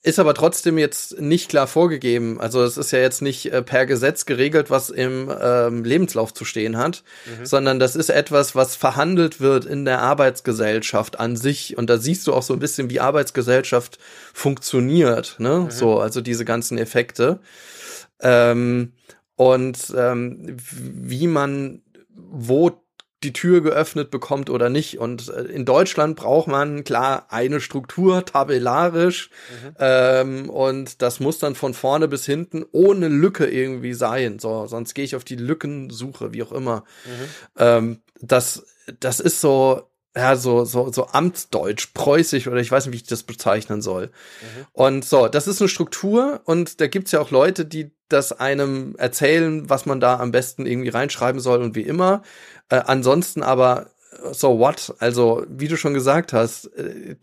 ist 0.05 0.19
aber 0.19 0.35
trotzdem 0.35 0.77
jetzt 0.77 1.19
nicht 1.19 1.49
klar 1.49 1.67
vorgegeben. 1.67 2.39
Also 2.39 2.63
es 2.63 2.77
ist 2.77 2.91
ja 2.91 2.99
jetzt 2.99 3.23
nicht 3.23 3.51
äh, 3.51 3.63
per 3.63 3.87
Gesetz 3.87 4.27
geregelt, 4.27 4.71
was 4.71 4.91
im 4.91 5.33
ähm, 5.41 5.83
Lebenslauf 5.83 6.35
zu 6.35 6.45
stehen 6.45 6.77
hat, 6.77 7.05
mhm. 7.25 7.47
sondern 7.47 7.79
das 7.79 7.97
ist 7.97 8.11
etwas, 8.11 8.55
was 8.55 8.77
verhandelt 8.77 9.41
wird 9.41 9.65
in 9.65 9.87
der 9.87 10.03
Arbeitsgesellschaft 10.03 11.19
an 11.19 11.37
sich. 11.37 11.79
Und 11.79 11.89
da 11.89 11.97
siehst 11.97 12.27
du 12.27 12.35
auch 12.35 12.43
so 12.43 12.53
ein 12.53 12.59
bisschen, 12.59 12.91
wie 12.91 13.01
Arbeitsgesellschaft 13.01 13.99
funktioniert. 14.35 15.37
Ne? 15.39 15.61
Mhm. 15.61 15.71
So, 15.71 15.99
also 15.99 16.21
diese 16.21 16.45
ganzen 16.45 16.77
Effekte. 16.77 17.41
Ähm, 18.21 18.93
und 19.37 19.93
ähm, 19.97 20.57
wie 20.59 21.27
man 21.27 21.83
wo 22.17 22.85
die 23.25 23.33
Tür 23.33 23.63
geöffnet 23.63 24.11
bekommt 24.11 24.51
oder 24.51 24.69
nicht. 24.69 24.99
Und 24.99 25.29
äh, 25.31 25.43
in 25.45 25.65
Deutschland 25.65 26.17
braucht 26.17 26.47
man 26.47 26.85
klar 26.85 27.27
eine 27.31 27.61
Struktur, 27.61 28.25
tabellarisch. 28.25 29.31
Mhm. 29.51 29.75
Ähm, 29.79 30.51
und 30.51 31.03
das 31.03 31.21
muss 31.21 31.39
dann 31.39 31.55
von 31.55 31.75
vorne 31.75 32.07
bis 32.07 32.27
hinten 32.27 32.65
ohne 32.71 33.09
Lücke 33.09 33.47
irgendwie 33.47 33.95
sein. 33.95 34.39
So, 34.39 34.67
sonst 34.67 34.95
gehe 34.95 35.05
ich 35.05 35.17
auf 35.17 35.25
die 35.25 35.37
Lückensuche, 35.37 36.33
wie 36.33 36.43
auch 36.43 36.53
immer. 36.53 36.85
Mhm. 37.05 37.29
Ähm, 37.59 38.03
das, 38.21 38.67
das 39.01 39.21
ist 39.21 39.41
so, 39.41 39.89
ja, 40.17 40.37
so, 40.37 40.65
so, 40.65 40.93
so 40.93 41.09
Amtsdeutsch, 41.09 41.93
preußisch 41.93 42.47
oder 42.47 42.59
ich 42.59 42.71
weiß 42.71 42.87
nicht, 42.87 42.93
wie 42.93 42.97
ich 42.99 43.07
das 43.07 43.25
bezeichnen 43.25 43.83
soll. 43.83 44.07
Mhm. 44.07 44.67
Und 44.73 45.05
so, 45.05 45.29
das 45.29 45.49
ist 45.49 45.61
eine 45.61 45.69
Struktur 45.69 46.41
und 46.45 46.81
da 46.81 46.87
gibt's 46.87 47.13
ja 47.13 47.21
auch 47.21 47.31
Leute, 47.31 47.65
die 47.65 47.91
das 48.09 48.33
einem 48.33 48.95
erzählen, 48.97 49.69
was 49.69 49.87
man 49.87 50.01
da 50.01 50.21
am 50.21 50.31
besten 50.31 50.67
irgendwie 50.67 50.91
reinschreiben 50.91 51.41
soll 51.41 51.63
und 51.63 51.75
wie 51.75 51.83
immer. 51.83 52.23
Äh, 52.69 52.83
ansonsten 52.87 53.43
aber 53.43 53.89
so 54.33 54.59
what? 54.59 54.95
Also, 54.99 55.45
wie 55.49 55.69
du 55.69 55.77
schon 55.77 55.95
gesagt 55.95 56.33
hast, 56.33 56.67
äh, 56.77 57.17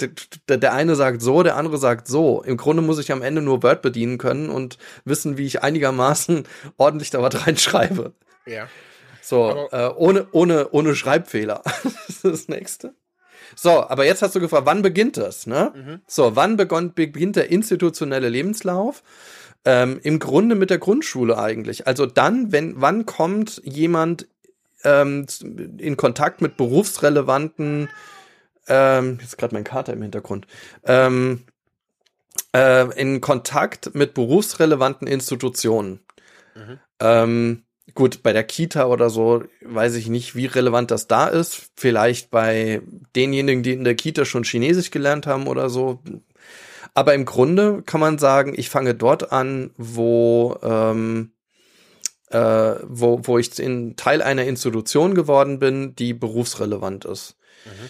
der 0.48 0.74
eine 0.74 0.96
sagt 0.96 1.22
so, 1.22 1.44
der 1.44 1.56
andere 1.56 1.78
sagt 1.78 2.08
so. 2.08 2.44
Im 2.44 2.58
Grunde 2.58 2.82
muss 2.82 3.00
ich 3.00 3.12
am 3.12 3.22
Ende 3.22 3.42
nur 3.42 3.64
Word 3.64 3.82
bedienen 3.82 4.18
können 4.18 4.50
und 4.50 4.78
wissen, 5.06 5.38
wie 5.38 5.46
ich 5.46 5.64
einigermaßen 5.64 6.44
ordentlich 6.78 7.10
da 7.10 7.22
was 7.22 7.48
reinschreibe. 7.48 8.14
Ja. 8.46 8.68
So, 9.22 9.70
äh, 9.72 9.90
ohne, 9.96 10.28
ohne, 10.32 10.70
ohne 10.72 10.96
Schreibfehler. 10.96 11.62
das 11.84 12.10
ist 12.10 12.26
das 12.26 12.48
nächste. 12.48 12.94
So, 13.56 13.88
aber 13.88 14.06
jetzt 14.06 14.22
hast 14.22 14.36
du 14.36 14.40
gefragt, 14.40 14.66
wann 14.66 14.82
beginnt 14.82 15.18
das? 15.18 15.46
Ne? 15.48 15.74
Mhm. 15.76 16.02
So, 16.08 16.36
wann 16.36 16.58
begonnt, 16.58 16.96
beginnt 16.96 17.36
der 17.36 17.52
institutionelle 17.52 18.30
Lebenslauf? 18.30 19.04
Ähm, 19.64 20.00
Im 20.04 20.20
Grunde 20.20 20.56
mit 20.56 20.70
der 20.70 20.80
Grundschule 20.80 21.38
eigentlich. 21.38 21.86
Also 21.86 22.06
dann, 22.06 22.52
wenn, 22.52 22.82
wann 22.82 23.06
kommt 23.06 23.62
jemand 23.64 24.28
ähm, 24.84 25.28
in 25.78 25.98
Kontakt 25.98 26.42
mit 26.42 26.58
berufsrelevanten, 26.58 27.90
ähm, 28.68 29.20
jetzt 29.22 29.38
gerade 29.38 29.54
mein 29.54 29.64
Kater 29.64 29.94
im 29.94 30.02
Hintergrund, 30.02 30.48
ähm, 30.86 31.44
äh, 32.56 32.88
in 33.00 33.22
Kontakt 33.22 33.94
mit 33.94 34.14
berufsrelevanten 34.14 35.08
Institutionen. 35.08 36.00
Mhm. 36.56 36.80
Ähm, 37.00 37.64
gut, 37.96 38.24
bei 38.24 38.34
der 38.34 38.44
Kita 38.44 38.86
oder 38.88 39.10
so 39.10 39.44
weiß 39.62 39.96
ich 39.96 40.08
nicht, 40.08 40.36
wie 40.36 40.46
relevant 40.46 40.92
das 40.92 41.08
da 41.08 41.28
ist. 41.28 41.72
Vielleicht 41.76 42.32
bei 42.32 42.82
denjenigen, 43.16 43.64
die 43.64 43.74
in 43.74 43.84
der 43.84 43.96
Kita 43.96 44.26
schon 44.26 44.44
Chinesisch 44.44 44.92
gelernt 44.92 45.28
haben 45.28 45.48
oder 45.48 45.70
so. 45.70 46.00
Aber 46.94 47.14
im 47.14 47.26
Grunde 47.26 47.84
kann 47.84 48.02
man 48.02 48.18
sagen, 48.18 48.54
ich 48.56 48.70
fange 48.70 48.96
dort 48.96 49.32
an, 49.32 49.72
wo 49.78 50.58
ähm, 50.64 51.32
äh, 52.32 52.76
wo, 52.84 53.20
wo 53.24 53.38
ich 53.38 53.60
in 53.60 53.96
Teil 53.96 54.22
einer 54.22 54.46
Institution 54.46 55.16
geworden 55.16 55.60
bin, 55.60 55.96
die 55.96 56.14
berufsrelevant 56.14 57.06
ist. 57.06 57.36
Mhm. 57.66 57.90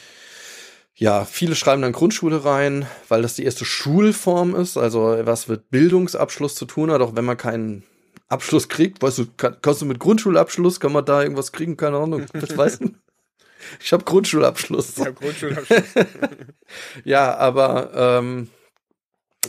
ja, 0.95 1.23
viele 1.23 1.55
schreiben 1.55 1.81
dann 1.81 1.93
Grundschule 1.93 2.43
rein, 2.43 2.85
weil 3.07 3.21
das 3.21 3.35
die 3.35 3.45
erste 3.45 3.63
Schulform 3.63 4.53
ist, 4.53 4.77
also 4.77 5.17
was 5.21 5.47
mit 5.47 5.69
Bildungsabschluss 5.69 6.55
zu 6.55 6.65
tun 6.65 6.91
hat, 6.91 7.01
auch 7.01 7.15
wenn 7.15 7.23
man 7.23 7.37
keinen 7.37 7.83
Abschluss 8.31 8.69
kriegt. 8.69 9.01
Weißt 9.01 9.19
du, 9.19 9.25
kann, 9.37 9.57
kannst 9.61 9.81
du 9.81 9.85
mit 9.85 9.99
Grundschulabschluss, 9.99 10.79
kann 10.79 10.93
man 10.93 11.05
da 11.05 11.21
irgendwas 11.21 11.51
kriegen? 11.51 11.77
Keine 11.77 11.97
Ahnung. 11.97 12.25
Das 12.33 12.57
weißt 12.57 12.81
du? 12.81 12.91
Ich 13.79 13.93
habe 13.93 14.03
Grundschulabschluss. 14.03 14.97
Ich 14.97 15.05
hab 15.05 15.15
Grundschulabschluss. 15.19 15.83
ja, 17.03 17.35
aber 17.37 17.91
ähm, 17.93 18.49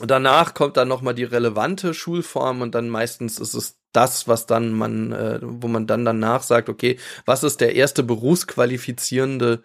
danach 0.04 0.54
kommt 0.54 0.76
dann 0.76 0.88
noch 0.88 1.02
mal 1.02 1.14
die 1.14 1.24
relevante 1.24 1.94
Schulform 1.94 2.60
und 2.60 2.74
dann 2.74 2.88
meistens 2.88 3.38
ist 3.38 3.54
es 3.54 3.78
das, 3.92 4.28
was 4.28 4.46
dann 4.46 4.72
man, 4.72 5.12
äh, 5.12 5.38
wo 5.42 5.68
man 5.68 5.86
dann 5.86 6.04
danach 6.04 6.42
sagt, 6.42 6.68
okay, 6.68 6.98
was 7.24 7.44
ist 7.44 7.60
der 7.60 7.74
erste 7.74 8.02
berufsqualifizierende 8.02 9.62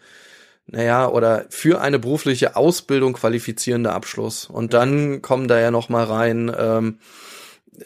naja, 0.69 1.07
oder 1.07 1.45
für 1.49 1.79
eine 1.79 1.97
berufliche 1.97 2.57
Ausbildung 2.57 3.13
qualifizierende 3.13 3.93
Abschluss. 3.93 4.45
Und 4.45 4.73
dann 4.73 5.21
kommen 5.21 5.47
da 5.47 5.59
ja 5.59 5.71
noch 5.71 5.87
mal 5.87 6.03
rein, 6.03 6.53
ähm, 6.57 6.99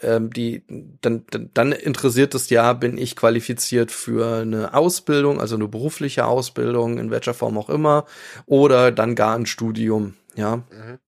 ähm, 0.02 0.32
die, 0.32 0.64
dann, 1.02 1.26
dann 1.54 1.72
interessiert 1.72 2.36
es 2.36 2.50
ja, 2.50 2.74
bin 2.74 2.98
ich 2.98 3.16
qualifiziert 3.16 3.92
für 3.92 4.42
eine 4.42 4.74
Ausbildung, 4.74 5.40
also 5.40 5.56
eine 5.56 5.68
berufliche 5.68 6.26
Ausbildung, 6.26 6.98
in 6.98 7.12
welcher 7.12 7.34
Form 7.34 7.58
auch 7.58 7.70
immer, 7.70 8.06
oder 8.46 8.92
dann 8.92 9.16
gar 9.16 9.36
ein 9.36 9.46
Studium, 9.46 10.16
ja. 10.36 10.58
Mhm. 10.58 11.00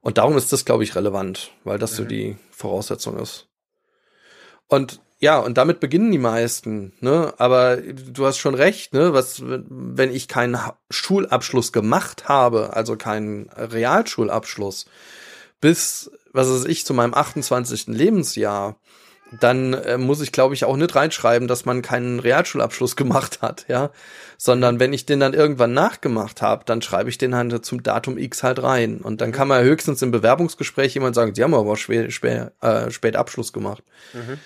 Und 0.00 0.18
darum 0.18 0.36
ist 0.36 0.52
das, 0.52 0.64
glaube 0.64 0.82
ich, 0.82 0.96
relevant, 0.96 1.52
weil 1.64 1.78
das 1.78 1.92
mhm. 1.92 1.96
so 1.96 2.04
die 2.04 2.36
Voraussetzung 2.50 3.18
ist. 3.18 3.48
Und 4.66 5.00
ja, 5.22 5.38
und 5.38 5.56
damit 5.56 5.78
beginnen 5.78 6.10
die 6.10 6.18
meisten, 6.18 6.94
ne? 6.98 7.32
Aber 7.38 7.76
du 7.76 8.26
hast 8.26 8.38
schon 8.38 8.56
recht, 8.56 8.92
ne? 8.92 9.12
Was, 9.12 9.40
wenn 9.44 10.12
ich 10.12 10.26
keinen 10.26 10.58
Schulabschluss 10.90 11.72
gemacht 11.72 12.28
habe, 12.28 12.74
also 12.74 12.96
keinen 12.96 13.48
Realschulabschluss, 13.50 14.86
bis, 15.60 16.10
was 16.32 16.48
weiß 16.48 16.64
ich, 16.64 16.84
zu 16.86 16.94
meinem 16.94 17.14
28. 17.14 17.88
Lebensjahr, 17.88 18.76
dann 19.40 19.72
äh, 19.72 19.96
muss 19.96 20.20
ich, 20.20 20.30
glaube 20.32 20.54
ich, 20.54 20.64
auch 20.64 20.76
nicht 20.76 20.94
reinschreiben, 20.94 21.48
dass 21.48 21.64
man 21.64 21.82
keinen 21.82 22.20
Realschulabschluss 22.20 22.96
gemacht 22.96 23.40
hat, 23.42 23.64
ja. 23.68 23.90
Sondern 24.36 24.80
wenn 24.80 24.92
ich 24.92 25.06
den 25.06 25.20
dann 25.20 25.34
irgendwann 25.34 25.72
nachgemacht 25.72 26.42
habe, 26.42 26.64
dann 26.64 26.82
schreibe 26.82 27.08
ich 27.08 27.18
den 27.18 27.34
halt 27.34 27.64
zum 27.64 27.82
Datum 27.82 28.18
X 28.18 28.42
halt 28.42 28.62
rein. 28.62 29.00
Und 29.00 29.20
dann 29.20 29.32
kann 29.32 29.48
man 29.48 29.64
höchstens 29.64 30.02
im 30.02 30.10
Bewerbungsgespräch 30.10 30.94
jemand 30.94 31.14
sagen, 31.14 31.34
sie 31.34 31.42
haben 31.42 31.54
aber 31.54 31.76
spät, 31.76 32.12
spät, 32.12 32.50
äh, 32.60 32.90
spät 32.90 33.16
Abschluss 33.16 33.52
gemacht. 33.52 33.82
Mhm. 34.12 34.38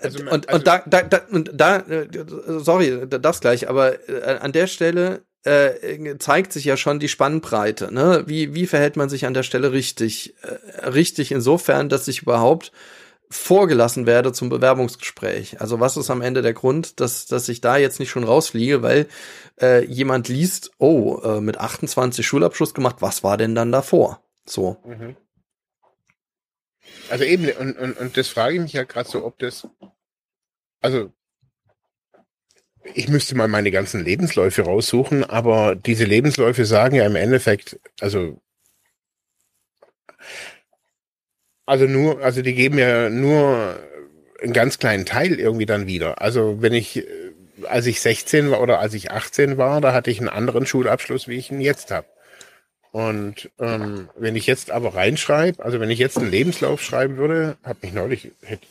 Also, 0.00 0.20
und, 0.20 0.48
also 0.48 0.58
und 0.58 0.66
da, 0.66 0.82
da, 0.86 1.02
da, 1.02 1.20
und 1.30 1.50
da, 1.54 1.78
äh, 1.78 2.08
sorry, 2.58 3.08
das 3.08 3.40
gleich, 3.40 3.68
aber 3.68 4.08
äh, 4.08 4.38
an 4.38 4.52
der 4.52 4.68
Stelle 4.68 5.22
äh, 5.44 6.18
zeigt 6.18 6.52
sich 6.52 6.64
ja 6.64 6.76
schon 6.76 6.98
die 6.98 7.08
Spannbreite. 7.08 7.92
Ne? 7.92 8.24
Wie, 8.26 8.54
wie 8.54 8.66
verhält 8.66 8.96
man 8.96 9.08
sich 9.08 9.26
an 9.26 9.34
der 9.34 9.42
Stelle 9.42 9.72
richtig? 9.72 10.34
Äh, 10.42 10.86
richtig 10.88 11.32
insofern, 11.32 11.88
dass 11.88 12.08
ich 12.08 12.22
überhaupt 12.22 12.72
vorgelassen 13.30 14.06
werde 14.06 14.32
zum 14.32 14.48
Bewerbungsgespräch. 14.48 15.60
Also 15.60 15.80
was 15.80 15.96
ist 15.96 16.10
am 16.10 16.22
Ende 16.22 16.42
der 16.42 16.54
Grund, 16.54 17.00
dass, 17.00 17.26
dass 17.26 17.48
ich 17.48 17.60
da 17.60 17.76
jetzt 17.76 18.00
nicht 18.00 18.10
schon 18.10 18.24
rausfliege, 18.24 18.82
weil 18.82 19.06
äh, 19.60 19.84
jemand 19.84 20.28
liest, 20.28 20.70
oh, 20.78 21.20
äh, 21.22 21.40
mit 21.40 21.58
28 21.58 22.26
Schulabschluss 22.26 22.74
gemacht, 22.74 22.96
was 23.00 23.22
war 23.22 23.36
denn 23.36 23.54
dann 23.54 23.70
davor? 23.70 24.22
So. 24.46 24.78
Mhm. 24.84 25.16
Also 27.10 27.24
eben, 27.24 27.50
und, 27.58 27.76
und, 27.76 27.98
und 27.98 28.16
das 28.16 28.28
frage 28.28 28.54
ich 28.54 28.60
mich 28.62 28.72
ja 28.72 28.84
gerade 28.84 29.08
so, 29.08 29.24
ob 29.24 29.38
das, 29.38 29.68
also 30.80 31.12
ich 32.94 33.08
müsste 33.08 33.36
mal 33.36 33.48
meine 33.48 33.70
ganzen 33.70 34.04
Lebensläufe 34.04 34.62
raussuchen, 34.62 35.24
aber 35.24 35.74
diese 35.74 36.04
Lebensläufe 36.04 36.64
sagen 36.64 36.96
ja 36.96 37.06
im 37.06 37.16
Endeffekt, 37.16 37.78
also 38.00 38.40
also 41.68 41.84
nur, 41.84 42.22
also 42.22 42.40
die 42.40 42.54
geben 42.54 42.78
ja 42.78 43.10
nur 43.10 43.76
einen 44.40 44.54
ganz 44.54 44.78
kleinen 44.78 45.04
Teil 45.04 45.38
irgendwie 45.38 45.66
dann 45.66 45.86
wieder. 45.86 46.22
Also 46.22 46.62
wenn 46.62 46.72
ich, 46.72 47.04
als 47.64 47.84
ich 47.84 48.00
16 48.00 48.50
war 48.50 48.62
oder 48.62 48.78
als 48.78 48.94
ich 48.94 49.10
18 49.10 49.58
war, 49.58 49.82
da 49.82 49.92
hatte 49.92 50.10
ich 50.10 50.18
einen 50.18 50.30
anderen 50.30 50.64
Schulabschluss, 50.64 51.28
wie 51.28 51.36
ich 51.36 51.50
ihn 51.50 51.60
jetzt 51.60 51.90
habe. 51.90 52.06
Und 52.90 53.50
ähm, 53.58 54.08
wenn 54.16 54.34
ich 54.34 54.46
jetzt 54.46 54.70
aber 54.70 54.94
reinschreibe, 54.94 55.62
also 55.62 55.78
wenn 55.78 55.90
ich 55.90 55.98
jetzt 55.98 56.16
einen 56.16 56.30
Lebenslauf 56.30 56.82
schreiben 56.82 57.18
würde, 57.18 57.58
hat 57.62 57.82
mich 57.82 57.92
neulich, 57.92 58.30
hätte, 58.42 58.66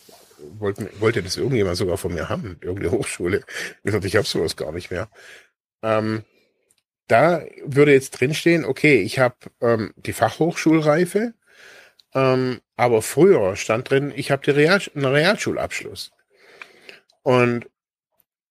wollte, 0.60 0.90
wollte 1.00 1.24
das 1.24 1.38
irgendjemand 1.38 1.78
sogar 1.78 1.98
von 1.98 2.14
mir 2.14 2.30
haben, 2.30 2.58
irgendeine 2.62 2.92
Hochschule. 2.92 3.44
Ich 3.78 3.84
gesagt, 3.84 4.06
ich 4.06 4.16
habe 4.16 4.28
sowas 4.28 4.56
gar 4.56 4.72
nicht 4.72 4.92
mehr. 4.92 5.10
Ähm, 5.84 6.24
da 7.08 7.44
würde 7.64 7.94
jetzt 7.94 8.12
drinstehen, 8.12 8.66
okay, 8.66 9.02
ich 9.02 9.20
habe 9.20 9.36
ähm, 9.62 9.94
die 9.96 10.14
Fachhochschulreife, 10.14 11.34
ähm, 12.14 12.62
aber 12.76 13.02
früher 13.02 13.56
stand 13.56 13.90
drin, 13.90 14.12
ich 14.16 14.32
habe 14.32 14.56
Real, 14.56 14.82
einen 14.94 15.06
Realschulabschluss. 15.06 16.12
Und 17.24 17.70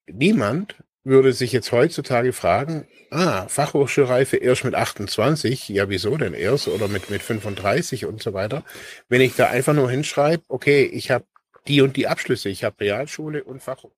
niemand 0.06 0.76
würde 1.04 1.32
sich 1.32 1.52
jetzt 1.52 1.70
heutzutage 1.70 2.32
fragen, 2.32 2.88
ah, 3.10 3.46
Fachhochschulreife 3.48 4.36
erst 4.38 4.64
mit 4.64 4.74
28, 4.74 5.68
ja 5.68 5.88
wieso 5.88 6.16
denn 6.16 6.34
erst 6.34 6.66
oder 6.68 6.88
mit, 6.88 7.10
mit 7.10 7.22
35 7.22 8.06
und 8.06 8.22
so 8.22 8.32
weiter. 8.32 8.64
Wenn 9.08 9.20
ich 9.20 9.36
da 9.36 9.46
einfach 9.46 9.72
nur 9.72 9.90
hinschreibe, 9.90 10.42
okay, 10.48 10.84
ich 10.84 11.10
habe 11.10 11.24
die 11.68 11.80
und 11.80 11.96
die 11.96 12.06
Abschlüsse, 12.06 12.48
ich 12.48 12.64
habe 12.64 12.80
Realschule 12.80 13.44
und 13.44 13.62
Fachhochschule. 13.62 13.94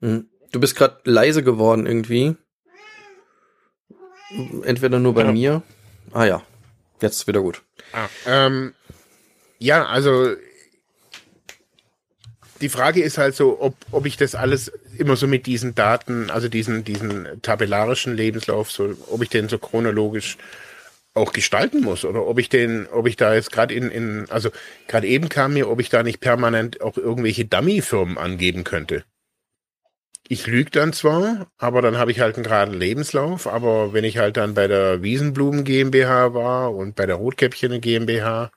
Hm. 0.00 0.28
Du 0.52 0.60
bist 0.60 0.76
gerade 0.76 0.98
leise 1.04 1.42
geworden 1.42 1.86
irgendwie. 1.86 2.36
Entweder 4.62 4.98
nur 4.98 5.14
bei 5.14 5.24
ja. 5.24 5.32
mir. 5.32 5.62
Ah 6.12 6.24
ja, 6.24 6.42
jetzt 7.00 7.18
ist 7.18 7.26
wieder 7.26 7.40
gut. 7.40 7.62
Ah, 7.92 8.08
ähm, 8.26 8.74
ja, 9.58 9.86
also 9.86 10.34
die 12.60 12.68
Frage 12.68 13.02
ist 13.02 13.18
halt 13.18 13.34
so, 13.34 13.60
ob, 13.60 13.74
ob 13.90 14.06
ich 14.06 14.16
das 14.16 14.34
alles 14.34 14.68
immer 14.98 15.16
so 15.16 15.26
mit 15.26 15.46
diesen 15.46 15.74
Daten, 15.74 16.30
also 16.30 16.48
diesen, 16.48 16.84
diesen 16.84 17.40
tabellarischen 17.42 18.14
Lebenslauf, 18.14 18.70
so, 18.70 18.94
ob 19.08 19.22
ich 19.22 19.30
den 19.30 19.48
so 19.48 19.58
chronologisch 19.58 20.36
auch 21.14 21.32
gestalten 21.32 21.80
muss 21.80 22.04
oder 22.04 22.26
ob 22.26 22.38
ich 22.38 22.48
den, 22.48 22.86
ob 22.86 23.06
ich 23.06 23.16
da 23.16 23.34
jetzt 23.34 23.50
gerade 23.50 23.74
in, 23.74 23.90
in, 23.90 24.26
also 24.30 24.50
gerade 24.86 25.06
eben 25.06 25.28
kam 25.28 25.54
mir, 25.54 25.68
ob 25.68 25.80
ich 25.80 25.88
da 25.88 26.02
nicht 26.02 26.20
permanent 26.20 26.80
auch 26.80 26.96
irgendwelche 26.96 27.44
Dummy-Firmen 27.44 28.16
angeben 28.16 28.64
könnte. 28.64 29.04
Ich 30.28 30.46
lüge 30.46 30.70
dann 30.70 30.92
zwar, 30.92 31.50
aber 31.58 31.82
dann 31.82 31.98
habe 31.98 32.12
ich 32.12 32.20
halt 32.20 32.36
einen 32.36 32.44
geraden 32.44 32.74
Lebenslauf, 32.74 33.48
aber 33.48 33.92
wenn 33.92 34.04
ich 34.04 34.18
halt 34.18 34.36
dann 34.36 34.54
bei 34.54 34.68
der 34.68 35.02
Wiesenblumen 35.02 35.64
GmbH 35.64 36.34
war 36.34 36.72
und 36.72 36.94
bei 36.94 37.06
der 37.06 37.16
Rotkäppchen 37.16 37.80
GmbH, 37.80 38.52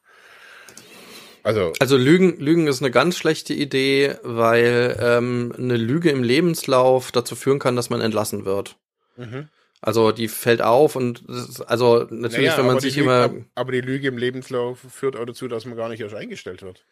also, 1.44 1.74
also 1.80 1.98
Lügen, 1.98 2.40
Lügen 2.40 2.68
ist 2.68 2.82
eine 2.82 2.92
ganz 2.92 3.18
schlechte 3.18 3.54
Idee, 3.54 4.16
weil 4.24 4.96
ähm, 5.00 5.54
eine 5.58 5.76
Lüge 5.76 6.10
im 6.10 6.24
Lebenslauf 6.24 7.12
dazu 7.12 7.36
führen 7.36 7.60
kann, 7.60 7.76
dass 7.76 7.90
man 7.90 8.00
entlassen 8.00 8.46
wird. 8.46 8.78
Mhm. 9.18 9.50
Also 9.86 10.14
die 10.14 10.30
fällt 10.30 10.62
auf 10.62 10.96
und 10.96 11.26
also 11.68 12.08
natürlich, 12.10 12.48
naja, 12.48 12.58
wenn 12.58 12.68
man 12.68 12.80
sich 12.80 12.96
Lüge, 12.96 13.04
immer. 13.04 13.46
Aber 13.54 13.74
die 13.74 13.82
Lüge 13.82 14.08
im 14.08 14.18
Lebenslauf 14.18 14.80
führt 14.80 15.18
auch 15.18 15.26
dazu, 15.26 15.50
dass 15.50 15.66
man 15.66 15.76
gar 15.76 15.90
nicht 15.90 16.00
erst 16.00 16.16
eingestellt 16.16 16.62
wird. 16.62 16.86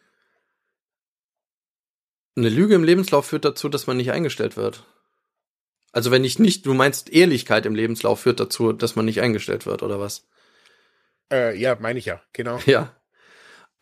Eine 2.35 2.49
Lüge 2.49 2.75
im 2.75 2.83
Lebenslauf 2.83 3.27
führt 3.27 3.45
dazu, 3.45 3.69
dass 3.69 3.87
man 3.87 3.95
nicht 3.95 4.11
eingestellt 4.11 4.57
wird. 4.57 4.85
Also 5.93 6.11
wenn 6.11 6.25
ich 6.25 6.37
nicht, 6.37 6.65
du 6.65 6.73
meinst 6.73 7.09
Ehrlichkeit 7.09 7.65
im 7.65 7.75
Lebenslauf 7.75 8.19
führt 8.19 8.41
dazu, 8.41 8.73
dass 8.73 8.97
man 8.97 9.05
nicht 9.05 9.21
eingestellt 9.21 9.65
wird, 9.65 9.83
oder 9.83 10.01
was? 10.01 10.27
Äh, 11.31 11.57
ja, 11.57 11.77
meine 11.79 11.97
ich 11.97 12.05
ja, 12.05 12.21
genau. 12.33 12.59
Ja. 12.65 12.93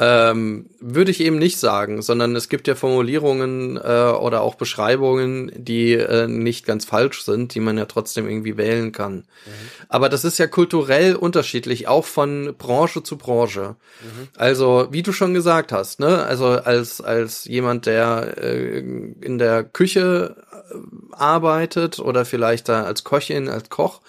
Ähm, 0.01 0.69
würde 0.79 1.11
ich 1.11 1.19
eben 1.19 1.37
nicht 1.37 1.59
sagen, 1.59 2.01
sondern 2.01 2.33
es 2.37 2.47
gibt 2.47 2.69
ja 2.69 2.75
Formulierungen 2.75 3.75
äh, 3.75 4.13
oder 4.17 4.41
auch 4.43 4.55
Beschreibungen, 4.55 5.51
die 5.53 5.91
äh, 5.91 6.25
nicht 6.25 6.65
ganz 6.65 6.85
falsch 6.85 7.23
sind, 7.23 7.53
die 7.53 7.59
man 7.59 7.77
ja 7.77 7.83
trotzdem 7.83 8.25
irgendwie 8.25 8.55
wählen 8.55 8.93
kann. 8.93 9.15
Mhm. 9.15 9.25
Aber 9.89 10.07
das 10.07 10.23
ist 10.23 10.37
ja 10.37 10.47
kulturell 10.47 11.15
unterschiedlich, 11.15 11.89
auch 11.89 12.05
von 12.05 12.55
Branche 12.57 13.03
zu 13.03 13.17
Branche. 13.17 13.75
Mhm. 14.01 14.29
Also, 14.37 14.87
wie 14.91 15.03
du 15.03 15.11
schon 15.11 15.33
gesagt 15.33 15.73
hast, 15.73 15.99
ne, 15.99 16.23
also 16.23 16.45
als, 16.45 17.01
als 17.01 17.43
jemand, 17.43 17.85
der 17.85 18.37
äh, 18.37 18.79
in 18.79 19.37
der 19.37 19.65
Küche 19.65 20.37
äh, 20.53 20.75
arbeitet 21.11 21.99
oder 21.99 22.23
vielleicht 22.23 22.69
da 22.69 22.83
als 22.83 23.03
Köchin, 23.03 23.49
als 23.49 23.69
Koch, 23.69 23.99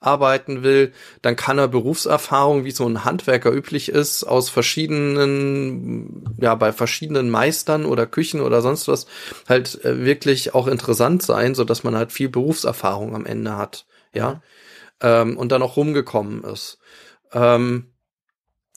arbeiten 0.00 0.62
will, 0.62 0.92
dann 1.22 1.36
kann 1.36 1.58
er 1.58 1.68
Berufserfahrung, 1.68 2.64
wie 2.64 2.70
so 2.70 2.86
ein 2.86 3.04
Handwerker 3.04 3.52
üblich 3.52 3.88
ist, 3.88 4.24
aus 4.24 4.48
verschiedenen, 4.50 6.36
ja, 6.40 6.54
bei 6.54 6.72
verschiedenen 6.72 7.30
Meistern 7.30 7.84
oder 7.84 8.06
Küchen 8.06 8.40
oder 8.40 8.62
sonst 8.62 8.88
was, 8.88 9.06
halt 9.48 9.84
äh, 9.84 10.04
wirklich 10.04 10.54
auch 10.54 10.66
interessant 10.66 11.22
sein, 11.22 11.54
so 11.54 11.64
dass 11.64 11.84
man 11.84 11.96
halt 11.96 12.12
viel 12.12 12.28
Berufserfahrung 12.28 13.14
am 13.14 13.26
Ende 13.26 13.56
hat, 13.56 13.86
ja, 14.14 14.42
ähm, 15.00 15.36
und 15.36 15.52
dann 15.52 15.62
auch 15.62 15.76
rumgekommen 15.76 16.44
ist. 16.44 16.78
Ähm, 17.32 17.92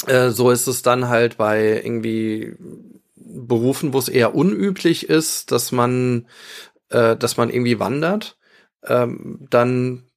äh, 0.07 0.29
so 0.29 0.51
ist 0.51 0.67
es 0.67 0.81
dann 0.81 1.09
halt 1.09 1.37
bei 1.37 1.81
irgendwie 1.83 2.55
Berufen, 3.15 3.93
wo 3.93 3.99
es 3.99 4.09
eher 4.09 4.33
unüblich 4.33 5.09
ist, 5.09 5.51
dass 5.51 5.71
man, 5.71 6.27
äh, 6.89 7.15
dass 7.15 7.37
man 7.37 7.49
irgendwie 7.49 7.79
wandert, 7.79 8.37
ähm, 8.83 9.45
dann 9.49 10.08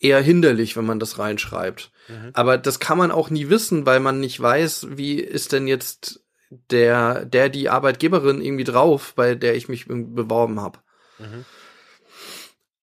eher 0.00 0.20
hinderlich, 0.20 0.76
wenn 0.76 0.86
man 0.86 0.98
das 0.98 1.18
reinschreibt. 1.18 1.92
Mhm. 2.08 2.30
Aber 2.32 2.58
das 2.58 2.80
kann 2.80 2.98
man 2.98 3.10
auch 3.10 3.30
nie 3.30 3.48
wissen, 3.48 3.86
weil 3.86 4.00
man 4.00 4.18
nicht 4.18 4.40
weiß, 4.40 4.88
wie 4.90 5.20
ist 5.20 5.52
denn 5.52 5.66
jetzt 5.66 6.24
der, 6.48 7.24
der 7.24 7.48
die 7.48 7.68
Arbeitgeberin 7.68 8.42
irgendwie 8.42 8.64
drauf, 8.64 9.12
bei 9.14 9.34
der 9.34 9.54
ich 9.54 9.68
mich 9.68 9.86
beworben 9.86 10.60
habe. 10.60 10.80
Mhm. 11.18 11.44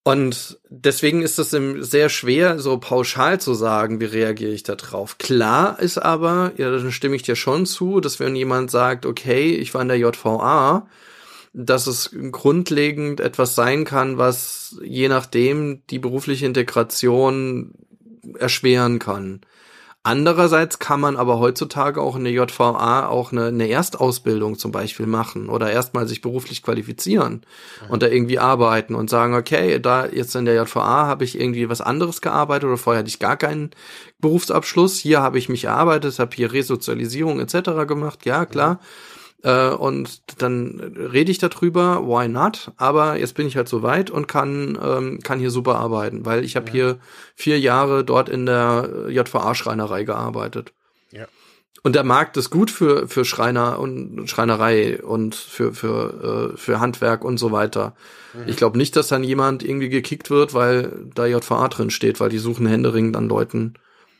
Und 0.04 0.58
deswegen 0.70 1.20
ist 1.20 1.38
es 1.38 1.50
sehr 1.50 2.08
schwer, 2.08 2.58
so 2.58 2.78
pauschal 2.78 3.40
zu 3.40 3.52
sagen, 3.52 4.00
wie 4.00 4.06
reagiere 4.06 4.52
ich 4.52 4.62
da 4.62 4.74
drauf. 4.74 5.18
Klar 5.18 5.78
ist 5.80 5.98
aber, 5.98 6.52
ja, 6.56 6.70
dann 6.70 6.92
stimme 6.92 7.14
ich 7.14 7.24
dir 7.24 7.36
schon 7.36 7.66
zu, 7.66 8.00
dass 8.00 8.18
wenn 8.18 8.34
jemand 8.34 8.70
sagt, 8.70 9.04
okay, 9.04 9.54
ich 9.54 9.74
war 9.74 9.82
in 9.82 9.88
der 9.88 9.98
JVA, 9.98 10.88
dass 11.52 11.86
es 11.86 12.14
grundlegend 12.30 13.20
etwas 13.20 13.54
sein 13.54 13.84
kann, 13.84 14.18
was 14.18 14.78
je 14.82 15.08
nachdem 15.08 15.82
die 15.90 15.98
berufliche 15.98 16.46
Integration 16.46 17.74
erschweren 18.38 18.98
kann. 18.98 19.40
Andererseits 20.04 20.78
kann 20.78 21.00
man 21.00 21.16
aber 21.16 21.38
heutzutage 21.38 22.00
auch 22.00 22.16
in 22.16 22.24
der 22.24 22.32
JVA 22.32 23.08
auch 23.08 23.32
eine, 23.32 23.46
eine 23.46 23.68
Erstausbildung 23.68 24.56
zum 24.56 24.72
Beispiel 24.72 25.06
machen 25.06 25.50
oder 25.50 25.70
erstmal 25.70 26.06
sich 26.06 26.22
beruflich 26.22 26.62
qualifizieren 26.62 27.44
mhm. 27.84 27.90
und 27.90 28.02
da 28.02 28.06
irgendwie 28.06 28.38
arbeiten 28.38 28.94
und 28.94 29.10
sagen, 29.10 29.34
okay, 29.34 29.78
da 29.80 30.06
jetzt 30.06 30.34
in 30.34 30.44
der 30.44 30.54
JVA 30.54 31.06
habe 31.06 31.24
ich 31.24 31.38
irgendwie 31.38 31.68
was 31.68 31.80
anderes 31.80 32.22
gearbeitet 32.22 32.68
oder 32.68 32.78
vorher 32.78 33.00
hatte 33.00 33.10
ich 33.10 33.18
gar 33.18 33.36
keinen 33.36 33.70
Berufsabschluss, 34.18 34.98
hier 34.98 35.20
habe 35.20 35.36
ich 35.36 35.48
mich 35.48 35.64
erarbeitet, 35.64 36.18
habe 36.18 36.34
hier 36.34 36.52
Resozialisierung 36.52 37.40
etc. 37.40 37.86
gemacht, 37.86 38.24
ja 38.24 38.46
klar. 38.46 38.74
Mhm 38.74 39.17
äh, 39.42 39.70
und 39.70 40.42
dann 40.42 40.80
rede 40.96 41.30
ich 41.30 41.38
darüber, 41.38 42.06
why 42.06 42.28
not? 42.28 42.72
Aber 42.76 43.16
jetzt 43.18 43.34
bin 43.34 43.46
ich 43.46 43.56
halt 43.56 43.68
so 43.68 43.82
weit 43.82 44.10
und 44.10 44.26
kann, 44.26 44.78
ähm, 44.82 45.20
kann 45.22 45.38
hier 45.38 45.50
super 45.50 45.76
arbeiten, 45.76 46.26
weil 46.26 46.44
ich 46.44 46.56
habe 46.56 46.66
ja. 46.66 46.72
hier 46.72 46.98
vier 47.36 47.60
Jahre 47.60 48.04
dort 48.04 48.28
in 48.28 48.46
der 48.46 49.06
JVA-Schreinerei 49.08 50.04
gearbeitet. 50.04 50.72
Ja. 51.12 51.26
Und 51.82 51.94
der 51.94 52.04
Markt 52.04 52.36
ist 52.36 52.50
gut 52.50 52.70
für, 52.70 53.06
für 53.06 53.24
Schreiner 53.24 53.78
und 53.78 54.28
Schreinerei 54.28 55.00
und 55.00 55.36
für, 55.36 55.72
für, 55.72 56.52
äh, 56.52 56.56
für 56.56 56.80
Handwerk 56.80 57.24
und 57.24 57.38
so 57.38 57.52
weiter. 57.52 57.94
Mhm. 58.34 58.48
Ich 58.48 58.56
glaube 58.56 58.76
nicht, 58.76 58.96
dass 58.96 59.08
dann 59.08 59.22
jemand 59.22 59.62
irgendwie 59.62 59.88
gekickt 59.88 60.30
wird, 60.30 60.52
weil 60.54 61.06
da 61.14 61.26
JVA 61.26 61.68
drin 61.68 61.90
steht, 61.90 62.18
weil 62.18 62.30
die 62.30 62.38
suchen 62.38 62.66
händeringend 62.66 63.16
an 63.16 63.28
Leuten, 63.28 63.74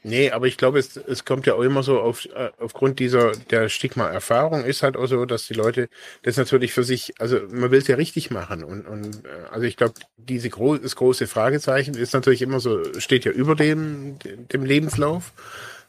Nee, 0.08 0.30
aber 0.30 0.46
ich 0.46 0.56
glaube, 0.56 0.78
es, 0.78 0.96
es 0.96 1.24
kommt 1.26 1.46
ja 1.46 1.54
auch 1.54 1.60
immer 1.60 1.82
so 1.82 2.00
auf, 2.00 2.24
äh, 2.26 2.50
aufgrund 2.58 2.98
dieser 2.98 3.32
der 3.32 3.68
Stigma-Erfahrung 3.68 4.64
ist 4.64 4.82
halt 4.82 4.96
auch 4.96 5.06
so, 5.06 5.26
dass 5.26 5.46
die 5.46 5.54
Leute 5.54 5.88
das 6.22 6.38
natürlich 6.38 6.72
für 6.72 6.82
sich, 6.82 7.12
also 7.18 7.38
man 7.50 7.70
will 7.70 7.78
es 7.78 7.88
ja 7.88 7.96
richtig 7.96 8.30
machen 8.30 8.64
und, 8.64 8.86
und 8.86 9.24
äh, 9.26 9.28
also 9.50 9.66
ich 9.66 9.76
glaube, 9.76 9.94
diese 10.16 10.48
gro 10.48 10.78
das 10.78 10.96
große 10.96 11.26
Fragezeichen 11.26 11.94
ist 11.94 12.14
natürlich 12.14 12.40
immer 12.40 12.58
so, 12.58 12.82
steht 12.98 13.26
ja 13.26 13.32
über 13.32 13.54
dem, 13.54 14.18
dem 14.52 14.64
Lebenslauf. 14.64 15.32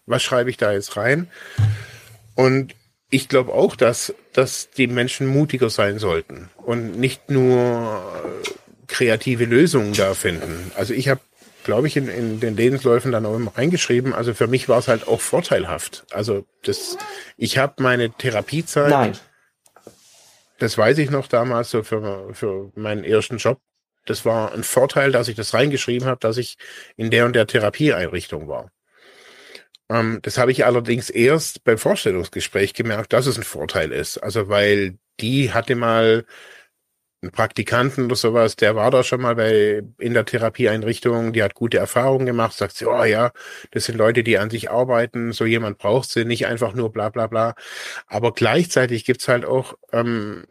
Was 0.06 0.22
schreibe 0.22 0.50
ich 0.50 0.58
da 0.58 0.74
jetzt 0.74 0.98
rein? 0.98 1.30
Und 2.36 2.76
ich 3.10 3.30
glaube 3.30 3.54
auch, 3.54 3.76
dass, 3.76 4.14
dass 4.34 4.70
die 4.72 4.88
Menschen 4.88 5.28
mutiger 5.28 5.70
sein 5.70 5.98
sollten 5.98 6.50
und 6.58 7.00
nicht 7.00 7.30
nur 7.30 8.04
kreative 8.88 9.46
Lösungen 9.46 9.94
da 9.94 10.14
finden. 10.14 10.72
Also 10.76 10.94
ich 10.94 11.08
habe 11.10 11.22
glaube 11.64 11.88
ich, 11.88 11.98
in, 11.98 12.08
in 12.08 12.40
den 12.40 12.56
Lebensläufen 12.56 13.12
dann 13.12 13.26
auch 13.26 13.36
immer 13.36 13.56
reingeschrieben. 13.56 14.14
Also 14.14 14.34
für 14.34 14.48
mich 14.48 14.70
war 14.70 14.80
es 14.80 14.88
halt 14.88 15.08
auch 15.08 15.22
vorteilhaft. 15.22 16.06
Also 16.12 16.46
das, 16.64 16.98
ich 17.38 17.58
habe 17.58 17.82
meine 17.84 18.12
Therapiezeit. 18.12 18.90
Nein. 18.90 19.18
Das 20.58 20.78
weiß 20.78 20.98
ich 20.98 21.10
noch 21.10 21.28
damals 21.28 21.70
so 21.72 21.84
für, 21.84 22.34
für 22.34 22.72
meinen 22.76 23.04
ersten 23.04 23.38
Job. 23.38 23.60
Das 24.06 24.26
war 24.26 24.54
ein 24.54 24.64
Vorteil, 24.64 25.12
dass 25.12 25.28
ich 25.28 25.36
das 25.36 25.54
reingeschrieben 25.54 26.08
habe, 26.08 26.20
dass 26.20 26.38
ich 26.38 26.58
in 26.98 27.12
der 27.12 27.26
und 27.26 27.34
der 27.34 27.48
Therapieeinrichtung 27.48 28.48
war. 28.48 28.72
Ähm, 29.90 30.20
das 30.22 30.38
habe 30.38 30.52
ich 30.52 30.66
allerdings 30.66 31.10
erst 31.10 31.64
beim 31.64 31.78
Vorstellungsgespräch 31.78 32.74
gemerkt, 32.74 33.14
dass 33.14 33.26
es 33.26 33.38
ein 33.38 33.44
Vorteil 33.44 33.92
ist. 33.92 34.18
Also 34.18 34.50
weil 34.50 34.98
die 35.20 35.54
hatte 35.54 35.76
mal 35.76 36.26
einen 37.22 37.32
Praktikanten 37.32 38.06
oder 38.06 38.16
sowas, 38.16 38.56
der 38.56 38.76
war 38.76 38.92
da 38.92 39.04
schon 39.04 39.22
mal 39.22 39.36
bei, 39.36 39.84
in 39.98 40.14
der 40.14 40.26
Therapieeinrichtung, 40.26 41.34
die 41.34 41.44
hat 41.44 41.54
gute 41.54 41.78
Erfahrungen 41.78 42.26
gemacht, 42.26 42.54
sagt 42.54 42.78
sie, 42.78 42.86
oh 42.86 43.04
ja, 43.04 43.32
das 43.72 43.86
sind 43.86 43.98
Leute, 43.98 44.24
die 44.24 44.38
an 44.38 44.50
sich 44.50 44.72
arbeiten, 44.72 45.34
so 45.34 45.46
jemand 45.46 45.78
braucht 45.78 46.10
sie, 46.10 46.24
nicht 46.24 46.48
einfach 46.48 46.74
nur 46.74 46.92
bla 46.92 47.10
bla 47.10 47.28
bla. 47.28 47.56
Aber 48.08 48.34
gleichzeitig 48.34 49.04
gibt's 49.06 49.28
halt 49.28 49.46
auch, 49.46 49.74
ähm, 49.92 50.46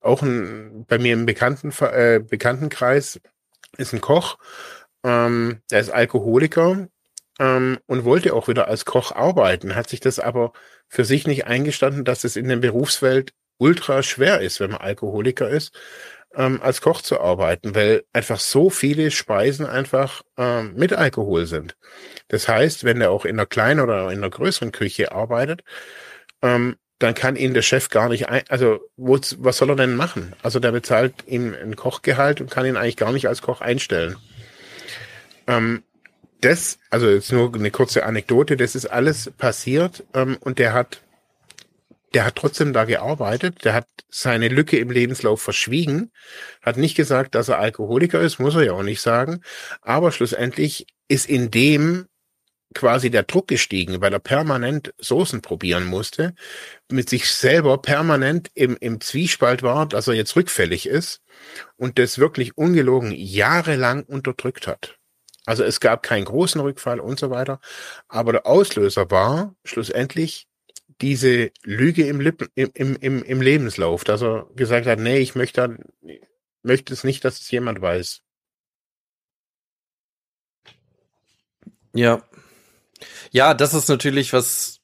auch 0.00 0.22
ein, 0.22 0.84
bei 0.88 0.98
mir 0.98 1.12
im 1.12 1.26
Bekannten, 1.26 1.72
äh, 1.84 2.20
Bekanntenkreis 2.20 3.20
ist 3.76 3.92
ein 3.92 4.00
Koch, 4.00 4.38
ähm, 5.04 5.60
der 5.70 5.80
ist 5.80 5.90
Alkoholiker 5.90 6.88
ähm, 7.38 7.78
und 7.86 8.04
wollte 8.04 8.34
auch 8.34 8.48
wieder 8.48 8.68
als 8.68 8.84
Koch 8.84 9.12
arbeiten, 9.12 9.76
hat 9.76 9.88
sich 9.88 10.00
das 10.00 10.18
aber 10.18 10.52
für 10.88 11.04
sich 11.04 11.26
nicht 11.26 11.46
eingestanden, 11.46 12.04
dass 12.04 12.24
es 12.24 12.36
in 12.36 12.48
der 12.48 12.56
Berufswelt 12.56 13.34
ultra 13.58 14.02
schwer 14.02 14.40
ist, 14.40 14.60
wenn 14.60 14.70
man 14.70 14.80
Alkoholiker 14.80 15.48
ist, 15.48 15.72
ähm, 16.34 16.60
als 16.62 16.80
Koch 16.80 17.02
zu 17.02 17.20
arbeiten, 17.20 17.74
weil 17.74 18.04
einfach 18.12 18.38
so 18.38 18.70
viele 18.70 19.10
Speisen 19.10 19.66
einfach 19.66 20.22
ähm, 20.36 20.74
mit 20.76 20.92
Alkohol 20.92 21.46
sind. 21.46 21.76
Das 22.28 22.48
heißt, 22.48 22.84
wenn 22.84 23.00
er 23.00 23.10
auch 23.10 23.24
in 23.24 23.36
einer 23.36 23.46
kleinen 23.46 23.80
oder 23.80 24.10
in 24.10 24.18
einer 24.18 24.30
größeren 24.30 24.72
Küche 24.72 25.12
arbeitet, 25.12 25.62
ähm, 26.42 26.76
dann 26.98 27.14
kann 27.14 27.36
ihn 27.36 27.54
der 27.54 27.62
Chef 27.62 27.90
gar 27.90 28.08
nicht 28.08 28.28
ein, 28.28 28.42
also 28.48 28.80
wo, 28.96 29.18
was 29.38 29.56
soll 29.56 29.70
er 29.70 29.76
denn 29.76 29.96
machen? 29.96 30.34
Also 30.42 30.58
der 30.58 30.72
bezahlt 30.72 31.14
ihm 31.26 31.54
ein 31.54 31.76
Kochgehalt 31.76 32.40
und 32.40 32.50
kann 32.50 32.66
ihn 32.66 32.76
eigentlich 32.76 32.96
gar 32.96 33.12
nicht 33.12 33.28
als 33.28 33.40
Koch 33.40 33.60
einstellen. 33.60 34.16
Ähm, 35.46 35.84
das, 36.40 36.78
also 36.90 37.08
jetzt 37.08 37.32
nur 37.32 37.52
eine 37.54 37.70
kurze 37.70 38.04
Anekdote, 38.04 38.56
das 38.56 38.74
ist 38.74 38.86
alles 38.86 39.30
passiert 39.38 40.04
ähm, 40.14 40.36
und 40.40 40.58
der 40.58 40.72
hat 40.72 41.02
der 42.14 42.24
hat 42.24 42.36
trotzdem 42.36 42.72
da 42.72 42.84
gearbeitet, 42.84 43.64
der 43.64 43.74
hat 43.74 43.86
seine 44.08 44.48
Lücke 44.48 44.78
im 44.78 44.90
Lebenslauf 44.90 45.42
verschwiegen, 45.42 46.10
hat 46.62 46.76
nicht 46.76 46.96
gesagt, 46.96 47.34
dass 47.34 47.48
er 47.48 47.58
Alkoholiker 47.58 48.20
ist, 48.20 48.38
muss 48.38 48.54
er 48.54 48.64
ja 48.64 48.72
auch 48.72 48.82
nicht 48.82 49.00
sagen, 49.00 49.42
aber 49.82 50.12
schlussendlich 50.12 50.86
ist 51.08 51.28
in 51.28 51.50
dem 51.50 52.06
quasi 52.74 53.10
der 53.10 53.22
Druck 53.22 53.48
gestiegen, 53.48 54.00
weil 54.00 54.12
er 54.12 54.18
permanent 54.18 54.92
Soßen 54.98 55.40
probieren 55.40 55.84
musste, 55.84 56.34
mit 56.90 57.08
sich 57.08 57.30
selber 57.30 57.78
permanent 57.78 58.50
im, 58.54 58.76
im 58.80 59.00
Zwiespalt 59.00 59.62
war, 59.62 59.86
dass 59.86 60.08
er 60.08 60.14
jetzt 60.14 60.36
rückfällig 60.36 60.86
ist 60.86 61.22
und 61.76 61.98
das 61.98 62.18
wirklich 62.18 62.56
ungelogen 62.56 63.12
jahrelang 63.12 64.04
unterdrückt 64.04 64.66
hat. 64.66 64.98
Also 65.46 65.64
es 65.64 65.80
gab 65.80 66.02
keinen 66.02 66.26
großen 66.26 66.60
Rückfall 66.60 67.00
und 67.00 67.18
so 67.18 67.30
weiter, 67.30 67.58
aber 68.06 68.32
der 68.32 68.46
Auslöser 68.46 69.10
war 69.10 69.54
schlussendlich 69.64 70.47
diese 71.00 71.50
Lüge 71.62 72.06
im, 72.06 72.20
Lippen, 72.20 72.48
im, 72.54 72.96
im, 72.96 73.22
im 73.22 73.40
Lebenslauf, 73.40 74.04
dass 74.04 74.22
er 74.22 74.46
gesagt 74.56 74.86
hat, 74.86 74.98
nee, 74.98 75.18
ich 75.18 75.34
möchte, 75.34 75.78
möchte 76.62 76.92
es 76.92 77.04
nicht, 77.04 77.24
dass 77.24 77.40
es 77.40 77.50
jemand 77.50 77.80
weiß. 77.80 78.22
Ja. 81.94 82.22
Ja, 83.30 83.54
das 83.54 83.74
ist 83.74 83.88
natürlich 83.88 84.32
was, 84.32 84.80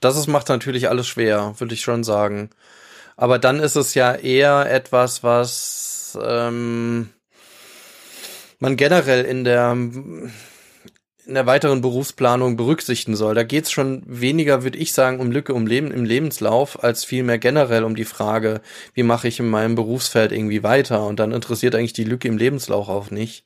das 0.00 0.16
ist, 0.16 0.26
macht 0.26 0.48
natürlich 0.48 0.88
alles 0.88 1.08
schwer, 1.08 1.54
würde 1.58 1.74
ich 1.74 1.80
schon 1.82 2.04
sagen. 2.04 2.50
Aber 3.16 3.38
dann 3.38 3.60
ist 3.60 3.76
es 3.76 3.94
ja 3.94 4.14
eher 4.14 4.70
etwas, 4.70 5.22
was 5.22 6.18
ähm, 6.22 7.10
man 8.58 8.76
generell 8.76 9.24
in 9.24 9.44
der 9.44 9.76
in 11.26 11.34
der 11.34 11.46
weiteren 11.46 11.80
Berufsplanung 11.80 12.56
berücksichtigen 12.56 13.16
soll. 13.16 13.34
Da 13.34 13.44
geht 13.44 13.64
es 13.64 13.70
schon 13.70 14.02
weniger, 14.06 14.64
würde 14.64 14.78
ich 14.78 14.92
sagen, 14.92 15.20
um 15.20 15.30
Lücke 15.30 15.54
um 15.54 15.66
Leben 15.66 15.90
im 15.90 16.04
Lebenslauf, 16.04 16.82
als 16.82 17.04
vielmehr 17.04 17.38
generell 17.38 17.84
um 17.84 17.94
die 17.94 18.04
Frage, 18.04 18.60
wie 18.94 19.04
mache 19.04 19.28
ich 19.28 19.38
in 19.38 19.48
meinem 19.48 19.74
Berufsfeld 19.74 20.32
irgendwie 20.32 20.62
weiter? 20.62 21.06
Und 21.06 21.20
dann 21.20 21.32
interessiert 21.32 21.74
eigentlich 21.74 21.92
die 21.92 22.04
Lücke 22.04 22.28
im 22.28 22.38
Lebenslauf 22.38 22.88
auch 22.88 23.10
nicht. 23.10 23.44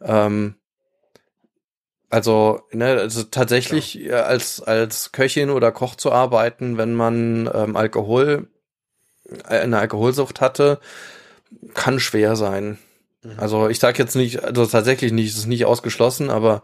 Ähm, 0.00 0.54
also, 2.08 2.62
ne, 2.72 2.98
also 3.00 3.24
tatsächlich 3.24 3.94
ja. 3.94 4.22
als, 4.22 4.62
als 4.62 5.12
Köchin 5.12 5.50
oder 5.50 5.72
Koch 5.72 5.96
zu 5.96 6.12
arbeiten, 6.12 6.78
wenn 6.78 6.94
man 6.94 7.50
ähm, 7.52 7.76
Alkohol, 7.76 8.48
äh, 9.48 9.58
eine 9.58 9.78
Alkoholsucht 9.78 10.40
hatte, 10.40 10.78
kann 11.74 12.00
schwer 12.00 12.36
sein. 12.36 12.78
Mhm. 13.24 13.32
Also 13.38 13.68
ich 13.68 13.78
sage 13.78 13.98
jetzt 13.98 14.14
nicht, 14.14 14.44
also 14.44 14.66
tatsächlich 14.66 15.12
nicht, 15.12 15.30
es 15.30 15.38
ist 15.38 15.46
nicht 15.46 15.64
ausgeschlossen, 15.64 16.30
aber 16.30 16.62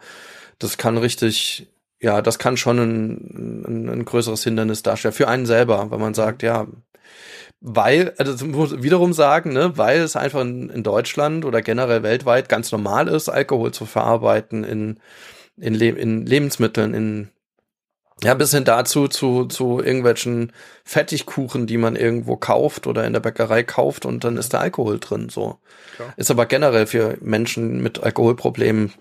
das 0.58 0.78
kann 0.78 0.98
richtig, 0.98 1.68
ja, 2.00 2.22
das 2.22 2.38
kann 2.38 2.56
schon 2.56 2.78
ein, 2.78 3.64
ein, 3.66 3.88
ein 3.88 4.04
größeres 4.04 4.44
Hindernis 4.44 4.82
darstellen 4.82 5.14
für 5.14 5.28
einen 5.28 5.46
selber, 5.46 5.90
weil 5.90 5.98
man 5.98 6.14
sagt, 6.14 6.42
ja, 6.42 6.66
weil, 7.60 8.14
also 8.16 8.46
muss 8.46 8.82
wiederum 8.82 9.12
sagen, 9.12 9.52
ne, 9.52 9.76
weil 9.76 10.00
es 10.00 10.16
einfach 10.16 10.40
in, 10.40 10.70
in, 10.70 10.82
Deutschland 10.82 11.44
oder 11.44 11.60
generell 11.60 12.02
weltweit 12.02 12.48
ganz 12.48 12.72
normal 12.72 13.08
ist, 13.08 13.28
Alkohol 13.28 13.72
zu 13.72 13.84
verarbeiten 13.84 14.64
in, 14.64 14.98
in, 15.58 15.74
Le 15.74 15.90
in 15.90 16.24
Lebensmitteln, 16.24 16.94
in 16.94 17.28
Ja, 18.22 18.34
bis 18.34 18.52
hin 18.52 18.64
dazu 18.64 19.08
zu, 19.08 19.46
zu 19.46 19.80
irgendwelchen 19.80 20.52
Fettigkuchen, 20.84 21.66
die 21.66 21.78
man 21.78 21.96
irgendwo 21.96 22.36
kauft 22.36 22.86
oder 22.86 23.06
in 23.06 23.14
der 23.14 23.20
Bäckerei 23.20 23.62
kauft 23.62 24.04
und 24.04 24.24
dann 24.24 24.36
ist 24.36 24.52
da 24.52 24.58
Alkohol 24.58 24.98
drin, 24.98 25.30
so. 25.30 25.58
Klar. 25.96 26.12
Ist 26.16 26.30
aber 26.30 26.46
generell 26.46 26.86
für 26.86 27.16
Menschen 27.20 27.82
mit 27.82 28.02
Alkoholproblemen 28.02 28.92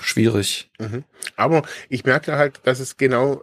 schwierig. 0.00 0.70
Mhm. 0.78 1.04
Aber 1.36 1.62
ich 1.88 2.04
merke 2.04 2.36
halt, 2.36 2.60
dass 2.64 2.80
es 2.80 2.96
genau, 2.96 3.42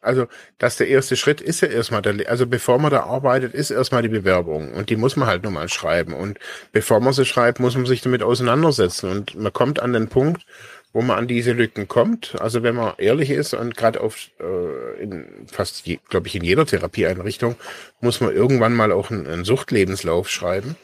also, 0.00 0.26
dass 0.56 0.76
der 0.76 0.88
erste 0.88 1.16
Schritt 1.16 1.42
ist 1.42 1.60
ja 1.60 1.68
erstmal, 1.68 2.00
der, 2.00 2.30
also 2.30 2.46
bevor 2.46 2.78
man 2.78 2.90
da 2.90 3.02
arbeitet, 3.02 3.52
ist 3.52 3.70
erstmal 3.70 4.00
die 4.00 4.08
Bewerbung 4.08 4.72
und 4.72 4.88
die 4.88 4.96
muss 4.96 5.16
man 5.16 5.28
halt 5.28 5.42
nur 5.42 5.52
mal 5.52 5.68
schreiben 5.68 6.14
und 6.14 6.38
bevor 6.72 7.00
man 7.00 7.12
sie 7.12 7.26
schreibt, 7.26 7.60
muss 7.60 7.74
man 7.74 7.84
sich 7.84 8.00
damit 8.00 8.22
auseinandersetzen 8.22 9.10
und 9.10 9.34
man 9.34 9.52
kommt 9.52 9.80
an 9.80 9.92
den 9.92 10.08
Punkt, 10.08 10.46
wo 10.92 11.02
man 11.02 11.18
an 11.18 11.28
diese 11.28 11.52
Lücken 11.52 11.86
kommt. 11.88 12.40
Also 12.40 12.62
wenn 12.62 12.74
man 12.74 12.94
ehrlich 12.98 13.30
ist 13.30 13.54
und 13.54 13.76
gerade 13.76 14.00
auf 14.00 14.30
äh, 14.40 15.02
in 15.02 15.46
fast, 15.50 15.84
glaube 16.08 16.26
ich, 16.26 16.34
in 16.34 16.44
jeder 16.44 16.66
Therapieeinrichtung 16.66 17.56
muss 18.00 18.20
man 18.20 18.34
irgendwann 18.34 18.74
mal 18.74 18.92
auch 18.92 19.10
einen, 19.10 19.26
einen 19.26 19.44
Suchtlebenslauf 19.44 20.28
schreiben. 20.28 20.76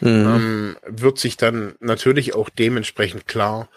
Mhm. 0.00 0.08
Ähm, 0.08 0.76
wird 0.86 1.18
sich 1.18 1.36
dann 1.36 1.76
natürlich 1.78 2.34
auch 2.34 2.48
dementsprechend 2.48 3.28
klar, 3.28 3.68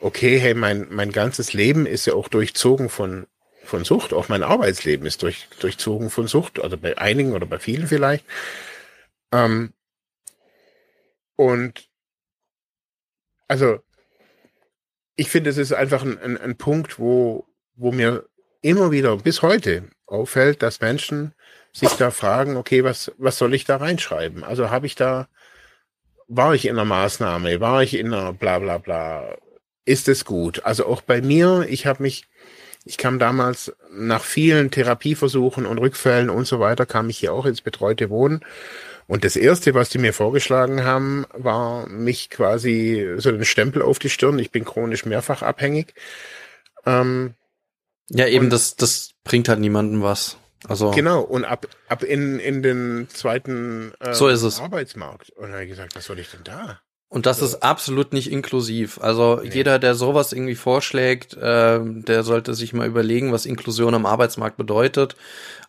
okay, 0.00 0.38
hey, 0.38 0.54
mein, 0.54 0.86
mein 0.90 1.12
ganzes 1.12 1.52
Leben 1.52 1.84
ist 1.84 2.06
ja 2.06 2.14
auch 2.14 2.28
durchzogen 2.28 2.88
von, 2.88 3.26
von 3.62 3.84
Sucht. 3.84 4.14
Auch 4.14 4.30
mein 4.30 4.42
Arbeitsleben 4.42 5.06
ist 5.06 5.22
durch, 5.22 5.48
durchzogen 5.60 6.08
von 6.08 6.28
Sucht, 6.28 6.58
oder 6.58 6.78
bei 6.78 6.96
einigen 6.96 7.34
oder 7.34 7.44
bei 7.44 7.58
vielen 7.58 7.86
vielleicht. 7.88 8.24
Ähm, 9.32 9.74
und 11.36 11.88
also 13.48 13.80
ich 15.16 15.28
finde, 15.30 15.50
es 15.50 15.56
ist 15.56 15.72
einfach 15.72 16.02
ein, 16.02 16.18
ein, 16.18 16.38
ein 16.38 16.56
Punkt, 16.56 16.98
wo, 16.98 17.46
wo 17.74 17.90
mir 17.90 18.26
immer 18.62 18.90
wieder 18.90 19.16
bis 19.16 19.42
heute 19.42 19.84
auffällt, 20.06 20.62
dass 20.62 20.80
Menschen 20.80 21.32
sich 21.72 21.90
da 21.90 22.10
fragen, 22.10 22.56
okay, 22.56 22.84
was, 22.84 23.12
was 23.18 23.38
soll 23.38 23.54
ich 23.54 23.64
da 23.64 23.76
reinschreiben? 23.76 24.44
Also 24.44 24.70
habe 24.70 24.86
ich 24.86 24.94
da, 24.94 25.28
war 26.28 26.54
ich 26.54 26.66
in 26.66 26.72
einer 26.72 26.84
Maßnahme, 26.84 27.60
war 27.60 27.82
ich 27.82 27.96
in 27.96 28.12
einer 28.12 28.32
bla 28.32 28.58
bla 28.58 28.78
bla, 28.78 29.36
ist 29.84 30.08
es 30.08 30.24
gut? 30.24 30.64
Also 30.64 30.86
auch 30.86 31.02
bei 31.02 31.20
mir, 31.20 31.66
ich 31.68 31.86
habe 31.86 32.02
mich, 32.02 32.24
ich 32.84 32.98
kam 32.98 33.18
damals 33.18 33.74
nach 33.90 34.22
vielen 34.24 34.70
Therapieversuchen 34.70 35.66
und 35.66 35.78
Rückfällen 35.78 36.30
und 36.30 36.46
so 36.46 36.60
weiter, 36.60 36.86
kam 36.86 37.10
ich 37.10 37.18
hier 37.18 37.32
auch 37.32 37.46
ins 37.46 37.60
betreute 37.60 38.10
Wohnen 38.10 38.40
und 39.06 39.24
das 39.24 39.36
erste, 39.36 39.74
was 39.74 39.88
die 39.88 39.98
mir 39.98 40.12
vorgeschlagen 40.12 40.84
haben, 40.84 41.26
war 41.32 41.88
mich 41.88 42.30
quasi 42.30 43.14
so 43.18 43.30
den 43.30 43.44
Stempel 43.44 43.82
auf 43.82 43.98
die 43.98 44.10
Stirn. 44.10 44.38
Ich 44.38 44.50
bin 44.50 44.64
chronisch 44.64 45.04
mehrfach 45.04 45.42
abhängig. 45.42 45.94
Ähm, 46.84 47.34
ja, 48.08 48.26
eben, 48.26 48.50
das, 48.50 48.76
das 48.76 49.12
bringt 49.24 49.48
halt 49.48 49.60
niemandem 49.60 50.02
was. 50.02 50.38
Also 50.68 50.90
genau 50.90 51.20
und 51.20 51.44
ab 51.44 51.68
ab 51.86 52.02
in 52.02 52.40
in 52.40 52.62
den 52.62 53.08
zweiten 53.10 53.92
äh, 54.00 54.14
so 54.14 54.26
ist 54.26 54.42
es. 54.42 54.58
Arbeitsmarkt 54.58 55.30
und 55.30 55.44
dann 55.44 55.52
habe 55.52 55.64
ich 55.64 55.70
gesagt, 55.70 55.94
was 55.94 56.06
soll 56.06 56.18
ich 56.18 56.30
denn 56.30 56.42
da? 56.42 56.80
Und 57.16 57.24
das 57.24 57.40
ist 57.40 57.62
absolut 57.62 58.12
nicht 58.12 58.30
inklusiv. 58.30 59.00
Also 59.00 59.40
nee. 59.42 59.48
jeder, 59.50 59.78
der 59.78 59.94
sowas 59.94 60.34
irgendwie 60.34 60.54
vorschlägt, 60.54 61.32
äh, 61.32 61.80
der 61.82 62.22
sollte 62.24 62.52
sich 62.52 62.74
mal 62.74 62.86
überlegen, 62.86 63.32
was 63.32 63.46
Inklusion 63.46 63.94
am 63.94 64.04
Arbeitsmarkt 64.04 64.58
bedeutet. 64.58 65.16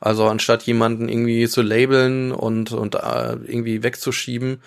Also 0.02 0.26
anstatt 0.28 0.64
jemanden 0.64 1.08
irgendwie 1.08 1.48
zu 1.48 1.62
labeln 1.62 2.34
und, 2.34 2.74
und 2.74 2.96
äh, 2.96 3.38
irgendwie 3.46 3.82
wegzuschieben, 3.82 4.60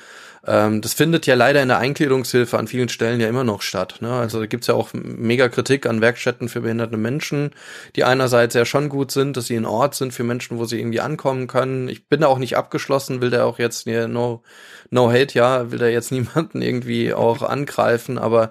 ähm, 0.47 0.81
das 0.81 0.95
findet 0.95 1.27
ja 1.27 1.35
leider 1.35 1.61
in 1.63 1.69
der 1.69 1.79
Einkleidungshilfe 1.79 2.59
an 2.59 2.67
vielen 2.67 2.89
Stellen 2.89 3.21
ja 3.21 3.29
immer 3.29 3.45
noch 3.45 3.61
statt. 3.63 3.99
Ne? 4.01 4.11
Also 4.11 4.41
da 4.41 4.47
gibt's 4.47 4.67
ja 4.69 4.75
auch 4.75 4.91
mega 4.95 5.49
Kritik 5.49 5.87
an 5.87 6.01
Werkstätten 6.01 6.49
für 6.49 6.63
behinderte 6.63 6.97
Menschen, 6.97 7.51
die 7.97 8.05
einerseits 8.05 8.55
ja 8.55 8.65
schon 8.65 8.89
gut 8.89 9.11
sind, 9.11 9.37
dass 9.37 9.47
sie 9.47 9.57
ein 9.57 9.67
Ort 9.67 9.95
sind 9.95 10.15
für 10.15 10.25
Menschen, 10.25 10.59
wo 10.59 10.65
sie 10.65 10.79
irgendwie 10.79 11.01
ankommen 11.01 11.47
können. 11.47 11.89
Ich 11.89 12.07
bin 12.07 12.23
da 12.23 12.29
auch 12.29 12.39
nicht 12.39 12.57
abgeschlossen, 12.57 13.21
will 13.21 13.29
da 13.31 13.45
auch 13.45 13.59
jetzt 13.59 13.87
ja, 13.87 14.09
no, 14.09 14.43
no 14.89 15.11
hate, 15.11 15.35
ja, 15.35 15.71
will 15.71 15.79
da 15.79 15.89
jetzt 15.89 16.11
niemanden 16.21 16.63
irgendwie 16.63 17.13
auch 17.13 17.43
angreifen, 17.43 18.17
aber 18.19 18.51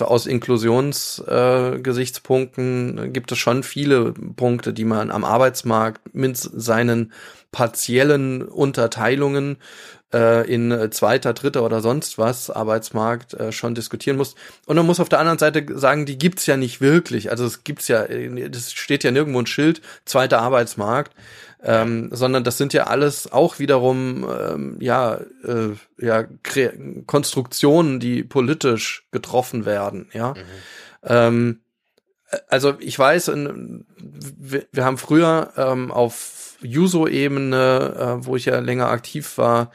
aus 0.00 0.26
Inklusionsgesichtspunkten 0.26 2.98
äh, 2.98 3.08
gibt 3.10 3.32
es 3.32 3.38
schon 3.38 3.62
viele 3.62 4.12
Punkte, 4.12 4.72
die 4.72 4.84
man 4.84 5.10
am 5.10 5.24
Arbeitsmarkt 5.24 6.14
mit 6.14 6.38
seinen 6.38 7.12
partiellen 7.52 8.42
Unterteilungen 8.42 9.58
äh, 10.12 10.48
in 10.52 10.90
zweiter, 10.92 11.32
dritter 11.32 11.64
oder 11.64 11.80
sonst 11.80 12.18
was 12.18 12.50
Arbeitsmarkt 12.50 13.34
äh, 13.34 13.52
schon 13.52 13.74
diskutieren 13.74 14.16
muss. 14.16 14.34
Und 14.66 14.76
man 14.76 14.86
muss 14.86 15.00
auf 15.00 15.08
der 15.08 15.20
anderen 15.20 15.38
Seite 15.38 15.66
sagen, 15.78 16.06
die 16.06 16.18
gibt's 16.18 16.46
ja 16.46 16.56
nicht 16.56 16.80
wirklich. 16.80 17.30
Also 17.30 17.44
es 17.44 17.64
gibt's 17.64 17.88
ja, 17.88 18.06
das 18.06 18.72
steht 18.72 19.04
ja 19.04 19.10
nirgendwo 19.10 19.40
ein 19.40 19.46
Schild, 19.46 19.80
zweiter 20.04 20.40
Arbeitsmarkt. 20.40 21.14
Ähm, 21.62 22.08
sondern 22.10 22.42
das 22.42 22.56
sind 22.56 22.72
ja 22.72 22.84
alles 22.84 23.30
auch 23.30 23.58
wiederum 23.58 24.26
ähm, 24.26 24.76
ja 24.80 25.20
äh, 25.44 25.74
ja 25.98 26.24
Kre 26.42 26.72
Konstruktionen, 27.04 28.00
die 28.00 28.22
politisch 28.22 29.06
getroffen 29.10 29.66
werden, 29.66 30.08
ja. 30.14 30.30
Mhm. 30.30 30.36
Ähm, 31.02 31.60
also 32.48 32.74
ich 32.80 32.98
weiß, 32.98 33.28
in, 33.28 33.84
wir, 33.98 34.66
wir, 34.72 34.84
haben 34.84 34.98
früher 34.98 35.52
ähm, 35.56 35.90
auf 35.90 36.49
Juso-Ebene, 36.62 38.20
äh, 38.20 38.26
wo 38.26 38.36
ich 38.36 38.46
ja 38.46 38.58
länger 38.58 38.88
aktiv 38.88 39.38
war, 39.38 39.70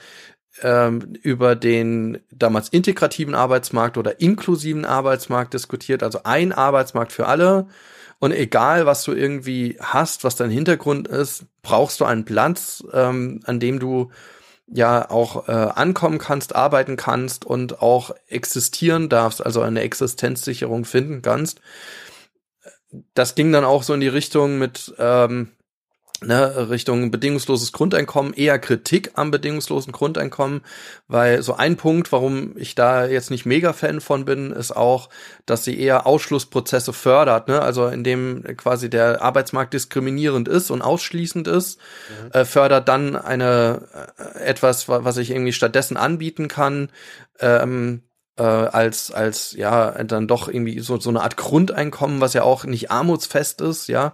ähm, 0.62 1.14
über 1.22 1.56
den 1.56 2.20
damals 2.32 2.70
integrativen 2.70 3.36
Arbeitsmarkt 3.36 3.98
oder 3.98 4.22
inklusiven 4.22 4.86
Arbeitsmarkt 4.86 5.54
diskutiert, 5.54 6.04
also 6.04 6.22
ein 6.24 6.54
Arbeitsmarkt 6.54 7.12
für 7.12 7.28
alle. 7.28 7.68
Und 8.20 8.32
egal, 8.32 8.86
was 8.86 9.04
du 9.04 9.12
irgendwie 9.12 9.78
hast, 9.82 10.24
was 10.24 10.38
dein 10.38 10.50
Hintergrund 10.50 11.08
ist, 11.08 11.46
brauchst 11.62 12.00
du 12.00 12.06
einen 12.06 12.26
Platz, 12.26 12.84
ähm, 12.94 13.42
an 13.46 13.60
dem 13.60 13.80
du 13.80 14.12
ja 14.68 15.10
auch 15.10 15.48
äh, 15.48 15.52
ankommen 15.52 16.18
kannst, 16.18 16.56
arbeiten 16.56 16.96
kannst 16.96 17.46
und 17.46 17.82
auch 17.82 18.12
existieren 18.28 19.10
darfst, 19.10 19.46
also 19.46 19.62
eine 19.62 19.82
Existenzsicherung 19.82 20.86
finden 20.86 21.22
kannst. 21.22 21.62
Das 23.14 23.36
ging 23.36 23.52
dann 23.52 23.66
auch 23.66 23.84
so 23.84 23.94
in 23.94 24.00
die 24.00 24.08
Richtung 24.08 24.58
mit 24.58 24.96
ähm, 24.98 25.52
ne, 26.26 26.70
Richtung 26.70 27.12
bedingungsloses 27.12 27.72
Grundeinkommen, 27.72 28.34
eher 28.34 28.60
Kritik 28.60 29.12
am 29.16 29.32
bedingungslosen 29.32 29.94
Grundeinkommen, 29.94 30.62
weil 31.08 31.42
so 31.42 31.56
ein 31.56 31.78
Punkt, 31.78 32.12
warum 32.12 32.58
ich 32.58 32.76
da 32.76 33.06
jetzt 33.06 33.32
nicht 33.32 33.46
mega 33.46 33.74
Fan 33.74 34.02
von 34.02 34.26
bin, 34.26 34.52
ist 34.52 34.76
auch, 34.76 35.10
dass 35.46 35.64
sie 35.64 35.80
eher 35.80 36.06
Ausschlussprozesse 36.06 36.94
fördert, 36.94 37.48
ne? 37.48 37.62
also 37.62 37.88
indem 37.88 38.44
quasi 38.58 38.90
der 38.90 39.22
Arbeitsmarkt 39.22 39.74
diskriminierend 39.74 40.48
ist 40.48 40.72
und 40.72 40.82
ausschließend 40.82 41.48
ist, 41.48 41.80
mhm. 42.10 42.32
äh, 42.32 42.46
fördert 42.46 42.88
dann 42.88 43.16
eine 43.16 43.88
äh, 44.18 44.40
etwas, 44.40 44.90
was 44.90 45.18
ich 45.18 45.32
irgendwie 45.32 45.54
stattdessen 45.54 45.98
anbieten 45.98 46.48
kann, 46.48 46.90
ähm, 47.40 48.02
äh, 48.38 48.44
als 48.44 49.12
als 49.12 49.54
ja 49.54 49.92
dann 50.04 50.28
doch 50.28 50.48
irgendwie 50.48 50.80
so 50.80 51.00
so 51.00 51.10
eine 51.10 51.22
Art 51.22 51.38
Grundeinkommen, 51.38 52.22
was 52.22 52.34
ja 52.34 52.44
auch 52.44 52.66
nicht 52.66 52.92
armutsfest 52.92 53.62
ist, 53.62 53.88
ja, 53.88 54.14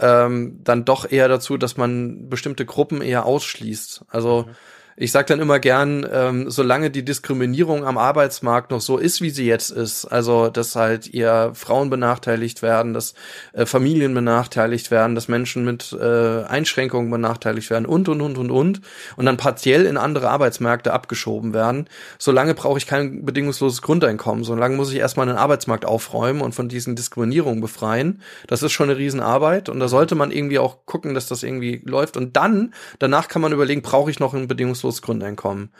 ähm, 0.00 0.60
dann 0.64 0.84
doch 0.84 1.10
eher 1.10 1.28
dazu, 1.28 1.56
dass 1.56 1.76
man 1.76 2.28
bestimmte 2.28 2.66
Gruppen 2.66 3.02
eher 3.02 3.26
ausschließt. 3.26 4.04
Also 4.08 4.46
mhm 4.48 4.54
ich 5.00 5.12
sage 5.12 5.24
dann 5.28 5.40
immer 5.40 5.58
gern, 5.60 6.06
ähm, 6.12 6.50
solange 6.50 6.90
die 6.90 7.02
Diskriminierung 7.02 7.86
am 7.86 7.96
Arbeitsmarkt 7.96 8.70
noch 8.70 8.82
so 8.82 8.98
ist, 8.98 9.22
wie 9.22 9.30
sie 9.30 9.46
jetzt 9.46 9.70
ist, 9.70 10.04
also 10.04 10.50
dass 10.50 10.76
halt 10.76 11.14
eher 11.14 11.54
Frauen 11.54 11.88
benachteiligt 11.88 12.60
werden, 12.60 12.92
dass 12.92 13.14
äh, 13.54 13.64
Familien 13.64 14.12
benachteiligt 14.12 14.90
werden, 14.90 15.14
dass 15.14 15.26
Menschen 15.26 15.64
mit 15.64 15.96
äh, 15.98 16.42
Einschränkungen 16.42 17.10
benachteiligt 17.10 17.70
werden 17.70 17.86
und 17.86 18.10
und 18.10 18.20
und 18.20 18.36
und 18.36 18.50
und 18.50 18.82
und 19.16 19.24
dann 19.24 19.38
partiell 19.38 19.86
in 19.86 19.96
andere 19.96 20.28
Arbeitsmärkte 20.28 20.92
abgeschoben 20.92 21.54
werden, 21.54 21.88
solange 22.18 22.52
brauche 22.52 22.76
ich 22.76 22.86
kein 22.86 23.24
bedingungsloses 23.24 23.80
Grundeinkommen, 23.80 24.44
solange 24.44 24.76
muss 24.76 24.92
ich 24.92 24.98
erstmal 24.98 25.24
den 25.24 25.36
Arbeitsmarkt 25.36 25.86
aufräumen 25.86 26.42
und 26.42 26.54
von 26.54 26.68
diesen 26.68 26.94
Diskriminierungen 26.94 27.62
befreien. 27.62 28.20
Das 28.48 28.62
ist 28.62 28.72
schon 28.72 28.90
eine 28.90 28.98
Riesenarbeit 28.98 29.70
und 29.70 29.80
da 29.80 29.88
sollte 29.88 30.14
man 30.14 30.30
irgendwie 30.30 30.58
auch 30.58 30.84
gucken, 30.84 31.14
dass 31.14 31.26
das 31.26 31.42
irgendwie 31.42 31.80
läuft 31.86 32.18
und 32.18 32.36
dann, 32.36 32.74
danach 32.98 33.28
kann 33.28 33.40
man 33.40 33.52
überlegen, 33.52 33.80
brauche 33.80 34.10
ich 34.10 34.20
noch 34.20 34.34
ein 34.34 34.46
bedingungsloses 34.46 34.89
bedingungsloses 34.90 35.02
Grundeinkommen. 35.02 35.72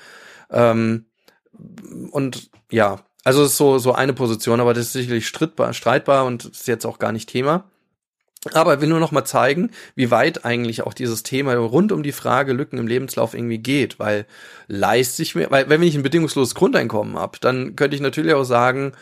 Ähm, 0.50 1.06
und 2.10 2.50
ja, 2.70 3.00
also 3.24 3.44
ist 3.44 3.56
so, 3.56 3.78
so 3.78 3.92
eine 3.92 4.12
Position, 4.12 4.60
aber 4.60 4.74
das 4.74 4.86
ist 4.86 4.92
sicherlich 4.92 5.26
streitbar, 5.26 5.72
streitbar 5.74 6.24
und 6.24 6.46
ist 6.46 6.68
jetzt 6.68 6.86
auch 6.86 6.98
gar 6.98 7.12
nicht 7.12 7.28
Thema. 7.28 7.64
Aber 8.54 8.74
ich 8.74 8.80
will 8.80 8.88
nur 8.88 9.00
noch 9.00 9.12
mal 9.12 9.26
zeigen, 9.26 9.70
wie 9.94 10.10
weit 10.10 10.46
eigentlich 10.46 10.82
auch 10.82 10.94
dieses 10.94 11.22
Thema 11.22 11.54
rund 11.56 11.92
um 11.92 12.02
die 12.02 12.12
Frage 12.12 12.54
Lücken 12.54 12.78
im 12.78 12.86
Lebenslauf 12.86 13.34
irgendwie 13.34 13.58
geht, 13.58 13.98
weil 13.98 14.24
leiste 14.66 15.22
ich 15.22 15.34
mir, 15.34 15.50
weil 15.50 15.68
wenn 15.68 15.82
ich 15.82 15.94
ein 15.94 16.02
bedingungsloses 16.02 16.54
Grundeinkommen 16.54 17.18
habe, 17.18 17.38
dann 17.42 17.76
könnte 17.76 17.96
ich 17.96 18.00
natürlich 18.00 18.32
auch 18.32 18.44
sagen, 18.44 18.92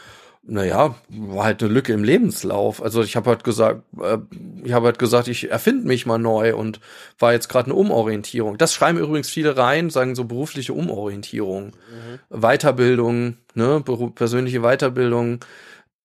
naja, 0.50 0.94
war 1.10 1.44
halt 1.44 1.62
eine 1.62 1.70
Lücke 1.70 1.92
im 1.92 2.04
Lebenslauf. 2.04 2.82
Also 2.82 3.02
ich 3.02 3.16
habe 3.16 3.28
halt 3.28 3.44
gesagt, 3.44 3.82
äh, 4.00 4.16
ich 4.64 4.72
habe 4.72 4.86
halt 4.86 4.98
gesagt, 4.98 5.28
ich 5.28 5.50
erfinde 5.50 5.86
mich 5.86 6.06
mal 6.06 6.18
neu 6.18 6.56
und 6.56 6.80
war 7.18 7.32
jetzt 7.32 7.48
gerade 7.48 7.66
eine 7.66 7.74
Umorientierung. 7.74 8.56
Das 8.56 8.72
schreiben 8.72 8.98
übrigens 8.98 9.28
viele 9.28 9.58
rein, 9.58 9.90
sagen 9.90 10.14
so 10.14 10.24
berufliche 10.24 10.72
Umorientierung, 10.72 11.66
mhm. 11.66 12.40
Weiterbildung, 12.40 13.36
ne, 13.54 13.82
persönliche 14.14 14.60
Weiterbildung. 14.62 15.40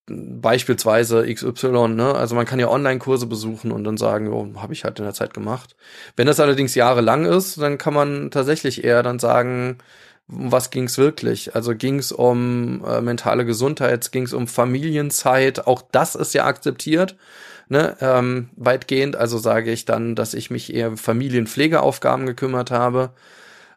beispielsweise 0.08 1.26
XY, 1.34 1.88
ne? 1.89 2.14
Also 2.16 2.36
man 2.36 2.46
kann 2.46 2.60
ja 2.60 2.68
Online-Kurse 2.70 3.26
besuchen 3.28 3.72
und 3.72 3.86
dann 3.86 3.98
sagen, 3.98 4.28
oh, 4.34 4.62
habe 4.62 4.74
ich 4.74 4.84
halt 4.84 5.00
in 5.00 5.06
der 5.06 5.14
Zeit 5.14 5.34
gemacht. 5.34 5.76
Wenn 6.18 6.28
das 6.28 6.41
allerdings 6.41 6.76
jahrelang 6.76 7.26
ist, 7.26 7.62
dann 7.62 7.78
kann 7.78 7.94
man 7.94 8.30
tatsächlich 8.32 8.84
eher 8.84 9.02
dann 9.04 9.20
sagen, 9.20 9.78
was 10.28 10.71
ging's 10.71 10.97
wirklich? 10.97 11.55
Also 11.55 11.76
ging's 11.76 12.11
um 12.11 12.84
äh, 12.86 13.01
mentale 13.01 13.45
Gesundheit, 13.45 14.11
ging's 14.11 14.34
um 14.34 14.47
Familienzeit, 14.47 15.67
auch 15.67 15.82
das 15.91 16.15
ist 16.15 16.34
ja 16.34 16.45
akzeptiert, 16.45 17.15
ne, 17.69 17.97
ähm, 18.01 18.49
weitgehend. 18.55 19.15
Also 19.15 19.38
sage 19.38 19.71
ich 19.71 19.86
dann, 19.86 20.15
dass 20.15 20.34
ich 20.34 20.49
mich 20.49 20.74
eher 20.74 20.97
Familienpflegeaufgaben 20.97 22.26
gekümmert 22.26 22.71
habe. 22.71 23.11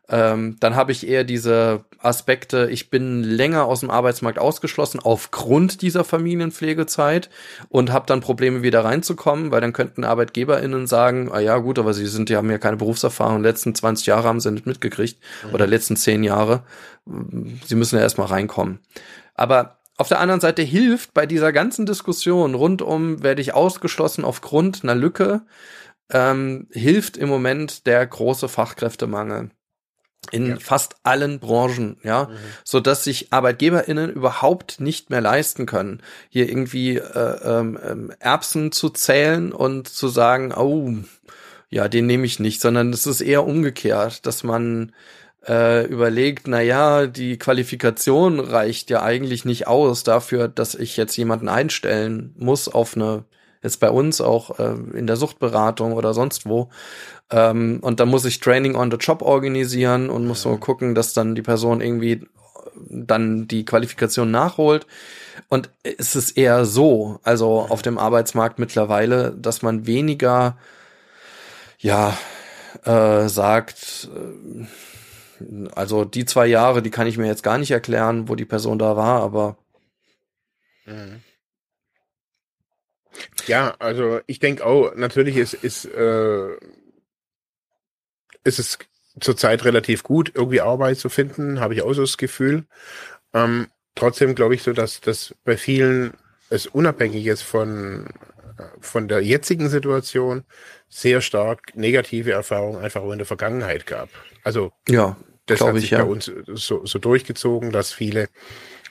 Ähm, 0.08 0.56
dann 0.60 0.76
habe 0.76 0.92
ich 0.92 1.06
eher 1.06 1.24
diese 1.24 1.84
Aspekte, 1.98 2.68
ich 2.70 2.90
bin 2.90 3.24
länger 3.24 3.64
aus 3.64 3.80
dem 3.80 3.90
Arbeitsmarkt 3.90 4.38
ausgeschlossen 4.38 5.00
aufgrund 5.00 5.82
dieser 5.82 6.04
Familienpflegezeit 6.04 7.28
und 7.68 7.92
habe 7.92 8.06
dann 8.06 8.20
Probleme 8.20 8.62
wieder 8.62 8.84
reinzukommen, 8.84 9.50
weil 9.50 9.60
dann 9.60 9.72
könnten 9.72 10.04
ArbeitgeberInnen 10.04 10.86
sagen, 10.86 11.30
ah 11.32 11.40
ja 11.40 11.58
gut, 11.58 11.80
aber 11.80 11.92
sie 11.92 12.06
sind, 12.06 12.28
die 12.28 12.36
haben 12.36 12.50
ja 12.50 12.58
keine 12.58 12.76
Berufserfahrung, 12.76 13.42
letzten 13.42 13.74
20 13.74 14.06
Jahre 14.06 14.28
haben 14.28 14.40
sie 14.40 14.52
nicht 14.52 14.66
mitgekriegt 14.66 15.18
mhm. 15.44 15.54
oder 15.54 15.66
letzten 15.66 15.96
10 15.96 16.22
Jahre. 16.22 16.62
Sie 17.66 17.74
müssen 17.74 17.96
ja 17.96 18.02
erstmal 18.02 18.28
reinkommen. 18.28 18.78
Aber 19.34 19.78
auf 19.96 20.08
der 20.08 20.20
anderen 20.20 20.40
Seite 20.40 20.62
hilft 20.62 21.14
bei 21.14 21.26
dieser 21.26 21.52
ganzen 21.52 21.84
Diskussion 21.84 22.54
rund 22.54 22.80
um, 22.80 23.22
werde 23.24 23.40
ich 23.40 23.54
ausgeschlossen 23.54 24.24
aufgrund 24.24 24.84
einer 24.84 24.94
Lücke, 24.94 25.42
ähm, 26.10 26.68
hilft 26.70 27.16
im 27.16 27.28
Moment 27.28 27.86
der 27.86 28.06
große 28.06 28.48
Fachkräftemangel 28.48 29.50
in 30.30 30.50
ja. 30.50 30.56
fast 30.58 30.96
allen 31.02 31.38
Branchen, 31.38 31.96
ja, 32.02 32.24
mhm. 32.24 32.36
so 32.64 32.80
dass 32.80 33.04
sich 33.04 33.32
ArbeitgeberInnen 33.32 34.10
überhaupt 34.10 34.80
nicht 34.80 35.10
mehr 35.10 35.20
leisten 35.20 35.66
können, 35.66 36.00
hier 36.28 36.48
irgendwie 36.48 36.96
äh, 36.96 37.38
ähm, 37.44 37.78
ähm, 37.84 38.12
Erbsen 38.18 38.72
zu 38.72 38.90
zählen 38.90 39.52
und 39.52 39.88
zu 39.88 40.08
sagen, 40.08 40.52
oh, 40.52 40.94
ja, 41.68 41.88
den 41.88 42.06
nehme 42.06 42.26
ich 42.26 42.40
nicht, 42.40 42.60
sondern 42.60 42.92
es 42.92 43.06
ist 43.06 43.20
eher 43.20 43.44
umgekehrt, 43.44 44.26
dass 44.26 44.44
man 44.44 44.92
äh, 45.48 45.86
überlegt, 45.86 46.48
na 46.48 46.60
ja, 46.60 47.06
die 47.06 47.38
Qualifikation 47.38 48.40
reicht 48.40 48.90
ja 48.90 49.02
eigentlich 49.02 49.44
nicht 49.44 49.66
aus 49.66 50.02
dafür, 50.02 50.48
dass 50.48 50.74
ich 50.74 50.96
jetzt 50.96 51.16
jemanden 51.16 51.48
einstellen 51.48 52.34
muss 52.36 52.68
auf 52.68 52.96
eine 52.96 53.24
jetzt 53.62 53.80
bei 53.80 53.90
uns 53.90 54.20
auch 54.20 54.58
äh, 54.58 54.74
in 54.94 55.06
der 55.06 55.16
Suchtberatung 55.16 55.92
oder 55.92 56.14
sonst 56.14 56.46
wo, 56.46 56.68
ähm, 57.30 57.78
und 57.82 58.00
dann 58.00 58.08
muss 58.08 58.24
ich 58.24 58.40
Training 58.40 58.76
on 58.76 58.90
the 58.90 58.98
Job 58.98 59.22
organisieren 59.22 60.10
und 60.10 60.26
muss 60.26 60.42
so 60.42 60.56
gucken, 60.58 60.94
dass 60.94 61.12
dann 61.12 61.34
die 61.34 61.42
Person 61.42 61.80
irgendwie 61.80 62.26
dann 62.88 63.48
die 63.48 63.64
Qualifikation 63.64 64.30
nachholt. 64.30 64.86
Und 65.48 65.70
es 65.82 66.14
ist 66.16 66.36
eher 66.36 66.64
so, 66.64 67.20
also 67.22 67.66
auf 67.68 67.82
dem 67.82 67.98
Arbeitsmarkt 67.98 68.58
mittlerweile, 68.58 69.32
dass 69.32 69.62
man 69.62 69.86
weniger, 69.86 70.56
ja, 71.78 72.16
äh, 72.84 73.28
sagt, 73.28 74.08
äh, 74.14 74.66
also 75.74 76.04
die 76.04 76.24
zwei 76.24 76.46
Jahre, 76.46 76.82
die 76.82 76.90
kann 76.90 77.06
ich 77.06 77.18
mir 77.18 77.26
jetzt 77.26 77.42
gar 77.42 77.58
nicht 77.58 77.70
erklären, 77.70 78.28
wo 78.28 78.34
die 78.34 78.44
Person 78.44 78.78
da 78.78 78.96
war, 78.96 79.22
aber. 79.22 79.56
Mhm. 80.86 81.22
Ja, 83.46 83.74
also 83.78 84.20
ich 84.26 84.38
denke 84.38 84.64
auch, 84.64 84.94
natürlich 84.94 85.36
ist, 85.36 85.54
ist 85.54 85.84
äh, 85.86 86.56
ist 88.44 88.58
es 88.58 88.78
zurzeit 89.20 89.64
relativ 89.64 90.02
gut, 90.02 90.32
irgendwie 90.34 90.60
Arbeit 90.60 90.98
zu 90.98 91.08
finden, 91.08 91.60
habe 91.60 91.74
ich 91.74 91.82
auch 91.82 91.92
so 91.94 92.02
das 92.02 92.16
Gefühl. 92.16 92.64
Ähm, 93.32 93.68
trotzdem 93.94 94.34
glaube 94.34 94.54
ich 94.54 94.62
so, 94.62 94.72
dass 94.72 95.00
das 95.00 95.34
bei 95.44 95.56
vielen 95.56 96.12
es 96.48 96.66
unabhängig 96.66 97.26
ist 97.26 97.42
von, 97.42 98.06
von 98.80 99.08
der 99.08 99.20
jetzigen 99.20 99.68
Situation 99.68 100.44
sehr 100.88 101.20
stark 101.20 101.74
negative 101.74 102.32
Erfahrungen 102.32 102.82
einfach 102.82 103.02
auch 103.02 103.12
in 103.12 103.18
der 103.18 103.26
Vergangenheit 103.26 103.86
gab. 103.86 104.08
Also 104.44 104.72
ja, 104.88 105.16
das 105.46 105.60
hat 105.60 105.74
sich 105.74 105.84
ich, 105.84 105.90
ja. 105.90 106.04
bei 106.04 106.10
uns 106.10 106.30
so, 106.46 106.84
so 106.86 106.98
durchgezogen, 106.98 107.72
dass 107.72 107.92
viele, 107.92 108.28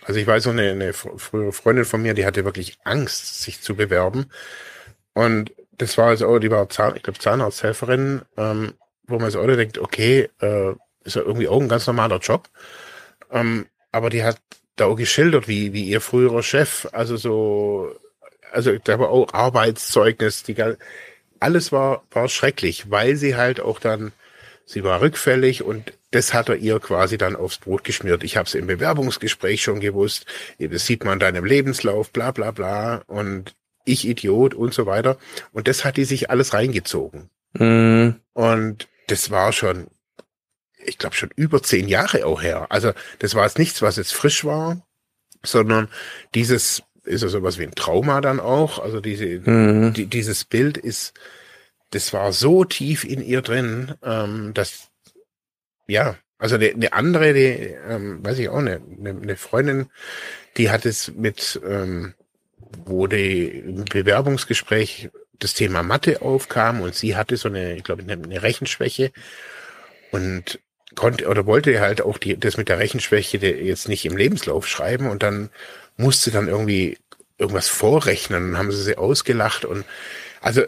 also 0.06 0.20
ich 0.20 0.28
weiß 0.28 0.46
noch, 0.46 0.54
eine, 0.54 0.72
eine 0.72 0.94
frühere 0.94 1.52
Freundin 1.52 1.86
von 1.86 2.02
mir, 2.02 2.14
die 2.14 2.26
hatte 2.26 2.46
wirklich 2.46 2.78
Angst, 2.84 3.42
sich 3.42 3.62
zu 3.62 3.76
bewerben. 3.76 4.28
Und 5.14 5.52
das 5.78 5.98
war 5.98 6.08
also, 6.08 6.40
die 6.40 6.52
war 6.52 6.70
Zahn, 6.70 6.96
ich 6.96 7.04
glaube 7.04 7.20
Zahnarzthelferin 7.20 8.22
ähm, 8.38 8.74
wo 9.08 9.20
man 9.20 9.30
sich 9.30 9.40
auch 9.40 9.46
denkt, 9.46 9.78
okay, 9.78 10.30
äh, 10.42 10.74
ist 11.04 11.16
ja 11.16 11.22
irgendwie 11.22 11.48
auch 11.48 11.62
ein 11.62 11.70
ganz 11.70 11.88
normaler 11.88 12.18
Job. 12.18 12.50
Ähm, 13.32 13.68
aber 13.92 14.10
die 14.10 14.24
hat 14.24 14.38
da 14.76 14.86
auch 14.86 14.96
geschildert, 14.96 15.48
wie, 15.48 15.74
wie 15.74 15.86
ihr 15.86 16.02
früherer 16.02 16.44
Chef, 16.44 16.88
also 16.92 17.16
so, 17.18 17.96
also 18.52 18.78
da 18.84 19.00
war 19.00 19.10
auch 19.10 19.34
Arbeitszeugnis, 19.34 20.44
die 20.44 20.56
alles 21.40 21.72
war, 21.72 22.04
war 22.12 22.28
schrecklich, 22.28 22.90
weil 22.90 23.16
sie 23.16 23.36
halt 23.36 23.60
auch 23.60 23.80
dann, 23.80 24.12
sie 24.66 24.84
war 24.84 25.02
rückfällig 25.02 25.64
und 25.64 25.94
das 26.16 26.34
hat 26.34 26.48
er 26.48 26.56
ihr 26.56 26.80
quasi 26.80 27.18
dann 27.18 27.36
aufs 27.36 27.58
Brot 27.58 27.84
geschmiert. 27.84 28.24
Ich 28.24 28.38
habe 28.38 28.48
es 28.48 28.56
im 28.56 28.68
Bewerbungsgespräch 28.68 29.62
schon 29.62 29.82
gewusst, 29.82 30.26
das 30.58 30.86
sieht 30.86 31.04
man 31.04 31.14
in 31.16 31.20
deinem 31.20 31.44
Lebenslauf, 31.44 32.12
bla 32.12 32.32
bla 32.32 32.52
bla 32.52 33.04
und 33.08 33.54
ich 33.84 34.08
Idiot 34.08 34.54
und 34.54 34.74
so 34.74 34.86
weiter. 34.86 35.18
Und 35.52 35.68
das 35.68 35.84
hat 35.84 35.98
die 35.98 36.06
sich 36.06 36.30
alles 36.30 36.54
reingezogen. 36.54 37.30
Mhm. 37.54 38.16
Und 38.32 38.88
das 39.08 39.30
war 39.30 39.52
schon, 39.52 39.88
ich 40.78 40.98
glaube 40.98 41.18
schon 41.18 41.32
über 41.36 41.62
zehn 41.62 41.90
Jahre 41.90 42.26
auch 42.26 42.42
her. 42.42 42.68
Also 42.70 42.94
das 43.20 43.36
war 43.36 43.44
jetzt 43.44 43.60
nichts, 43.60 43.82
was 43.82 43.98
jetzt 43.98 44.14
frisch 44.14 44.46
war, 44.46 44.82
sondern 45.44 45.90
dieses 46.34 46.82
ist 47.04 47.24
ja 47.24 47.28
sowas 47.28 47.60
wie 47.60 47.64
ein 47.64 47.76
Trauma 47.76 48.22
dann 48.22 48.40
auch. 48.40 48.80
Also 48.80 49.02
diese, 49.02 49.26
mhm. 49.26 49.94
die, 49.94 50.06
dieses 50.06 50.46
Bild 50.46 50.78
ist, 50.78 51.14
das 51.92 52.14
war 52.14 52.32
so 52.32 52.64
tief 52.64 53.04
in 53.04 53.22
ihr 53.22 53.42
drin, 53.42 53.96
ähm, 54.02 54.54
dass 54.54 54.92
ja, 55.88 56.16
also 56.38 56.56
eine, 56.56 56.70
eine 56.70 56.94
andere, 56.94 57.34
die, 57.34 57.76
ähm, 57.90 58.24
weiß 58.26 58.40
ich 58.40 58.50
auch, 58.50 58.58
eine, 58.58 58.82
eine 59.00 59.36
Freundin, 59.36 59.90
die 60.58 60.70
hat 60.70 60.86
es 60.86 61.14
mit, 61.14 61.60
ähm, 61.66 62.14
wo 62.86 63.08
die 63.08 63.48
im 63.48 63.86
Bewerbungsgespräch 63.86 65.10
das 65.40 65.54
Thema 65.54 65.84
Mathe 65.84 66.22
aufkam 66.22 66.82
und 66.82 66.96
sie 66.96 67.16
hatte 67.16 67.38
so 67.38 67.50
eine, 67.50 67.76
ich 67.76 67.84
glaube, 67.84 68.04
eine 68.04 68.42
Rechenschwäche 68.42 69.12
und 70.12 70.60
konnte 70.96 71.28
oder 71.28 71.46
wollte 71.46 71.80
halt 71.82 72.02
auch 72.02 72.18
die, 72.18 72.38
das 72.40 72.58
mit 72.58 72.70
der 72.70 72.80
Rechenschwäche 72.80 73.38
jetzt 73.38 73.88
nicht 73.88 74.06
im 74.06 74.18
Lebenslauf 74.18 74.68
schreiben 74.68 75.10
und 75.10 75.24
dann 75.24 75.50
musste 75.98 76.32
dann 76.32 76.48
irgendwie 76.48 76.98
irgendwas 77.38 77.68
vorrechnen 77.68 78.50
und 78.50 78.58
haben 78.58 78.72
sie 78.72 78.82
sie 78.82 78.98
ausgelacht 78.98 79.66
und 79.66 79.86
also 80.42 80.64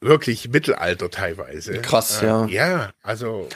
wirklich 0.00 0.48
Mittelalter 0.48 1.10
teilweise. 1.10 1.74
Krass, 1.80 2.22
äh, 2.22 2.26
ja. 2.26 2.46
Ja, 2.46 2.90
also 3.02 3.48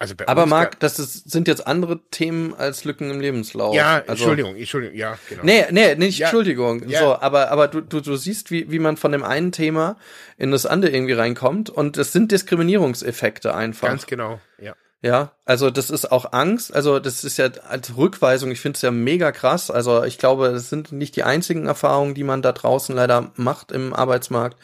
also 0.00 0.14
Aber 0.26 0.46
Marc, 0.46 0.78
das 0.78 1.00
ist, 1.00 1.28
sind 1.28 1.48
jetzt 1.48 1.66
andere 1.66 1.98
Themen 2.10 2.54
als 2.54 2.84
Lücken 2.84 3.10
im 3.10 3.20
Lebenslauf. 3.20 3.74
Ja, 3.74 3.96
also, 3.96 4.12
Entschuldigung, 4.12 4.56
Entschuldigung, 4.56 4.96
ja, 4.96 5.18
genau. 5.28 5.42
Nee, 5.44 5.64
nee, 5.70 5.96
nicht 5.96 6.18
ja, 6.18 6.28
Entschuldigung. 6.28 6.88
Ja. 6.88 7.00
So, 7.00 7.20
aber, 7.20 7.50
aber 7.50 7.66
du, 7.66 7.80
du, 7.80 8.00
du 8.00 8.16
siehst, 8.16 8.52
wie, 8.52 8.70
wie 8.70 8.78
man 8.78 8.96
von 8.96 9.10
dem 9.10 9.24
einen 9.24 9.50
Thema 9.50 9.96
in 10.36 10.52
das 10.52 10.66
andere 10.66 10.92
irgendwie 10.92 11.14
reinkommt 11.14 11.68
und 11.68 11.96
es 11.96 12.12
sind 12.12 12.30
Diskriminierungseffekte 12.30 13.54
einfach. 13.54 13.88
Ganz 13.88 14.06
genau, 14.06 14.40
ja. 14.58 14.76
Ja, 15.00 15.30
also 15.44 15.70
das 15.70 15.90
ist 15.90 16.10
auch 16.10 16.32
Angst. 16.32 16.74
Also 16.74 16.98
das 16.98 17.22
ist 17.22 17.36
ja 17.36 17.46
als 17.68 17.96
Rückweisung, 17.96 18.50
ich 18.50 18.58
finde 18.60 18.76
es 18.76 18.82
ja 18.82 18.90
mega 18.90 19.30
krass. 19.30 19.70
Also 19.70 20.02
ich 20.02 20.18
glaube, 20.18 20.48
es 20.48 20.70
sind 20.70 20.90
nicht 20.90 21.14
die 21.14 21.22
einzigen 21.22 21.66
Erfahrungen, 21.66 22.14
die 22.14 22.24
man 22.24 22.42
da 22.42 22.50
draußen 22.50 22.96
leider 22.96 23.30
macht 23.36 23.70
im 23.70 23.94
Arbeitsmarkt, 23.94 24.56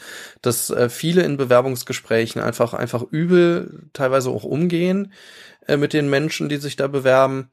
dass 0.43 0.71
äh, 0.71 0.89
viele 0.89 1.23
in 1.23 1.37
Bewerbungsgesprächen 1.37 2.43
einfach, 2.43 2.75
einfach 2.75 3.05
übel 3.13 3.85
teilweise 3.93 4.31
auch 4.31 4.43
umgehen 4.43 5.13
äh, 5.69 5.77
mit 5.77 5.93
den 5.93 6.11
Menschen, 6.11 6.49
die 6.49 6.57
sich 6.57 6.75
da 6.75 6.89
bewerben. 6.89 7.51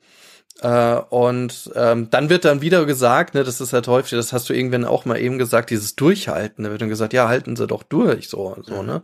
Äh, 0.62 0.96
und 1.10 1.72
ähm, 1.76 2.10
dann 2.10 2.30
wird 2.30 2.46
dann 2.46 2.62
wieder 2.62 2.86
gesagt, 2.86 3.36
ne, 3.36 3.44
das 3.44 3.62
ist 3.62 3.74
halt 3.74 3.88
häufig, 3.88 4.12
das 4.12 4.34
hast 4.34 4.50
du 4.50 4.54
irgendwann 4.54 4.86
auch 4.86 5.06
mal 5.06 5.20
eben 5.20 5.38
gesagt, 5.38 5.70
dieses 5.70 5.96
Durchhalten. 5.96 6.64
Da 6.64 6.72
wird 6.72 6.82
dann 6.82 6.90
gesagt, 6.90 7.14
ja, 7.14 7.28
halten 7.28 7.56
Sie 7.56 7.68
doch 7.68 7.84
durch, 7.84 8.28
so, 8.28 8.58
so, 8.64 8.82
ne. 8.82 9.04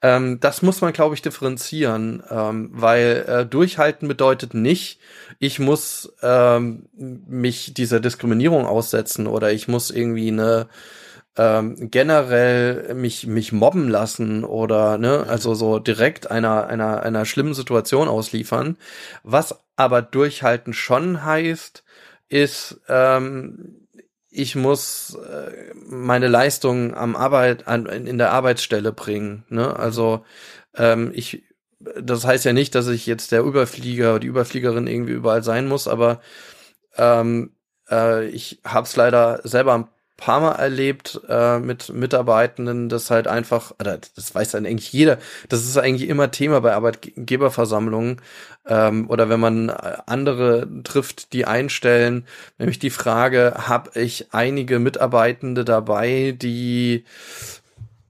Ähm, 0.00 0.38
das 0.40 0.62
muss 0.62 0.80
man, 0.80 0.92
glaube 0.92 1.14
ich, 1.14 1.22
differenzieren, 1.22 2.22
ähm, 2.30 2.70
weil 2.72 3.24
äh, 3.26 3.46
durchhalten 3.46 4.06
bedeutet 4.06 4.54
nicht, 4.54 5.00
ich 5.40 5.58
muss 5.58 6.12
ähm, 6.22 6.88
mich 6.94 7.74
dieser 7.74 7.98
Diskriminierung 8.00 8.64
aussetzen 8.64 9.26
oder 9.26 9.50
ich 9.52 9.66
muss 9.66 9.90
irgendwie 9.90 10.28
eine 10.28 10.68
ähm, 11.36 11.90
generell 11.90 12.94
mich 12.94 13.26
mich 13.26 13.52
mobben 13.52 13.88
lassen 13.88 14.44
oder 14.44 14.98
ne 14.98 15.24
also 15.28 15.54
so 15.54 15.78
direkt 15.78 16.30
einer 16.30 16.66
einer 16.66 17.02
einer 17.02 17.24
schlimmen 17.24 17.54
Situation 17.54 18.08
ausliefern. 18.08 18.76
Was 19.22 19.60
aber 19.76 20.02
durchhalten 20.02 20.72
schon 20.74 21.24
heißt 21.24 21.84
ist 22.28 22.80
ähm, 22.88 23.87
ich 24.38 24.54
muss 24.54 25.16
äh, 25.16 25.74
meine 25.88 26.28
Leistung 26.28 26.94
am 26.94 27.16
Arbeit 27.16 27.66
an, 27.66 27.86
in 27.86 28.18
der 28.18 28.30
Arbeitsstelle 28.30 28.92
bringen. 28.92 29.44
Ne? 29.48 29.76
Also 29.76 30.24
ähm, 30.76 31.10
ich, 31.12 31.42
das 31.80 32.24
heißt 32.24 32.44
ja 32.44 32.52
nicht, 32.52 32.76
dass 32.76 32.86
ich 32.86 33.06
jetzt 33.06 33.32
der 33.32 33.42
Überflieger, 33.42 34.20
die 34.20 34.28
Überfliegerin 34.28 34.86
irgendwie 34.86 35.12
überall 35.12 35.42
sein 35.42 35.66
muss, 35.66 35.88
aber 35.88 36.20
ähm, 36.96 37.56
äh, 37.90 38.28
ich 38.28 38.60
habe 38.64 38.86
es 38.86 38.94
leider 38.94 39.40
selber 39.42 39.88
paar 40.18 40.40
Mal 40.40 40.56
erlebt 40.56 41.20
äh, 41.28 41.58
mit 41.60 41.90
Mitarbeitenden, 41.94 42.88
das 42.90 43.10
halt 43.10 43.26
einfach, 43.28 43.72
oder 43.80 43.98
das 44.16 44.34
weiß 44.34 44.50
dann 44.50 44.66
eigentlich 44.66 44.92
jeder, 44.92 45.18
das 45.48 45.64
ist 45.64 45.78
eigentlich 45.78 46.08
immer 46.08 46.30
Thema 46.30 46.60
bei 46.60 46.74
Arbeitgeberversammlungen 46.74 48.20
ähm, 48.66 49.08
oder 49.08 49.30
wenn 49.30 49.40
man 49.40 49.70
andere 49.70 50.68
trifft, 50.82 51.32
die 51.32 51.46
einstellen, 51.46 52.26
nämlich 52.58 52.80
die 52.80 52.90
Frage, 52.90 53.54
habe 53.68 53.98
ich 53.98 54.26
einige 54.32 54.80
Mitarbeitende 54.80 55.64
dabei, 55.64 56.34
die 56.36 57.04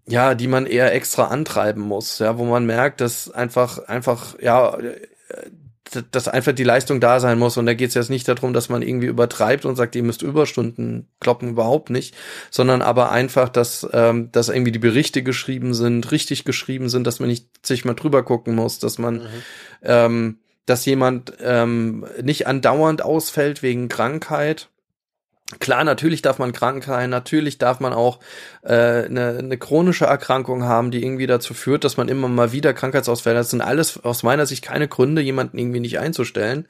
ja, 0.06 0.34
die 0.34 0.48
man 0.48 0.64
eher 0.64 0.94
extra 0.94 1.24
antreiben 1.26 1.82
muss, 1.82 2.18
ja, 2.18 2.38
wo 2.38 2.44
man 2.46 2.64
merkt, 2.64 3.02
dass 3.02 3.30
einfach, 3.30 3.78
einfach, 3.88 4.38
ja, 4.40 4.78
dass 6.10 6.28
einfach 6.28 6.52
die 6.52 6.64
Leistung 6.64 7.00
da 7.00 7.20
sein 7.20 7.38
muss. 7.38 7.56
Und 7.56 7.66
da 7.66 7.74
geht 7.74 7.88
es 7.88 7.94
jetzt 7.94 8.10
nicht 8.10 8.28
darum, 8.28 8.52
dass 8.52 8.68
man 8.68 8.82
irgendwie 8.82 9.06
übertreibt 9.06 9.64
und 9.64 9.76
sagt, 9.76 9.94
ihr 9.96 10.02
müsst 10.02 10.22
Überstunden 10.22 11.08
kloppen, 11.20 11.50
überhaupt 11.50 11.90
nicht, 11.90 12.14
sondern 12.50 12.82
aber 12.82 13.10
einfach, 13.10 13.48
dass, 13.48 13.88
ähm, 13.92 14.30
dass 14.32 14.48
irgendwie 14.48 14.72
die 14.72 14.78
Berichte 14.78 15.22
geschrieben 15.22 15.74
sind, 15.74 16.10
richtig 16.12 16.44
geschrieben 16.44 16.88
sind, 16.88 17.06
dass 17.06 17.20
man 17.20 17.28
nicht 17.28 17.66
sich 17.66 17.84
mal 17.84 17.94
drüber 17.94 18.22
gucken 18.22 18.54
muss, 18.54 18.78
dass 18.78 18.98
man, 18.98 19.14
mhm. 19.14 19.28
ähm, 19.82 20.38
dass 20.66 20.84
jemand 20.84 21.32
ähm, 21.40 22.06
nicht 22.22 22.46
andauernd 22.46 23.02
ausfällt 23.02 23.62
wegen 23.62 23.88
Krankheit 23.88 24.68
Klar, 25.60 25.82
natürlich 25.84 26.20
darf 26.20 26.38
man 26.38 26.52
krank 26.52 26.84
sein, 26.84 27.08
natürlich 27.08 27.56
darf 27.56 27.80
man 27.80 27.94
auch 27.94 28.18
äh, 28.62 29.06
eine, 29.06 29.38
eine 29.38 29.56
chronische 29.56 30.04
Erkrankung 30.04 30.64
haben, 30.64 30.90
die 30.90 31.02
irgendwie 31.02 31.26
dazu 31.26 31.54
führt, 31.54 31.84
dass 31.84 31.96
man 31.96 32.08
immer 32.08 32.28
mal 32.28 32.52
wieder 32.52 32.74
Krankheitsausfälle 32.74 33.38
hat. 33.38 33.44
Das 33.44 33.50
sind 33.50 33.62
alles 33.62 34.04
aus 34.04 34.22
meiner 34.22 34.44
Sicht 34.44 34.62
keine 34.62 34.88
Gründe, 34.88 35.22
jemanden 35.22 35.56
irgendwie 35.56 35.80
nicht 35.80 36.00
einzustellen. 36.00 36.66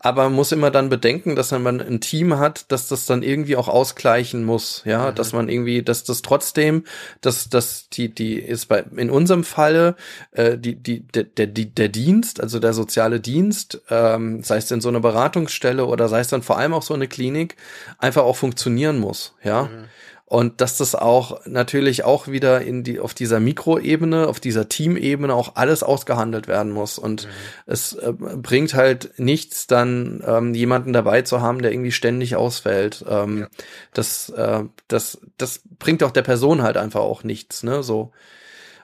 Aber 0.00 0.24
man 0.24 0.32
muss 0.32 0.50
immer 0.50 0.72
dann 0.72 0.88
bedenken, 0.88 1.36
dass 1.36 1.52
man 1.52 1.80
ein 1.80 2.00
Team 2.00 2.36
hat, 2.36 2.72
dass 2.72 2.88
das 2.88 3.06
dann 3.06 3.22
irgendwie 3.22 3.54
auch 3.54 3.68
ausgleichen 3.68 4.44
muss. 4.44 4.82
Ja, 4.84 5.12
mhm. 5.12 5.14
dass 5.14 5.32
man 5.32 5.48
irgendwie, 5.48 5.84
dass 5.84 6.02
das 6.02 6.22
trotzdem, 6.22 6.82
dass 7.20 7.48
dass 7.48 7.88
die 7.90 8.12
die 8.12 8.40
ist 8.40 8.66
bei 8.66 8.84
in 8.96 9.10
unserem 9.10 9.44
Falle 9.44 9.94
äh, 10.32 10.58
die 10.58 10.74
die 10.74 11.06
der 11.06 11.22
der 11.22 11.46
der 11.46 11.88
Dienst, 11.88 12.40
also 12.40 12.58
der 12.58 12.72
soziale 12.72 13.20
Dienst, 13.20 13.82
ähm, 13.88 14.42
sei 14.42 14.56
es 14.56 14.68
in 14.72 14.80
so 14.80 14.88
einer 14.88 15.00
Beratungsstelle 15.00 15.86
oder 15.86 16.08
sei 16.08 16.18
es 16.18 16.28
dann 16.28 16.42
vor 16.42 16.58
allem 16.58 16.74
auch 16.74 16.82
so 16.82 16.94
eine 16.94 17.06
Klinik, 17.06 17.54
einfach 17.98 18.15
einfach 18.16 18.28
auch 18.28 18.36
funktionieren 18.36 18.98
muss, 18.98 19.34
ja. 19.42 19.64
Mhm. 19.64 19.84
Und 20.28 20.60
dass 20.60 20.76
das 20.76 20.96
auch 20.96 21.46
natürlich 21.46 22.02
auch 22.02 22.26
wieder 22.26 22.60
in 22.60 22.82
die, 22.82 22.98
auf 22.98 23.14
dieser 23.14 23.38
Mikroebene, 23.38 24.26
auf 24.26 24.40
dieser 24.40 24.68
Teamebene 24.68 25.32
auch 25.32 25.54
alles 25.54 25.84
ausgehandelt 25.84 26.48
werden 26.48 26.72
muss. 26.72 26.98
Und 26.98 27.26
mhm. 27.26 27.30
es 27.66 27.92
äh, 27.92 28.12
bringt 28.12 28.74
halt 28.74 29.12
nichts, 29.18 29.68
dann 29.68 30.24
ähm, 30.26 30.52
jemanden 30.52 30.92
dabei 30.92 31.22
zu 31.22 31.42
haben, 31.42 31.62
der 31.62 31.70
irgendwie 31.70 31.92
ständig 31.92 32.34
ausfällt. 32.34 33.04
Ähm, 33.08 33.42
ja. 33.42 33.46
Das, 33.94 34.28
äh, 34.30 34.64
das, 34.88 35.20
das 35.38 35.60
bringt 35.78 36.02
auch 36.02 36.10
der 36.10 36.22
Person 36.22 36.60
halt 36.60 36.76
einfach 36.76 37.02
auch 37.02 37.22
nichts, 37.22 37.62
ne, 37.62 37.84
so. 37.84 38.10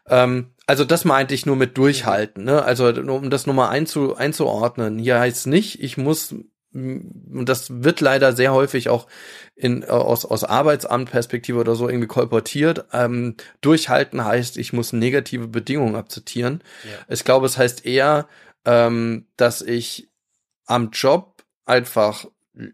Ähm, 0.06 0.52
also 0.66 0.84
das 0.84 1.04
meinte 1.04 1.34
ich 1.34 1.44
nur 1.44 1.56
mit 1.56 1.76
durchhalten, 1.76 2.44
ne? 2.44 2.62
Also 2.62 2.86
um 2.86 3.30
das 3.30 3.46
nur 3.46 3.54
mal 3.56 3.68
einzu, 3.68 4.14
einzuordnen. 4.14 4.98
Hier 4.98 5.18
heißt 5.18 5.48
nicht, 5.48 5.82
ich 5.82 5.96
muss 5.96 6.36
und 6.74 7.44
das 7.46 7.82
wird 7.82 8.00
leider 8.00 8.32
sehr 8.32 8.52
häufig 8.52 8.88
auch 8.88 9.06
in, 9.54 9.84
aus, 9.84 10.24
aus 10.24 10.44
Arbeitsamtperspektive 10.44 11.58
oder 11.58 11.74
so 11.74 11.88
irgendwie 11.88 12.08
kolportiert. 12.08 12.86
Ähm, 12.92 13.36
durchhalten 13.60 14.24
heißt, 14.24 14.56
ich 14.56 14.72
muss 14.72 14.92
negative 14.92 15.48
Bedingungen 15.48 15.96
akzeptieren. 15.96 16.62
Ja. 16.84 17.14
Ich 17.14 17.24
glaube, 17.24 17.46
es 17.46 17.58
heißt 17.58 17.84
eher, 17.84 18.26
ähm, 18.64 19.26
dass 19.36 19.60
ich 19.60 20.08
am 20.66 20.90
Job 20.92 21.44
einfach 21.66 22.26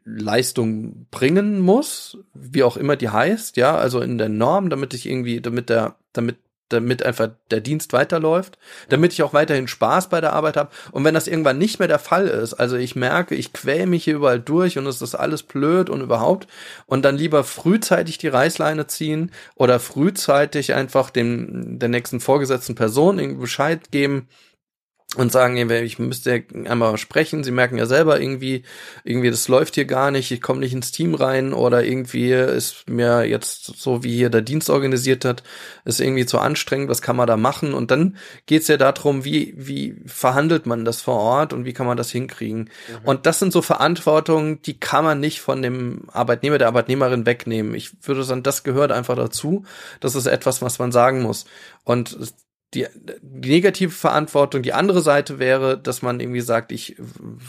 Leistung 0.05 1.07
bringen 1.11 1.61
muss, 1.61 2.18
wie 2.34 2.64
auch 2.64 2.76
immer 2.76 2.96
die 2.96 3.11
heißt, 3.11 3.57
ja, 3.57 3.76
also 3.76 4.01
in 4.01 4.18
der 4.18 4.28
Norm, 4.28 4.70
damit 4.70 4.92
ich 4.92 5.07
irgendwie, 5.07 5.40
damit 5.40 5.68
der, 5.68 5.96
damit 6.12 6.38
damit 6.69 7.03
einfach 7.03 7.31
der 7.51 7.61
Dienst 7.61 7.93
weiterläuft, 7.93 8.59
damit 8.89 9.12
ich 9.12 9.23
auch 9.23 9.33
weiterhin 9.33 9.69
Spaß 9.69 10.09
bei 10.09 10.21
der 10.21 10.33
Arbeit 10.33 10.57
habe. 10.57 10.71
Und 10.93 11.05
wenn 11.05 11.14
das 11.14 11.27
irgendwann 11.27 11.59
nicht 11.59 11.79
mehr 11.79 11.89
der 11.89 11.99
Fall 11.99 12.29
ist, 12.29 12.55
also 12.55 12.77
ich 12.77 12.97
merke, 12.97 13.35
ich 13.35 13.53
quäl 13.53 13.87
mich 13.87 14.05
hier 14.05 14.16
überall 14.16 14.41
durch 14.41 14.79
und 14.79 14.87
es 14.87 15.03
ist 15.03 15.14
alles 15.14 15.43
blöd 15.43 15.91
und 15.91 16.01
überhaupt, 16.01 16.47
und 16.87 17.05
dann 17.05 17.16
lieber 17.16 17.45
frühzeitig 17.45 18.19
die 18.19 18.29
Reißleine 18.29 18.87
ziehen 18.87 19.31
oder 19.55 19.81
frühzeitig 19.81 20.75
einfach 20.75 21.11
dem 21.11 21.79
der 21.79 21.89
nächsten 21.89 22.21
vorgesetzten 22.21 22.75
Person 22.75 23.19
irgendwie 23.19 23.43
Bescheid 23.43 23.91
geben, 23.91 24.29
und 25.16 25.32
sagen, 25.32 25.56
ich 25.70 25.98
müsste 25.98 26.44
einmal 26.66 26.98
sprechen, 26.98 27.42
sie 27.42 27.50
merken 27.50 27.78
ja 27.78 27.86
selber 27.86 28.20
irgendwie, 28.20 28.62
irgendwie 29.04 29.30
das 29.30 29.48
läuft 29.48 29.76
hier 29.76 29.86
gar 29.86 30.11
nicht, 30.11 30.30
ich 30.30 30.42
komme 30.42 30.61
nicht 30.61 30.74
ins 30.74 30.92
Team 30.92 31.14
rein 31.14 31.54
oder 31.54 31.82
irgendwie 31.82 32.30
ist 32.32 32.90
mir 32.90 33.24
jetzt 33.24 33.64
so, 33.64 34.04
wie 34.04 34.14
hier 34.14 34.28
der 34.28 34.42
Dienst 34.42 34.68
organisiert 34.68 35.24
hat, 35.24 35.42
ist 35.86 36.00
irgendwie 36.00 36.26
zu 36.26 36.38
anstrengend, 36.38 36.90
was 36.90 37.00
kann 37.00 37.16
man 37.16 37.26
da 37.26 37.38
machen? 37.38 37.72
Und 37.72 37.90
dann 37.90 38.18
geht's 38.44 38.68
ja 38.68 38.76
darum, 38.76 39.24
wie, 39.24 39.54
wie 39.56 39.96
verhandelt 40.04 40.66
man 40.66 40.84
das 40.84 41.00
vor 41.00 41.16
Ort 41.16 41.54
und 41.54 41.64
wie 41.64 41.72
kann 41.72 41.86
man 41.86 41.96
das 41.96 42.11
hinkriegen? 42.11 42.68
Mhm. 42.88 43.09
Und 43.09 43.24
das 43.24 43.38
sind 43.38 43.54
so 43.54 43.62
Verantwortungen, 43.62 44.61
die 44.61 44.78
kann 44.78 45.04
man 45.04 45.20
nicht 45.20 45.40
von 45.40 45.62
dem 45.62 46.02
Arbeitnehmer, 46.12 46.59
der 46.59 46.68
Arbeitnehmerin 46.68 47.24
wegnehmen. 47.24 47.72
Ich 47.72 47.92
würde 48.02 48.24
sagen, 48.24 48.42
das 48.42 48.62
gehört 48.62 48.92
einfach 48.92 49.16
dazu. 49.16 49.64
Das 50.00 50.14
ist 50.14 50.26
etwas, 50.26 50.61
was 50.61 50.78
man 50.78 50.92
sagen 50.92 51.22
muss. 51.22 51.46
Und 51.84 52.14
die, 52.75 52.87
die 53.23 53.51
negative 53.51 53.93
Verantwortung, 53.93 54.62
die 54.62 54.73
andere 54.73 55.01
Seite 55.01 55.39
wäre, 55.39 55.79
dass 55.79 56.03
man 56.03 56.21
irgendwie 56.21 56.41
sagt, 56.41 56.73
ich 56.73 56.97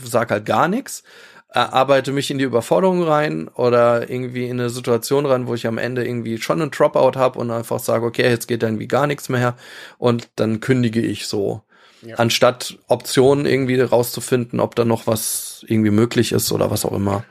sag 0.04 0.32
halt 0.32 0.46
gar 0.46 0.68
nichts, 0.68 1.04
arbeite 1.52 2.12
mich 2.12 2.30
in 2.30 2.38
die 2.38 2.44
Überforderung 2.44 3.04
rein 3.04 3.48
oder 3.48 4.10
irgendwie 4.10 4.46
in 4.46 4.60
eine 4.60 4.70
Situation 4.70 5.26
rein, 5.26 5.48
wo 5.48 5.56
ich 5.56 5.66
am 5.66 5.80
Ende 5.80 6.06
irgendwie 6.06 6.38
schon 6.38 6.62
einen 6.62 6.72
Dropout 6.72 7.18
habe 7.18 7.40
und 7.40 7.50
einfach 7.50 7.80
sage, 7.80 8.06
okay, 8.06 8.30
jetzt 8.30 8.48
geht 8.48 8.62
irgendwie 8.62 8.88
gar 8.88 9.08
nichts 9.08 9.30
mehr 9.30 9.56
und 9.98 10.30
dann 10.36 10.60
kündige 10.60 11.02
ich 11.02 11.28
so. 11.28 11.64
Ja. 12.02 12.16
Anstatt 12.16 12.78
Optionen 12.88 13.46
irgendwie 13.46 13.82
rauszufinden, 13.82 14.60
ob 14.60 14.76
da 14.76 14.86
noch 14.86 15.08
was 15.08 15.66
irgendwie 15.68 15.92
möglich 15.92 16.32
ist 16.32 16.52
oder 16.52 16.72
was 16.72 16.86
auch 16.86 16.94
immer. 16.94 17.26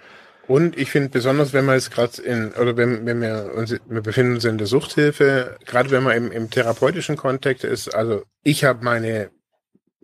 Und 0.49 0.78
ich 0.78 0.90
finde 0.90 1.11
besonders, 1.11 1.53
wenn 1.53 1.66
man 1.66 1.74
jetzt 1.74 1.90
gerade 1.90 2.22
in, 2.22 2.53
oder 2.53 2.76
wenn, 2.78 3.05
wenn 3.05 3.20
wir 3.20 3.53
uns, 3.55 3.76
wir 3.86 4.01
befinden 4.01 4.34
uns 4.34 4.46
in 4.46 4.57
der 4.57 4.66
Suchthilfe, 4.66 5.59
gerade 5.66 5.90
wenn 5.90 6.03
man 6.03 6.16
im, 6.16 6.32
im 6.32 6.51
therapeutischen 6.51 7.18
Kontext 7.18 7.64
ist, 7.64 7.94
also 7.94 8.24
ich 8.42 8.64
habe 8.64 8.82
meine, 8.82 9.30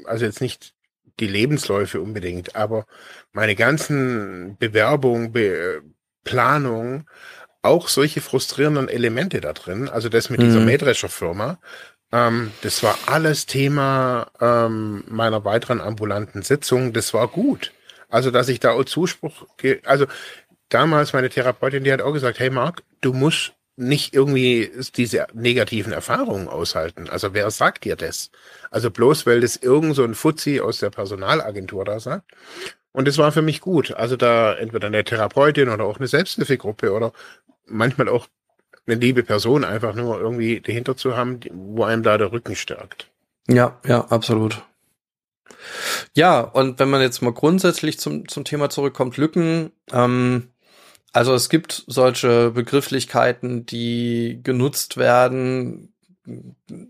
also 0.05 0.27
jetzt 0.27 0.43
nicht 0.43 0.75
die 1.19 1.29
Lebensläufe 1.29 2.01
unbedingt, 2.01 2.57
aber 2.57 2.85
meine 3.33 3.55
ganzen 3.55 4.57
Bewerbungen, 4.59 5.33
Be 5.33 5.83
Planung, 6.25 7.09
auch 7.63 7.89
solche 7.89 8.21
frustrierenden 8.21 8.89
Elemente 8.89 9.41
da 9.41 9.53
drin, 9.53 9.89
also 9.89 10.09
das 10.09 10.29
mit 10.29 10.41
mhm. 10.41 10.45
dieser 10.45 10.61
Mähdrescher-Firma, 10.61 11.59
ähm, 12.13 12.51
das 12.63 12.83
war 12.83 12.99
alles 13.07 13.47
Thema 13.47 14.31
ähm, 14.41 15.05
meiner 15.09 15.45
weiteren 15.45 15.81
ambulanten 15.81 16.43
Sitzung, 16.43 16.93
das 16.93 17.13
war 17.15 17.29
gut. 17.29 17.73
Also, 18.15 18.31
dass 18.31 18.49
ich 18.49 18.61
da 18.61 18.71
auch 18.71 18.85
Zuspruch, 18.85 19.45
also 19.83 20.07
damals 20.69 21.15
meine 21.15 21.31
Therapeutin, 21.31 21.83
die 21.83 21.93
hat 21.93 22.01
auch 22.01 22.13
gesagt, 22.13 22.39
hey 22.39 22.49
Marc, 22.49 22.85
du 23.01 23.13
musst 23.13 23.55
nicht 23.75 24.15
irgendwie 24.15 24.71
diese 24.97 25.27
negativen 25.33 25.93
Erfahrungen 25.93 26.47
aushalten. 26.47 27.09
Also 27.11 27.35
wer 27.35 27.51
sagt 27.51 27.83
dir 27.83 27.97
das? 27.97 28.31
Also 28.71 28.93
bloß, 28.93 29.27
weil 29.27 29.41
das 29.41 29.57
irgend 29.57 29.97
so 29.97 30.05
ein 30.05 30.15
Fuzzi 30.15 30.61
aus 30.61 30.79
der 30.79 30.91
Personalagentur 30.91 31.85
da 31.85 31.99
sagt. 31.99 32.31
Und 32.93 33.09
das 33.09 33.19
war 33.19 33.33
für 33.33 33.43
mich 33.43 33.61
gut. 33.61 33.93
Also 33.93 34.17
da 34.17 34.55
entweder 34.55 34.87
eine 34.87 35.03
Therapeutin 35.03 35.69
oder 35.69 35.83
auch 35.85 35.99
eine 35.99 36.07
Selbsthilfegruppe 36.07 36.93
oder 36.93 37.13
manchmal 37.67 38.09
auch 38.09 38.29
eine 38.87 38.95
liebe 38.95 39.25
Person 39.25 39.65
einfach 39.65 39.97
nur 39.97 40.21
irgendwie 40.21 40.61
dahinter 40.61 40.97
zu 40.97 41.17
haben, 41.17 41.41
wo 41.51 41.83
einem 41.83 42.05
da 42.05 42.17
der 42.17 42.31
Rücken 42.31 42.55
stärkt. 42.55 43.11
Ja, 43.49 43.81
ja, 43.85 44.03
absolut. 44.05 44.63
Ja, 46.15 46.41
und 46.41 46.79
wenn 46.79 46.91
man 46.91 47.01
jetzt 47.01 47.23
mal 47.23 47.33
grundsätzlich 47.33 47.99
zum, 47.99 48.29
zum 48.29 48.45
Thema 48.45 48.71
zurückkommt, 48.71 49.17
Lücken, 49.17 49.73
ähm, 49.93 50.49
also 51.13 51.33
es 51.35 51.49
gibt 51.49 51.85
solche 51.87 52.51
Begrifflichkeiten, 52.51 53.67
die 53.67 54.41
genutzt 54.43 54.97
werden, 54.97 55.95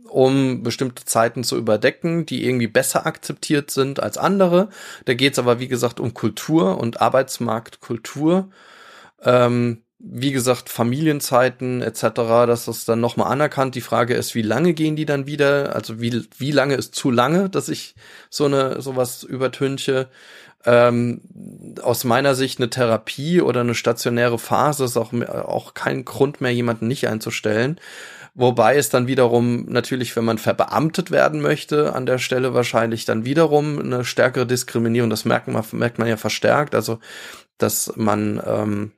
um 0.09 0.63
bestimmte 0.63 1.05
Zeiten 1.05 1.45
zu 1.45 1.57
überdecken, 1.57 2.25
die 2.25 2.47
irgendwie 2.47 2.69
besser 2.69 3.07
akzeptiert 3.07 3.71
sind 3.71 4.01
als 4.01 4.17
andere. 4.17 4.71
Da 5.05 5.15
geht 5.15 5.35
es 5.35 5.39
aber, 5.39 5.61
wie 5.61 5.69
gesagt, 5.69 6.01
um 6.01 6.15
Kultur 6.15 6.79
und 6.79 7.01
Arbeitsmarktkultur. 7.03 8.51
Ähm, 9.23 9.84
wie 10.07 10.33
gesagt, 10.33 10.69
Familienzeiten 10.69 11.81
etc., 11.81 12.03
das 12.47 12.69
ist 12.69 12.89
dann 12.89 13.01
nochmal 13.01 13.33
anerkannt. 13.33 13.75
Die 13.75 13.81
Frage 13.81 14.15
ist, 14.15 14.35
wie 14.35 14.43
lange 14.43 14.75
gehen 14.75 14.97
die 14.97 15.07
dann 15.07 15.27
wieder? 15.27 15.75
Also 15.75 16.01
wie, 16.01 16.27
wie 16.37 16.51
lange 16.51 16.75
ist 16.75 16.95
zu 16.95 17.11
lange, 17.11 17.49
dass 17.49 17.69
ich 17.69 17.95
so 18.29 18.45
eine 18.45 18.83
sowas 18.83 19.23
übertünche? 19.23 20.09
Ähm, 20.67 21.21
aus 21.83 22.05
meiner 22.05 22.35
Sicht 22.35 22.59
eine 22.59 22.71
Therapie 22.71 23.41
oder 23.41 23.61
eine 23.61 23.75
stationäre 23.75 24.39
Phase 24.39 24.85
ist 24.85 24.97
auch, 24.97 25.13
auch 25.13 25.75
kein 25.75 26.05
Grund 26.05 26.41
mehr, 26.41 26.53
jemanden 26.53 26.87
nicht 26.87 27.09
einzustellen. 27.09 27.81
Wobei 28.35 28.77
es 28.77 28.89
dann 28.89 29.07
wiederum 29.07 29.67
natürlich, 29.67 30.15
wenn 30.17 30.25
man 30.25 30.39
verbeamtet 30.39 31.11
werden 31.11 31.41
möchte, 31.41 31.95
an 31.95 32.05
der 32.05 32.19
Stelle 32.19 32.53
wahrscheinlich 32.53 33.05
dann 33.05 33.25
wiederum 33.25 33.79
eine 33.79 34.05
stärkere 34.05 34.47
Diskriminierung, 34.47 35.09
das 35.09 35.25
merkt 35.25 35.49
man, 35.49 35.65
merkt 35.73 35.99
man 35.99 36.09
ja 36.09 36.17
verstärkt. 36.17 36.75
Also, 36.75 36.99
dass 37.59 37.93
man 37.97 38.43
ähm, 38.45 38.93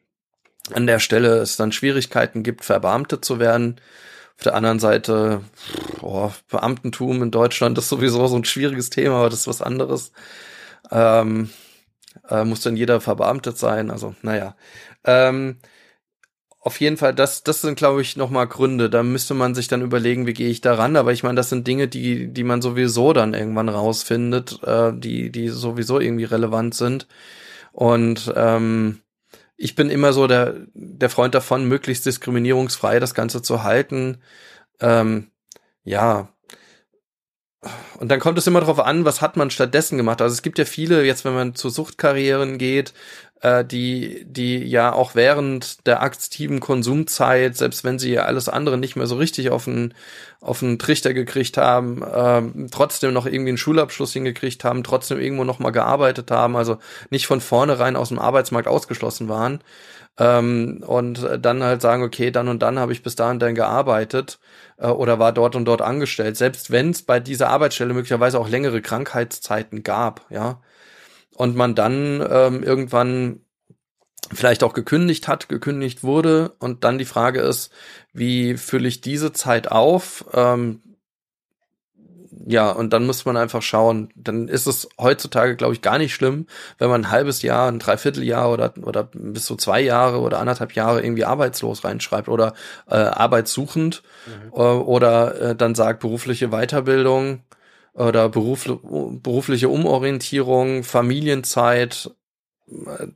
an 0.73 0.87
der 0.87 0.99
Stelle 0.99 1.39
es 1.39 1.57
dann 1.57 1.73
Schwierigkeiten 1.73 2.43
gibt, 2.43 2.65
verbeamtet 2.65 3.25
zu 3.25 3.39
werden. 3.39 3.81
Auf 4.37 4.43
der 4.43 4.55
anderen 4.55 4.79
Seite, 4.79 5.43
oh, 6.03 6.31
Beamtentum 6.51 7.23
in 7.23 7.31
Deutschland 7.31 7.79
ist 7.79 7.89
sowieso 7.89 8.27
so 8.27 8.37
ein 8.37 8.45
schwieriges 8.45 8.91
Thema, 8.91 9.17
aber 9.17 9.31
das 9.31 9.41
ist 9.41 9.49
was 9.49 9.63
anderes. 9.63 10.13
Ähm, 10.91 11.51
äh, 12.29 12.45
muss 12.45 12.61
dann 12.61 12.77
jeder 12.77 13.01
verbeamtet 13.01 13.59
sein, 13.59 13.91
also 13.91 14.15
naja. 14.23 14.57
Ähm, 15.05 15.59
auf 16.67 16.81
jeden 16.81 16.97
Fall, 16.97 17.15
das, 17.15 17.45
das 17.45 17.63
sind, 17.63 17.77
glaube 17.77 18.03
ich, 18.03 18.17
nochmal 18.17 18.49
Gründe. 18.49 18.91
Da 18.91 19.05
müsste 19.05 19.35
man 19.35 19.55
sich 19.55 19.69
dann 19.69 19.83
überlegen, 19.83 20.27
wie 20.27 20.33
gehe 20.35 20.49
ich 20.51 20.61
da 20.61 20.75
ran. 20.75 20.97
Aber 20.97 21.13
ich 21.13 21.23
meine, 21.23 21.37
das 21.37 21.49
sind 21.49 21.65
Dinge, 21.69 21.87
die, 21.87 22.27
die 22.27 22.43
man 22.43 22.61
sowieso 22.61 23.13
dann 23.13 23.35
irgendwann 23.35 23.69
rausfindet, 23.69 24.61
äh, 24.65 24.93
die, 24.93 25.31
die 25.31 25.49
sowieso 25.49 26.01
irgendwie 26.01 26.25
relevant 26.25 26.75
sind. 26.75 27.07
Und 27.71 28.33
ähm, 28.35 29.01
ich 29.57 29.75
bin 29.75 29.91
immer 29.91 30.13
so 30.13 30.27
der, 30.27 30.55
der 30.75 31.11
Freund 31.11 31.35
davon, 31.35 31.67
möglichst 31.67 32.07
diskriminierungsfrei 32.07 33.01
das 33.01 33.15
Ganze 33.15 33.43
zu 33.43 33.63
halten. 33.63 34.23
Ähm, 34.81 35.31
ja, 35.85 36.29
und 37.99 38.11
dann 38.11 38.21
kommt 38.21 38.39
es 38.39 38.47
immer 38.47 38.61
darauf 38.61 38.81
an, 38.81 39.05
was 39.05 39.21
hat 39.21 39.37
man 39.37 39.51
stattdessen 39.51 39.97
gemacht. 39.97 40.21
Also 40.21 40.35
es 40.35 40.43
gibt 40.43 40.59
ja 40.59 40.65
viele, 40.65 41.05
jetzt 41.05 41.25
wenn 41.25 41.35
man 41.35 41.55
zu 41.55 41.69
Suchtkarrieren 41.71 42.59
geht, 42.59 42.93
äh, 43.47 43.65
die, 43.65 44.25
die 44.25 44.65
ja 44.65 44.93
auch 44.93 45.15
während 45.15 45.87
der 45.87 46.03
aktiven 46.03 46.59
Konsumzeit, 46.59 47.57
selbst 47.57 47.85
wenn 47.85 47.99
sie 47.99 48.13
ja 48.13 48.25
alles 48.25 48.49
andere 48.49 48.77
nicht 48.77 48.97
mehr 48.97 49.07
so 49.07 49.17
richtig 49.17 49.51
auf 49.51 49.67
den, 49.67 49.95
auf 50.41 50.61
den 50.61 50.81
Trichter 50.81 51.15
gekriegt 51.15 51.57
haben, 51.57 52.03
äh, 52.03 52.69
trotzdem 52.71 53.13
noch 53.13 53.27
irgendwie 53.27 53.51
einen 53.51 53.59
Schulabschluss 53.59 54.13
hingekriegt 54.13 54.65
haben, 54.65 54.83
trotzdem 54.83 55.21
irgendwo 55.21 55.45
noch 55.45 55.61
mal 55.61 55.71
gearbeitet 55.71 56.31
haben, 56.33 56.57
also 56.57 56.79
nicht 57.11 57.29
von 57.29 57.41
vornherein 57.41 57.95
aus 57.95 58.09
dem 58.09 58.19
Arbeitsmarkt 58.19 58.67
ausgeschlossen 58.67 59.29
waren. 59.29 59.61
Ähm, 60.19 60.83
und 60.87 61.29
dann 61.41 61.63
halt 61.63 61.83
sagen, 61.83 62.03
okay, 62.03 62.31
dann 62.31 62.49
und 62.49 62.63
dann 62.63 62.79
habe 62.79 62.93
ich 62.93 63.03
bis 63.03 63.17
dahin 63.17 63.39
dann 63.39 63.55
gearbeitet 63.55 64.39
äh, 64.79 64.89
oder 64.89 65.19
war 65.19 65.33
dort 65.33 65.55
und 65.55 65.67
dort 65.67 65.83
angestellt, 65.83 66.37
selbst 66.37 66.71
wenn 66.73 66.91
es 66.91 67.03
bei 67.03 67.21
dieser 67.21 67.51
Arbeitsstelle 67.51 67.95
möglicherweise 67.95 68.41
auch 68.41 68.49
längere 68.49 68.81
Krankheitszeiten 68.83 69.83
gab, 69.83 70.23
ja 70.31 70.59
und 71.37 71.57
man 71.57 71.75
dann 71.75 72.27
ähm, 72.29 72.63
irgendwann 72.63 73.41
vielleicht 74.33 74.65
auch 74.65 74.75
gekündigt 74.75 75.29
hat, 75.29 75.49
gekündigt 75.49 76.03
wurde 76.03 76.55
und 76.59 76.83
dann 76.83 76.99
die 76.99 77.05
Frage 77.05 77.41
ist, 77.41 77.71
wie 78.13 78.57
fülle 78.57 78.89
ich 78.89 79.01
diese 79.01 79.33
Zeit 79.33 79.71
auf? 79.71 80.25
Ähm, 80.33 80.81
ja, 82.49 82.71
und 82.71 82.93
dann 82.93 83.07
muss 83.07 83.25
man 83.25 83.37
einfach 83.37 83.63
schauen. 83.63 84.09
Dann 84.15 84.49
ist 84.49 84.67
es 84.67 84.89
heutzutage, 85.01 85.57
glaube 85.57 85.75
ich, 85.75 85.83
gar 85.83 85.99
nicht 85.99 86.15
schlimm, 86.15 86.47
wenn 86.79 86.89
man 86.89 87.03
ein 87.03 87.11
halbes 87.11 87.43
Jahr, 87.43 87.69
ein 87.69 87.79
Dreivierteljahr 87.79 88.53
oder, 88.53 88.73
oder 88.83 89.09
bis 89.13 89.47
zu 89.47 89.57
zwei 89.57 89.81
Jahre 89.81 90.21
oder 90.21 90.39
anderthalb 90.39 90.73
Jahre 90.73 91.03
irgendwie 91.03 91.25
arbeitslos 91.25 91.85
reinschreibt 91.85 92.29
oder 92.29 92.55
äh, 92.89 92.97
arbeitssuchend 92.97 94.03
mhm. 94.27 94.53
äh, 94.53 94.63
oder 94.63 95.41
äh, 95.41 95.57
dann 95.57 95.75
sagt 95.75 96.01
berufliche 96.01 96.49
Weiterbildung 96.49 97.43
oder 97.97 98.29
Beruf, 98.29 98.65
berufliche 98.67 99.69
Umorientierung, 99.69 100.85
Familienzeit. 100.85 102.11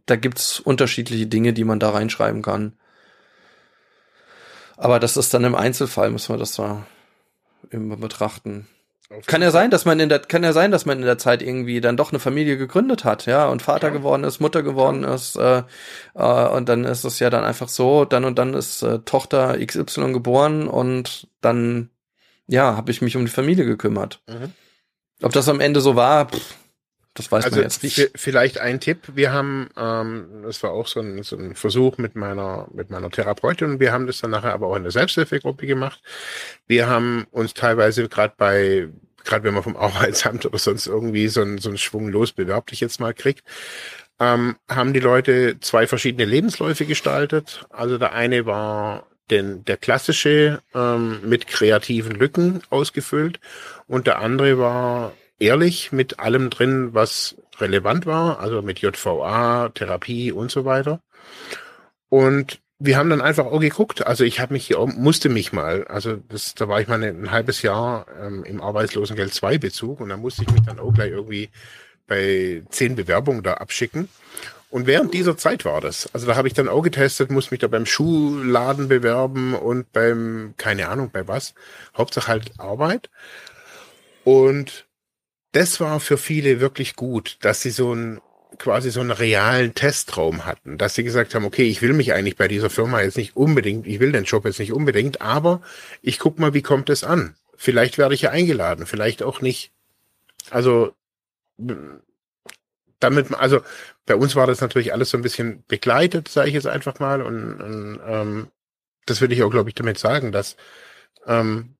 Da 0.07 0.17
gibt's 0.17 0.59
unterschiedliche 0.59 1.27
Dinge, 1.27 1.53
die 1.53 1.65
man 1.65 1.81
da 1.81 1.91
reinschreiben 1.91 2.43
kann. 2.43 2.75
Aber 4.77 4.99
das 4.99 5.19
ist 5.19 5.35
dann 5.35 5.45
im 5.45 5.55
Einzelfall, 5.55 6.11
müssen 6.11 6.33
wir 6.33 6.39
das 6.39 6.55
da 6.55 6.87
immer 7.71 7.97
betrachten. 7.97 8.67
Kann 9.27 9.43
ja 9.43 9.51
sein, 9.51 9.71
dass 9.71 9.85
man 9.85 9.99
in 9.99 10.09
der, 10.09 10.21
kann 10.21 10.45
ja 10.45 10.53
sein, 10.53 10.71
dass 10.71 10.87
man 10.87 10.99
in 11.01 11.05
der 11.05 11.19
Zeit 11.19 11.43
irgendwie 11.43 11.81
dann 11.81 11.97
doch 11.97 12.13
eine 12.13 12.21
Familie 12.21 12.57
gegründet 12.57 13.05
hat, 13.05 13.27
ja, 13.27 13.49
und 13.49 13.61
Vater 13.61 13.89
ja. 13.89 13.93
geworden 13.93 14.23
ist, 14.23 14.39
Mutter 14.39 14.63
geworden 14.63 15.03
ja. 15.03 15.15
ist, 15.15 15.35
äh, 15.35 15.65
äh, 16.15 16.49
und 16.49 16.69
dann 16.69 16.85
ist 16.85 17.03
es 17.03 17.19
ja 17.19 17.29
dann 17.29 17.43
einfach 17.43 17.69
so, 17.69 18.05
dann 18.05 18.25
und 18.25 18.39
dann 18.39 18.55
ist 18.55 18.83
äh, 18.83 19.01
Tochter 19.01 19.59
XY 19.59 20.13
geboren 20.13 20.69
und 20.69 21.27
dann, 21.41 21.91
ja, 22.47 22.77
habe 22.77 22.93
ich 22.93 23.03
mich 23.03 23.17
um 23.17 23.25
die 23.25 23.33
Familie 23.33 23.65
gekümmert. 23.65 24.23
Mhm. 24.29 24.53
Ob 25.23 25.33
das 25.33 25.49
am 25.49 25.61
Ende 25.61 25.81
so 25.81 25.97
war, 25.97 26.29
pff, 26.29 26.55
das 27.15 27.31
weiß 27.31 27.45
also 27.45 27.57
man 27.57 27.65
jetzt 27.65 27.83
nicht. 27.83 28.13
Vielleicht 28.15 28.59
ein 28.59 28.81
Tipp. 28.81 29.13
Wir 29.15 29.33
haben, 29.33 29.69
ähm, 29.77 30.43
das 30.45 30.63
war 30.63 30.71
auch 30.71 30.87
so 30.87 31.01
ein, 31.01 31.23
so 31.23 31.37
ein 31.37 31.55
Versuch 31.55 31.99
mit 31.99 32.15
meiner, 32.15 32.69
mit 32.73 32.91
meiner 32.91 33.11
Therapeutin 33.11 33.73
und 33.73 33.81
wir 33.81 33.93
haben 33.93 34.07
das 34.07 34.19
dann 34.19 34.31
nachher 34.31 34.53
aber 34.53 34.69
auch 34.69 34.77
in 34.77 34.85
der 34.85 34.93
Selbsthilfegruppe 34.93 35.67
gemacht. 35.67 36.01
Wir 36.67 36.89
haben 36.89 37.27
uns 37.33 37.53
teilweise 37.53 38.09
gerade 38.09 38.35
bei, 38.37 38.89
gerade 39.25 39.45
wenn 39.45 39.55
man 39.55 39.65
vom 39.65 39.77
Arbeitsamt 39.77 40.47
oder 40.47 40.59
sonst 40.59 40.87
irgendwie 40.87 41.29
so 41.29 41.43
ein, 41.43 41.59
so 41.59 41.71
ein 41.71 41.79
Schwung 41.79 42.09
los 42.09 42.33
bewerb 42.33 42.69
dich 42.69 42.81
jetzt 42.81 43.01
mal 43.01 43.13
kriegt, 43.13 43.45
ähm, 44.21 44.57
haben 44.71 44.93
die 44.93 45.01
Leute 45.01 45.59
zwei 45.61 45.87
verschiedene 45.89 46.27
Lebensläufe 46.27 46.87
gestaltet. 46.87 47.67
Also 47.71 47.99
der 47.99 48.13
eine 48.13 48.47
war 48.47 49.10
den, 49.31 49.65
der 49.65 49.77
klassische 49.77 50.63
ähm, 50.75 51.21
mit 51.25 51.47
kreativen 51.47 52.13
Lücken 52.13 52.63
ausgefüllt 52.71 53.41
und 53.87 54.07
der 54.07 54.21
andere 54.21 54.59
war 54.59 55.13
ehrlich 55.39 55.93
mit 55.93 56.21
allem 56.21 56.51
drin, 56.51 56.91
was 56.93 57.37
relevant 57.59 58.07
war, 58.07 58.41
also 58.41 58.63
mit 58.63 58.81
JVA, 58.81 59.71
Therapie 59.71 60.33
und 60.33 60.51
so 60.51 60.65
weiter. 60.65 61.01
Und 62.09 62.61
wir 62.79 62.97
haben 62.97 63.11
dann 63.11 63.21
einfach 63.21 63.45
auch 63.45 63.61
geguckt. 63.61 64.07
Also 64.07 64.25
ich 64.25 64.41
habe 64.41 64.55
mich 64.55 64.67
hier 64.67 64.79
musste 64.79 65.29
mich 65.29 65.53
mal, 65.53 65.85
also 65.85 66.17
das, 66.17 66.55
da 66.55 66.67
war 66.67 66.81
ich 66.81 66.89
mal 66.89 67.03
ein, 67.03 67.31
halbes 67.31 67.63
Jahr 67.63 68.07
ähm, 68.21 68.43
im 68.45 68.63
Arbeitslosengeld 68.63 69.35
2 69.35 69.59
Bezug 69.59 70.01
und 70.01 70.09
da 70.09 70.17
musste 70.17 70.43
ich 70.43 70.51
mich 70.51 70.63
dann 70.63 70.81
auch 70.81 70.93
gleich 70.93 71.11
irgendwie 71.11 71.51
bei 72.07 72.63
zehn 72.71 72.97
Bewerbungen 72.97 73.43
da 73.43 73.55
abschicken. 73.55 74.09
Und 74.71 74.87
während 74.87 75.13
dieser 75.13 75.37
Zeit 75.37 75.65
war 75.65 75.81
das. 75.81 76.09
Also 76.15 76.29
da 76.29 76.37
habe 76.37 76.47
ich 76.47 76.55
dann 76.55 76.69
auch 76.69 76.83
getestet, 76.83 77.31
muss 77.31 77.51
mich 77.51 77.61
da 77.61 77.67
beim 77.67 77.87
Schuhladen 77.87 78.89
bewerben 78.89 79.55
und 79.55 79.93
beim, 79.93 80.55
keine 80.57 80.89
Ahnung, 80.89 81.11
bei 81.13 81.27
was. 81.27 81.55
Hauptsache 81.97 82.29
halt 82.29 82.53
Arbeit. 82.59 83.11
Und 84.23 84.87
das 85.53 85.81
war 85.81 85.99
für 85.99 86.17
viele 86.17 86.61
wirklich 86.61 86.95
gut, 86.95 87.39
dass 87.41 87.63
sie 87.63 87.71
so 87.71 87.93
ein 87.93 88.21
quasi 88.59 88.91
so 88.91 89.01
einen 89.01 89.11
realen 89.11 89.75
Testraum 89.75 90.45
hatten, 90.45 90.77
dass 90.77 90.95
sie 90.95 91.05
gesagt 91.05 91.35
haben, 91.35 91.45
okay, 91.45 91.65
ich 91.65 91.83
will 91.83 91.93
mich 91.93 92.13
eigentlich 92.13 92.37
bei 92.37 92.49
dieser 92.49 92.69
Firma 92.69 93.01
jetzt 93.01 93.17
nicht 93.17 93.37
unbedingt, 93.37 93.87
ich 93.87 94.01
will 94.01 94.13
den 94.13 94.25
Job 94.25 94.45
jetzt 94.45 94.59
nicht 94.59 94.73
unbedingt, 94.73 95.21
aber 95.23 95.63
ich 96.03 96.19
guck 96.19 96.39
mal, 96.39 96.53
wie 96.53 96.63
kommt 96.63 96.91
es 96.91 97.03
an? 97.03 97.37
Vielleicht 97.57 97.97
werde 97.97 98.15
ich 98.15 98.23
ja 98.23 98.31
eingeladen, 98.31 98.87
vielleicht 98.87 99.23
auch 99.23 99.41
nicht. 99.41 99.73
Also 100.51 100.95
damit, 102.99 103.33
also 103.35 103.61
bei 104.11 104.17
uns 104.17 104.35
war 104.35 104.49
das 104.49 104.61
natürlich 104.61 104.93
alles 104.93 105.11
so 105.11 105.17
ein 105.17 105.23
bisschen 105.23 105.63
begleitet, 105.69 106.27
sage 106.27 106.49
ich 106.49 106.55
jetzt 106.55 106.67
einfach 106.67 106.99
mal. 106.99 107.23
Und, 107.23 107.61
und 107.61 108.01
ähm, 108.05 108.49
das 109.07 109.21
will 109.21 109.31
ich 109.31 109.45
auch, 109.45 109.51
glaube 109.51 109.71
ich, 109.71 109.77
damit 109.77 109.99
sagen, 109.99 110.33
dass 110.33 110.57
ähm, 111.29 111.77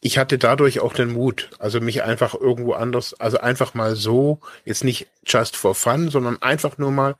ich 0.00 0.16
hatte 0.16 0.38
dadurch 0.38 0.80
auch 0.80 0.94
den 0.94 1.12
Mut, 1.12 1.50
also 1.58 1.78
mich 1.78 2.02
einfach 2.02 2.32
irgendwo 2.32 2.72
anders, 2.72 3.12
also 3.20 3.36
einfach 3.36 3.74
mal 3.74 3.96
so, 3.96 4.40
jetzt 4.64 4.82
nicht 4.82 5.08
just 5.26 5.56
for 5.56 5.74
fun, 5.74 6.08
sondern 6.08 6.40
einfach 6.40 6.78
nur 6.78 6.90
mal 6.90 7.16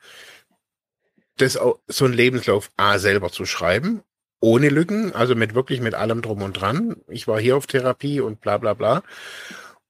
das 1.37 1.59
so 1.87 2.07
ein 2.07 2.15
Lebenslauf 2.15 2.71
A 2.79 2.99
selber 2.99 3.31
zu 3.31 3.45
schreiben, 3.45 4.03
ohne 4.41 4.71
Lücken, 4.71 5.15
also 5.15 5.35
mit 5.35 5.55
wirklich 5.55 5.83
mit 5.83 5.93
allem 5.93 6.23
drum 6.23 6.41
und 6.41 6.55
dran. 6.55 6.97
Ich 7.09 7.29
war 7.29 7.39
hier 7.39 7.59
auf 7.59 7.67
Therapie 7.67 8.23
und 8.23 8.41
bla 8.41 8.57
bla 8.57 8.73
bla. 8.73 9.03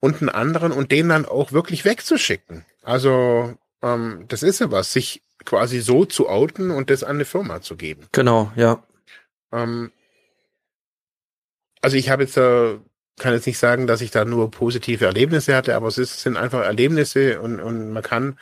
Und 0.00 0.20
einen 0.20 0.30
anderen 0.30 0.72
und 0.72 0.90
den 0.90 1.10
dann 1.10 1.26
auch 1.26 1.52
wirklich 1.52 1.84
wegzuschicken. 1.84 2.64
Also 2.82 3.56
ähm, 3.86 4.24
das 4.28 4.42
ist 4.42 4.60
ja 4.60 4.70
was, 4.70 4.92
sich 4.92 5.22
quasi 5.44 5.80
so 5.80 6.04
zu 6.04 6.28
outen 6.28 6.70
und 6.70 6.90
das 6.90 7.04
an 7.04 7.16
eine 7.16 7.24
Firma 7.24 7.60
zu 7.60 7.76
geben. 7.76 8.06
Genau, 8.12 8.52
ja. 8.56 8.82
Ähm, 9.52 9.92
also 11.80 11.96
ich 11.96 12.10
habe 12.10 12.24
jetzt 12.24 12.36
äh, 12.36 12.78
kann 13.18 13.32
jetzt 13.32 13.46
nicht 13.46 13.58
sagen, 13.58 13.86
dass 13.86 14.02
ich 14.02 14.10
da 14.10 14.26
nur 14.26 14.50
positive 14.50 15.06
Erlebnisse 15.06 15.56
hatte, 15.56 15.74
aber 15.74 15.88
es 15.88 15.96
ist, 15.96 16.20
sind 16.20 16.36
einfach 16.36 16.62
Erlebnisse 16.62 17.40
und, 17.40 17.60
und 17.60 17.90
man 17.92 18.02
kann 18.02 18.38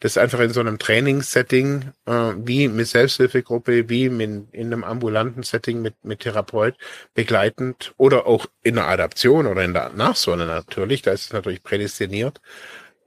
das 0.00 0.18
einfach 0.18 0.40
in 0.40 0.50
so 0.50 0.58
einem 0.58 0.78
Trainingssetting, 0.78 1.92
äh, 2.06 2.32
wie 2.36 2.66
mit 2.66 2.88
Selbsthilfegruppe, 2.88 3.88
wie 3.88 4.08
mit, 4.08 4.52
in 4.52 4.66
einem 4.66 4.82
ambulanten 4.82 5.44
Setting 5.44 5.80
mit, 5.80 5.94
mit 6.02 6.20
Therapeut 6.20 6.74
begleitend 7.14 7.94
oder 7.98 8.26
auch 8.26 8.46
in 8.62 8.74
der 8.74 8.88
Adaption 8.88 9.46
oder 9.46 9.62
in 9.62 9.74
der 9.74 9.90
Nachsorge 9.90 10.44
natürlich, 10.44 11.02
da 11.02 11.12
ist 11.12 11.26
es 11.26 11.32
natürlich 11.32 11.62
prädestiniert, 11.62 12.40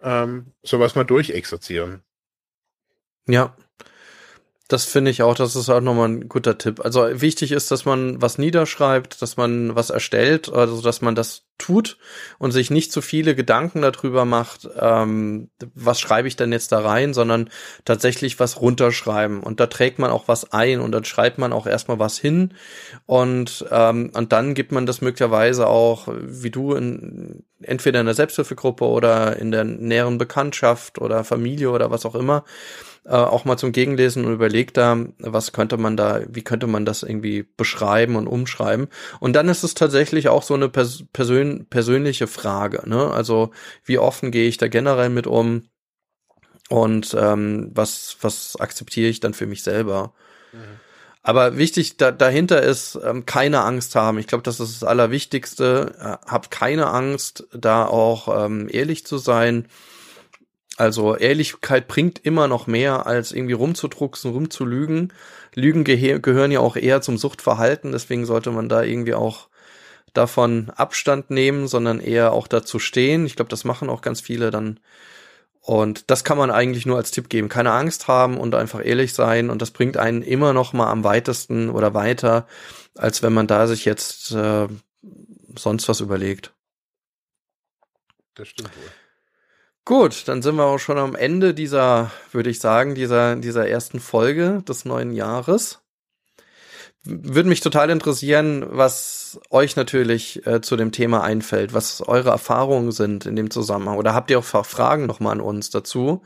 ähm, 0.01 0.53
sowas 0.63 0.95
mal 0.95 1.03
durchexerzieren. 1.03 2.03
Ja, 3.27 3.55
das 4.69 4.85
finde 4.85 5.09
ich 5.09 5.23
auch, 5.23 5.33
das 5.33 5.55
ist 5.55 5.67
auch 5.67 5.81
nochmal 5.81 6.09
ein 6.09 6.29
guter 6.29 6.59
Tipp. 6.59 6.85
Also 6.85 7.01
wichtig 7.21 7.51
ist, 7.51 7.71
dass 7.71 7.85
man 7.85 8.21
was 8.21 8.37
niederschreibt, 8.37 9.19
dass 9.19 9.35
man 9.35 9.75
was 9.75 9.89
erstellt, 9.89 10.53
also 10.53 10.79
dass 10.83 11.01
man 11.01 11.15
das 11.15 11.47
tut 11.57 11.97
und 12.37 12.51
sich 12.51 12.69
nicht 12.69 12.91
zu 12.91 13.01
viele 13.01 13.33
Gedanken 13.33 13.81
darüber 13.81 14.25
macht, 14.25 14.69
ähm, 14.79 15.49
was 15.73 15.99
schreibe 15.99 16.27
ich 16.27 16.35
denn 16.35 16.51
jetzt 16.51 16.71
da 16.71 16.81
rein, 16.81 17.15
sondern 17.15 17.49
tatsächlich 17.83 18.39
was 18.39 18.61
runterschreiben. 18.61 19.41
Und 19.41 19.59
da 19.59 19.65
trägt 19.65 19.97
man 19.97 20.11
auch 20.11 20.27
was 20.27 20.51
ein 20.53 20.81
und 20.81 20.91
dann 20.91 21.03
schreibt 21.03 21.39
man 21.39 21.51
auch 21.51 21.65
erstmal 21.65 21.97
was 21.97 22.19
hin 22.19 22.53
und, 23.07 23.65
ähm, 23.71 24.11
und 24.13 24.31
dann 24.31 24.53
gibt 24.53 24.71
man 24.71 24.85
das 24.85 25.01
möglicherweise 25.01 25.65
auch, 25.65 26.07
wie 26.21 26.51
du, 26.51 26.75
in, 26.75 27.43
entweder 27.59 28.01
in 28.01 28.05
der 28.05 28.15
Selbsthilfegruppe 28.15 28.85
oder 28.85 29.35
in 29.37 29.49
der 29.49 29.63
näheren 29.63 30.19
Bekanntschaft 30.19 30.99
oder 30.99 31.23
Familie 31.23 31.71
oder 31.71 31.89
was 31.89 32.05
auch 32.05 32.15
immer, 32.15 32.45
äh, 33.05 33.11
auch 33.11 33.45
mal 33.45 33.57
zum 33.57 33.71
Gegenlesen 33.71 34.25
und 34.25 34.33
überlegt 34.33 34.77
da, 34.77 34.97
was 35.19 35.51
könnte 35.51 35.77
man 35.77 35.97
da, 35.97 36.21
wie 36.27 36.43
könnte 36.43 36.67
man 36.67 36.85
das 36.85 37.03
irgendwie 37.03 37.45
beschreiben 37.57 38.15
und 38.15 38.27
umschreiben. 38.27 38.87
Und 39.19 39.33
dann 39.33 39.49
ist 39.49 39.63
es 39.63 39.73
tatsächlich 39.73 40.29
auch 40.29 40.43
so 40.43 40.53
eine 40.53 40.69
pers 40.69 41.03
persön 41.13 41.65
persönliche 41.69 42.27
Frage. 42.27 42.87
Ne? 42.87 43.11
Also 43.11 43.51
wie 43.85 43.99
offen 43.99 44.31
gehe 44.31 44.47
ich 44.47 44.57
da 44.57 44.67
generell 44.67 45.09
mit 45.09 45.27
um 45.27 45.63
und 46.69 47.15
ähm, 47.19 47.71
was, 47.73 48.17
was 48.21 48.55
akzeptiere 48.59 49.09
ich 49.09 49.19
dann 49.19 49.33
für 49.33 49.47
mich 49.47 49.63
selber. 49.63 50.13
Mhm. 50.53 50.79
Aber 51.21 51.57
wichtig 51.57 51.97
da, 51.97 52.11
dahinter 52.11 52.61
ist, 52.61 52.97
ähm, 53.03 53.25
keine 53.25 53.61
Angst 53.61 53.95
haben. 53.95 54.19
Ich 54.19 54.27
glaube, 54.27 54.43
das 54.43 54.59
ist 54.59 54.81
das 54.81 54.87
Allerwichtigste. 54.87 55.95
Äh, 55.99 56.27
habt 56.29 56.51
keine 56.51 56.87
Angst, 56.87 57.47
da 57.53 57.85
auch 57.85 58.45
ähm, 58.45 58.67
ehrlich 58.71 59.05
zu 59.05 59.17
sein 59.17 59.67
also 60.79 61.15
Ehrlichkeit 61.15 61.87
bringt 61.87 62.25
immer 62.25 62.47
noch 62.47 62.65
mehr, 62.65 63.05
als 63.05 63.31
irgendwie 63.31 63.53
rumzudrucksen, 63.53 64.31
rumzulügen. 64.31 65.11
Lügen 65.53 65.83
ge 65.83 66.19
gehören 66.19 66.51
ja 66.51 66.61
auch 66.61 66.75
eher 66.75 67.01
zum 67.01 67.17
Suchtverhalten, 67.17 67.91
deswegen 67.91 68.25
sollte 68.25 68.51
man 68.51 68.69
da 68.69 68.83
irgendwie 68.83 69.13
auch 69.13 69.49
davon 70.13 70.69
Abstand 70.69 71.29
nehmen, 71.31 71.67
sondern 71.67 71.99
eher 71.99 72.31
auch 72.31 72.47
dazu 72.47 72.79
stehen. 72.79 73.25
Ich 73.25 73.35
glaube, 73.35 73.49
das 73.49 73.65
machen 73.65 73.89
auch 73.89 74.01
ganz 74.01 74.21
viele 74.21 74.51
dann. 74.51 74.79
Und 75.61 76.09
das 76.09 76.23
kann 76.23 76.37
man 76.37 76.49
eigentlich 76.49 76.85
nur 76.85 76.97
als 76.97 77.11
Tipp 77.11 77.29
geben. 77.29 77.49
Keine 77.49 77.71
Angst 77.71 78.07
haben 78.07 78.37
und 78.37 78.55
einfach 78.55 78.83
ehrlich 78.83 79.13
sein. 79.13 79.49
Und 79.49 79.61
das 79.61 79.71
bringt 79.71 79.97
einen 79.97 80.21
immer 80.21 80.53
noch 80.53 80.73
mal 80.73 80.89
am 80.89 81.03
weitesten 81.03 81.69
oder 81.69 81.93
weiter, 81.93 82.47
als 82.95 83.21
wenn 83.21 83.33
man 83.33 83.47
da 83.47 83.67
sich 83.67 83.85
jetzt 83.85 84.31
äh, 84.31 84.67
sonst 85.57 85.89
was 85.89 85.99
überlegt. 85.99 86.53
Das 88.35 88.47
stimmt 88.47 88.75
wohl. 88.77 88.91
Gut, 89.85 90.27
dann 90.27 90.41
sind 90.41 90.55
wir 90.55 90.65
auch 90.65 90.77
schon 90.77 90.97
am 90.97 91.15
Ende 91.15 91.53
dieser, 91.53 92.11
würde 92.31 92.49
ich 92.49 92.59
sagen, 92.59 92.95
dieser, 92.95 93.35
dieser 93.35 93.67
ersten 93.67 93.99
Folge 93.99 94.61
des 94.67 94.85
neuen 94.85 95.11
Jahres. 95.11 95.79
Würde 97.03 97.49
mich 97.49 97.61
total 97.61 97.89
interessieren, 97.89 98.65
was 98.69 99.39
euch 99.49 99.75
natürlich 99.75 100.45
äh, 100.45 100.61
zu 100.61 100.75
dem 100.75 100.91
Thema 100.91 101.23
einfällt, 101.23 101.73
was 101.73 102.01
eure 102.01 102.29
Erfahrungen 102.29 102.91
sind 102.91 103.25
in 103.25 103.35
dem 103.35 103.49
Zusammenhang. 103.49 103.97
Oder 103.97 104.13
habt 104.13 104.29
ihr 104.29 104.39
auch 104.39 104.43
Fragen 104.43 105.05
nochmal 105.05 105.33
an 105.33 105.41
uns 105.41 105.69
dazu? 105.69 106.21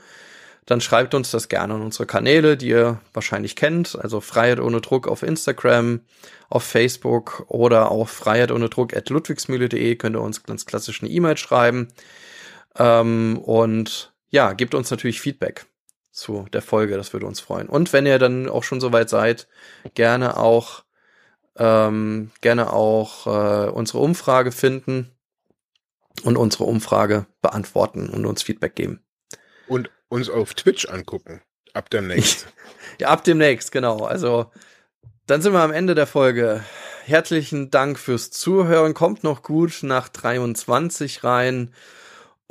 Dann 0.65 0.81
schreibt 0.81 1.13
uns 1.13 1.29
das 1.31 1.49
gerne 1.49 1.73
an 1.73 1.81
unsere 1.81 2.05
Kanäle, 2.05 2.57
die 2.57 2.69
ihr 2.69 3.01
wahrscheinlich 3.13 3.55
kennt. 3.55 3.97
Also 4.01 4.21
Freiheit 4.21 4.59
ohne 4.59 4.81
Druck 4.81 5.07
auf 5.07 5.21
Instagram, 5.21 6.01
auf 6.49 6.63
Facebook 6.63 7.45
oder 7.47 7.91
auf 7.91 8.09
Freiheit 8.09 8.51
ohne 8.51 8.69
Druck 8.69 8.95
at 8.95 9.09
ludwigsmühle.de 9.09 9.95
könnt 9.95 10.15
ihr 10.15 10.21
uns 10.21 10.43
ganz 10.43 10.65
klassisch 10.65 11.01
eine 11.01 11.11
E-Mail 11.11 11.37
schreiben. 11.37 11.89
Ähm, 12.77 13.37
und 13.37 14.13
ja, 14.29 14.53
gebt 14.53 14.75
uns 14.75 14.89
natürlich 14.91 15.21
Feedback 15.21 15.65
zu 16.11 16.45
der 16.53 16.61
Folge, 16.61 16.95
das 16.95 17.13
würde 17.13 17.25
uns 17.25 17.39
freuen. 17.39 17.67
Und 17.67 17.93
wenn 17.93 18.05
ihr 18.05 18.19
dann 18.19 18.49
auch 18.49 18.63
schon 18.63 18.81
soweit 18.81 19.09
seid, 19.09 19.47
gerne 19.93 20.37
auch 20.37 20.83
ähm, 21.55 22.31
gerne 22.41 22.73
auch 22.73 23.27
äh, 23.27 23.69
unsere 23.69 23.99
Umfrage 23.99 24.51
finden 24.51 25.11
und 26.23 26.37
unsere 26.37 26.63
Umfrage 26.65 27.25
beantworten 27.41 28.09
und 28.09 28.25
uns 28.25 28.43
Feedback 28.43 28.75
geben. 28.75 29.03
Und 29.67 29.89
uns 30.09 30.29
auf 30.29 30.53
Twitch 30.53 30.87
angucken. 30.87 31.41
Ab 31.73 31.89
demnächst. 31.89 32.47
ja, 32.99 33.09
ab 33.09 33.23
demnächst, 33.23 33.71
genau. 33.71 34.03
Also 34.03 34.51
dann 35.25 35.41
sind 35.41 35.53
wir 35.53 35.61
am 35.61 35.71
Ende 35.71 35.95
der 35.95 36.07
Folge. 36.07 36.63
Herzlichen 37.05 37.71
Dank 37.71 37.99
fürs 37.99 38.31
Zuhören. 38.31 38.93
Kommt 38.93 39.23
noch 39.23 39.41
gut 39.41 39.79
nach 39.81 40.09
23 40.09 41.23
rein. 41.23 41.73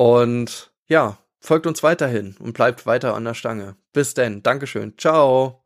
Und 0.02 0.72
ja, 0.88 1.18
folgt 1.38 1.64
uns 1.64 1.84
weiterhin 1.84 2.34
und 2.40 2.54
bleibt 2.54 2.86
weiter 2.86 3.14
an 3.14 3.24
der 3.24 3.34
Stange. 3.34 3.76
Bis 3.92 4.14
denn. 4.14 4.42
Dankeschön. 4.42 4.98
Ciao. 4.98 5.61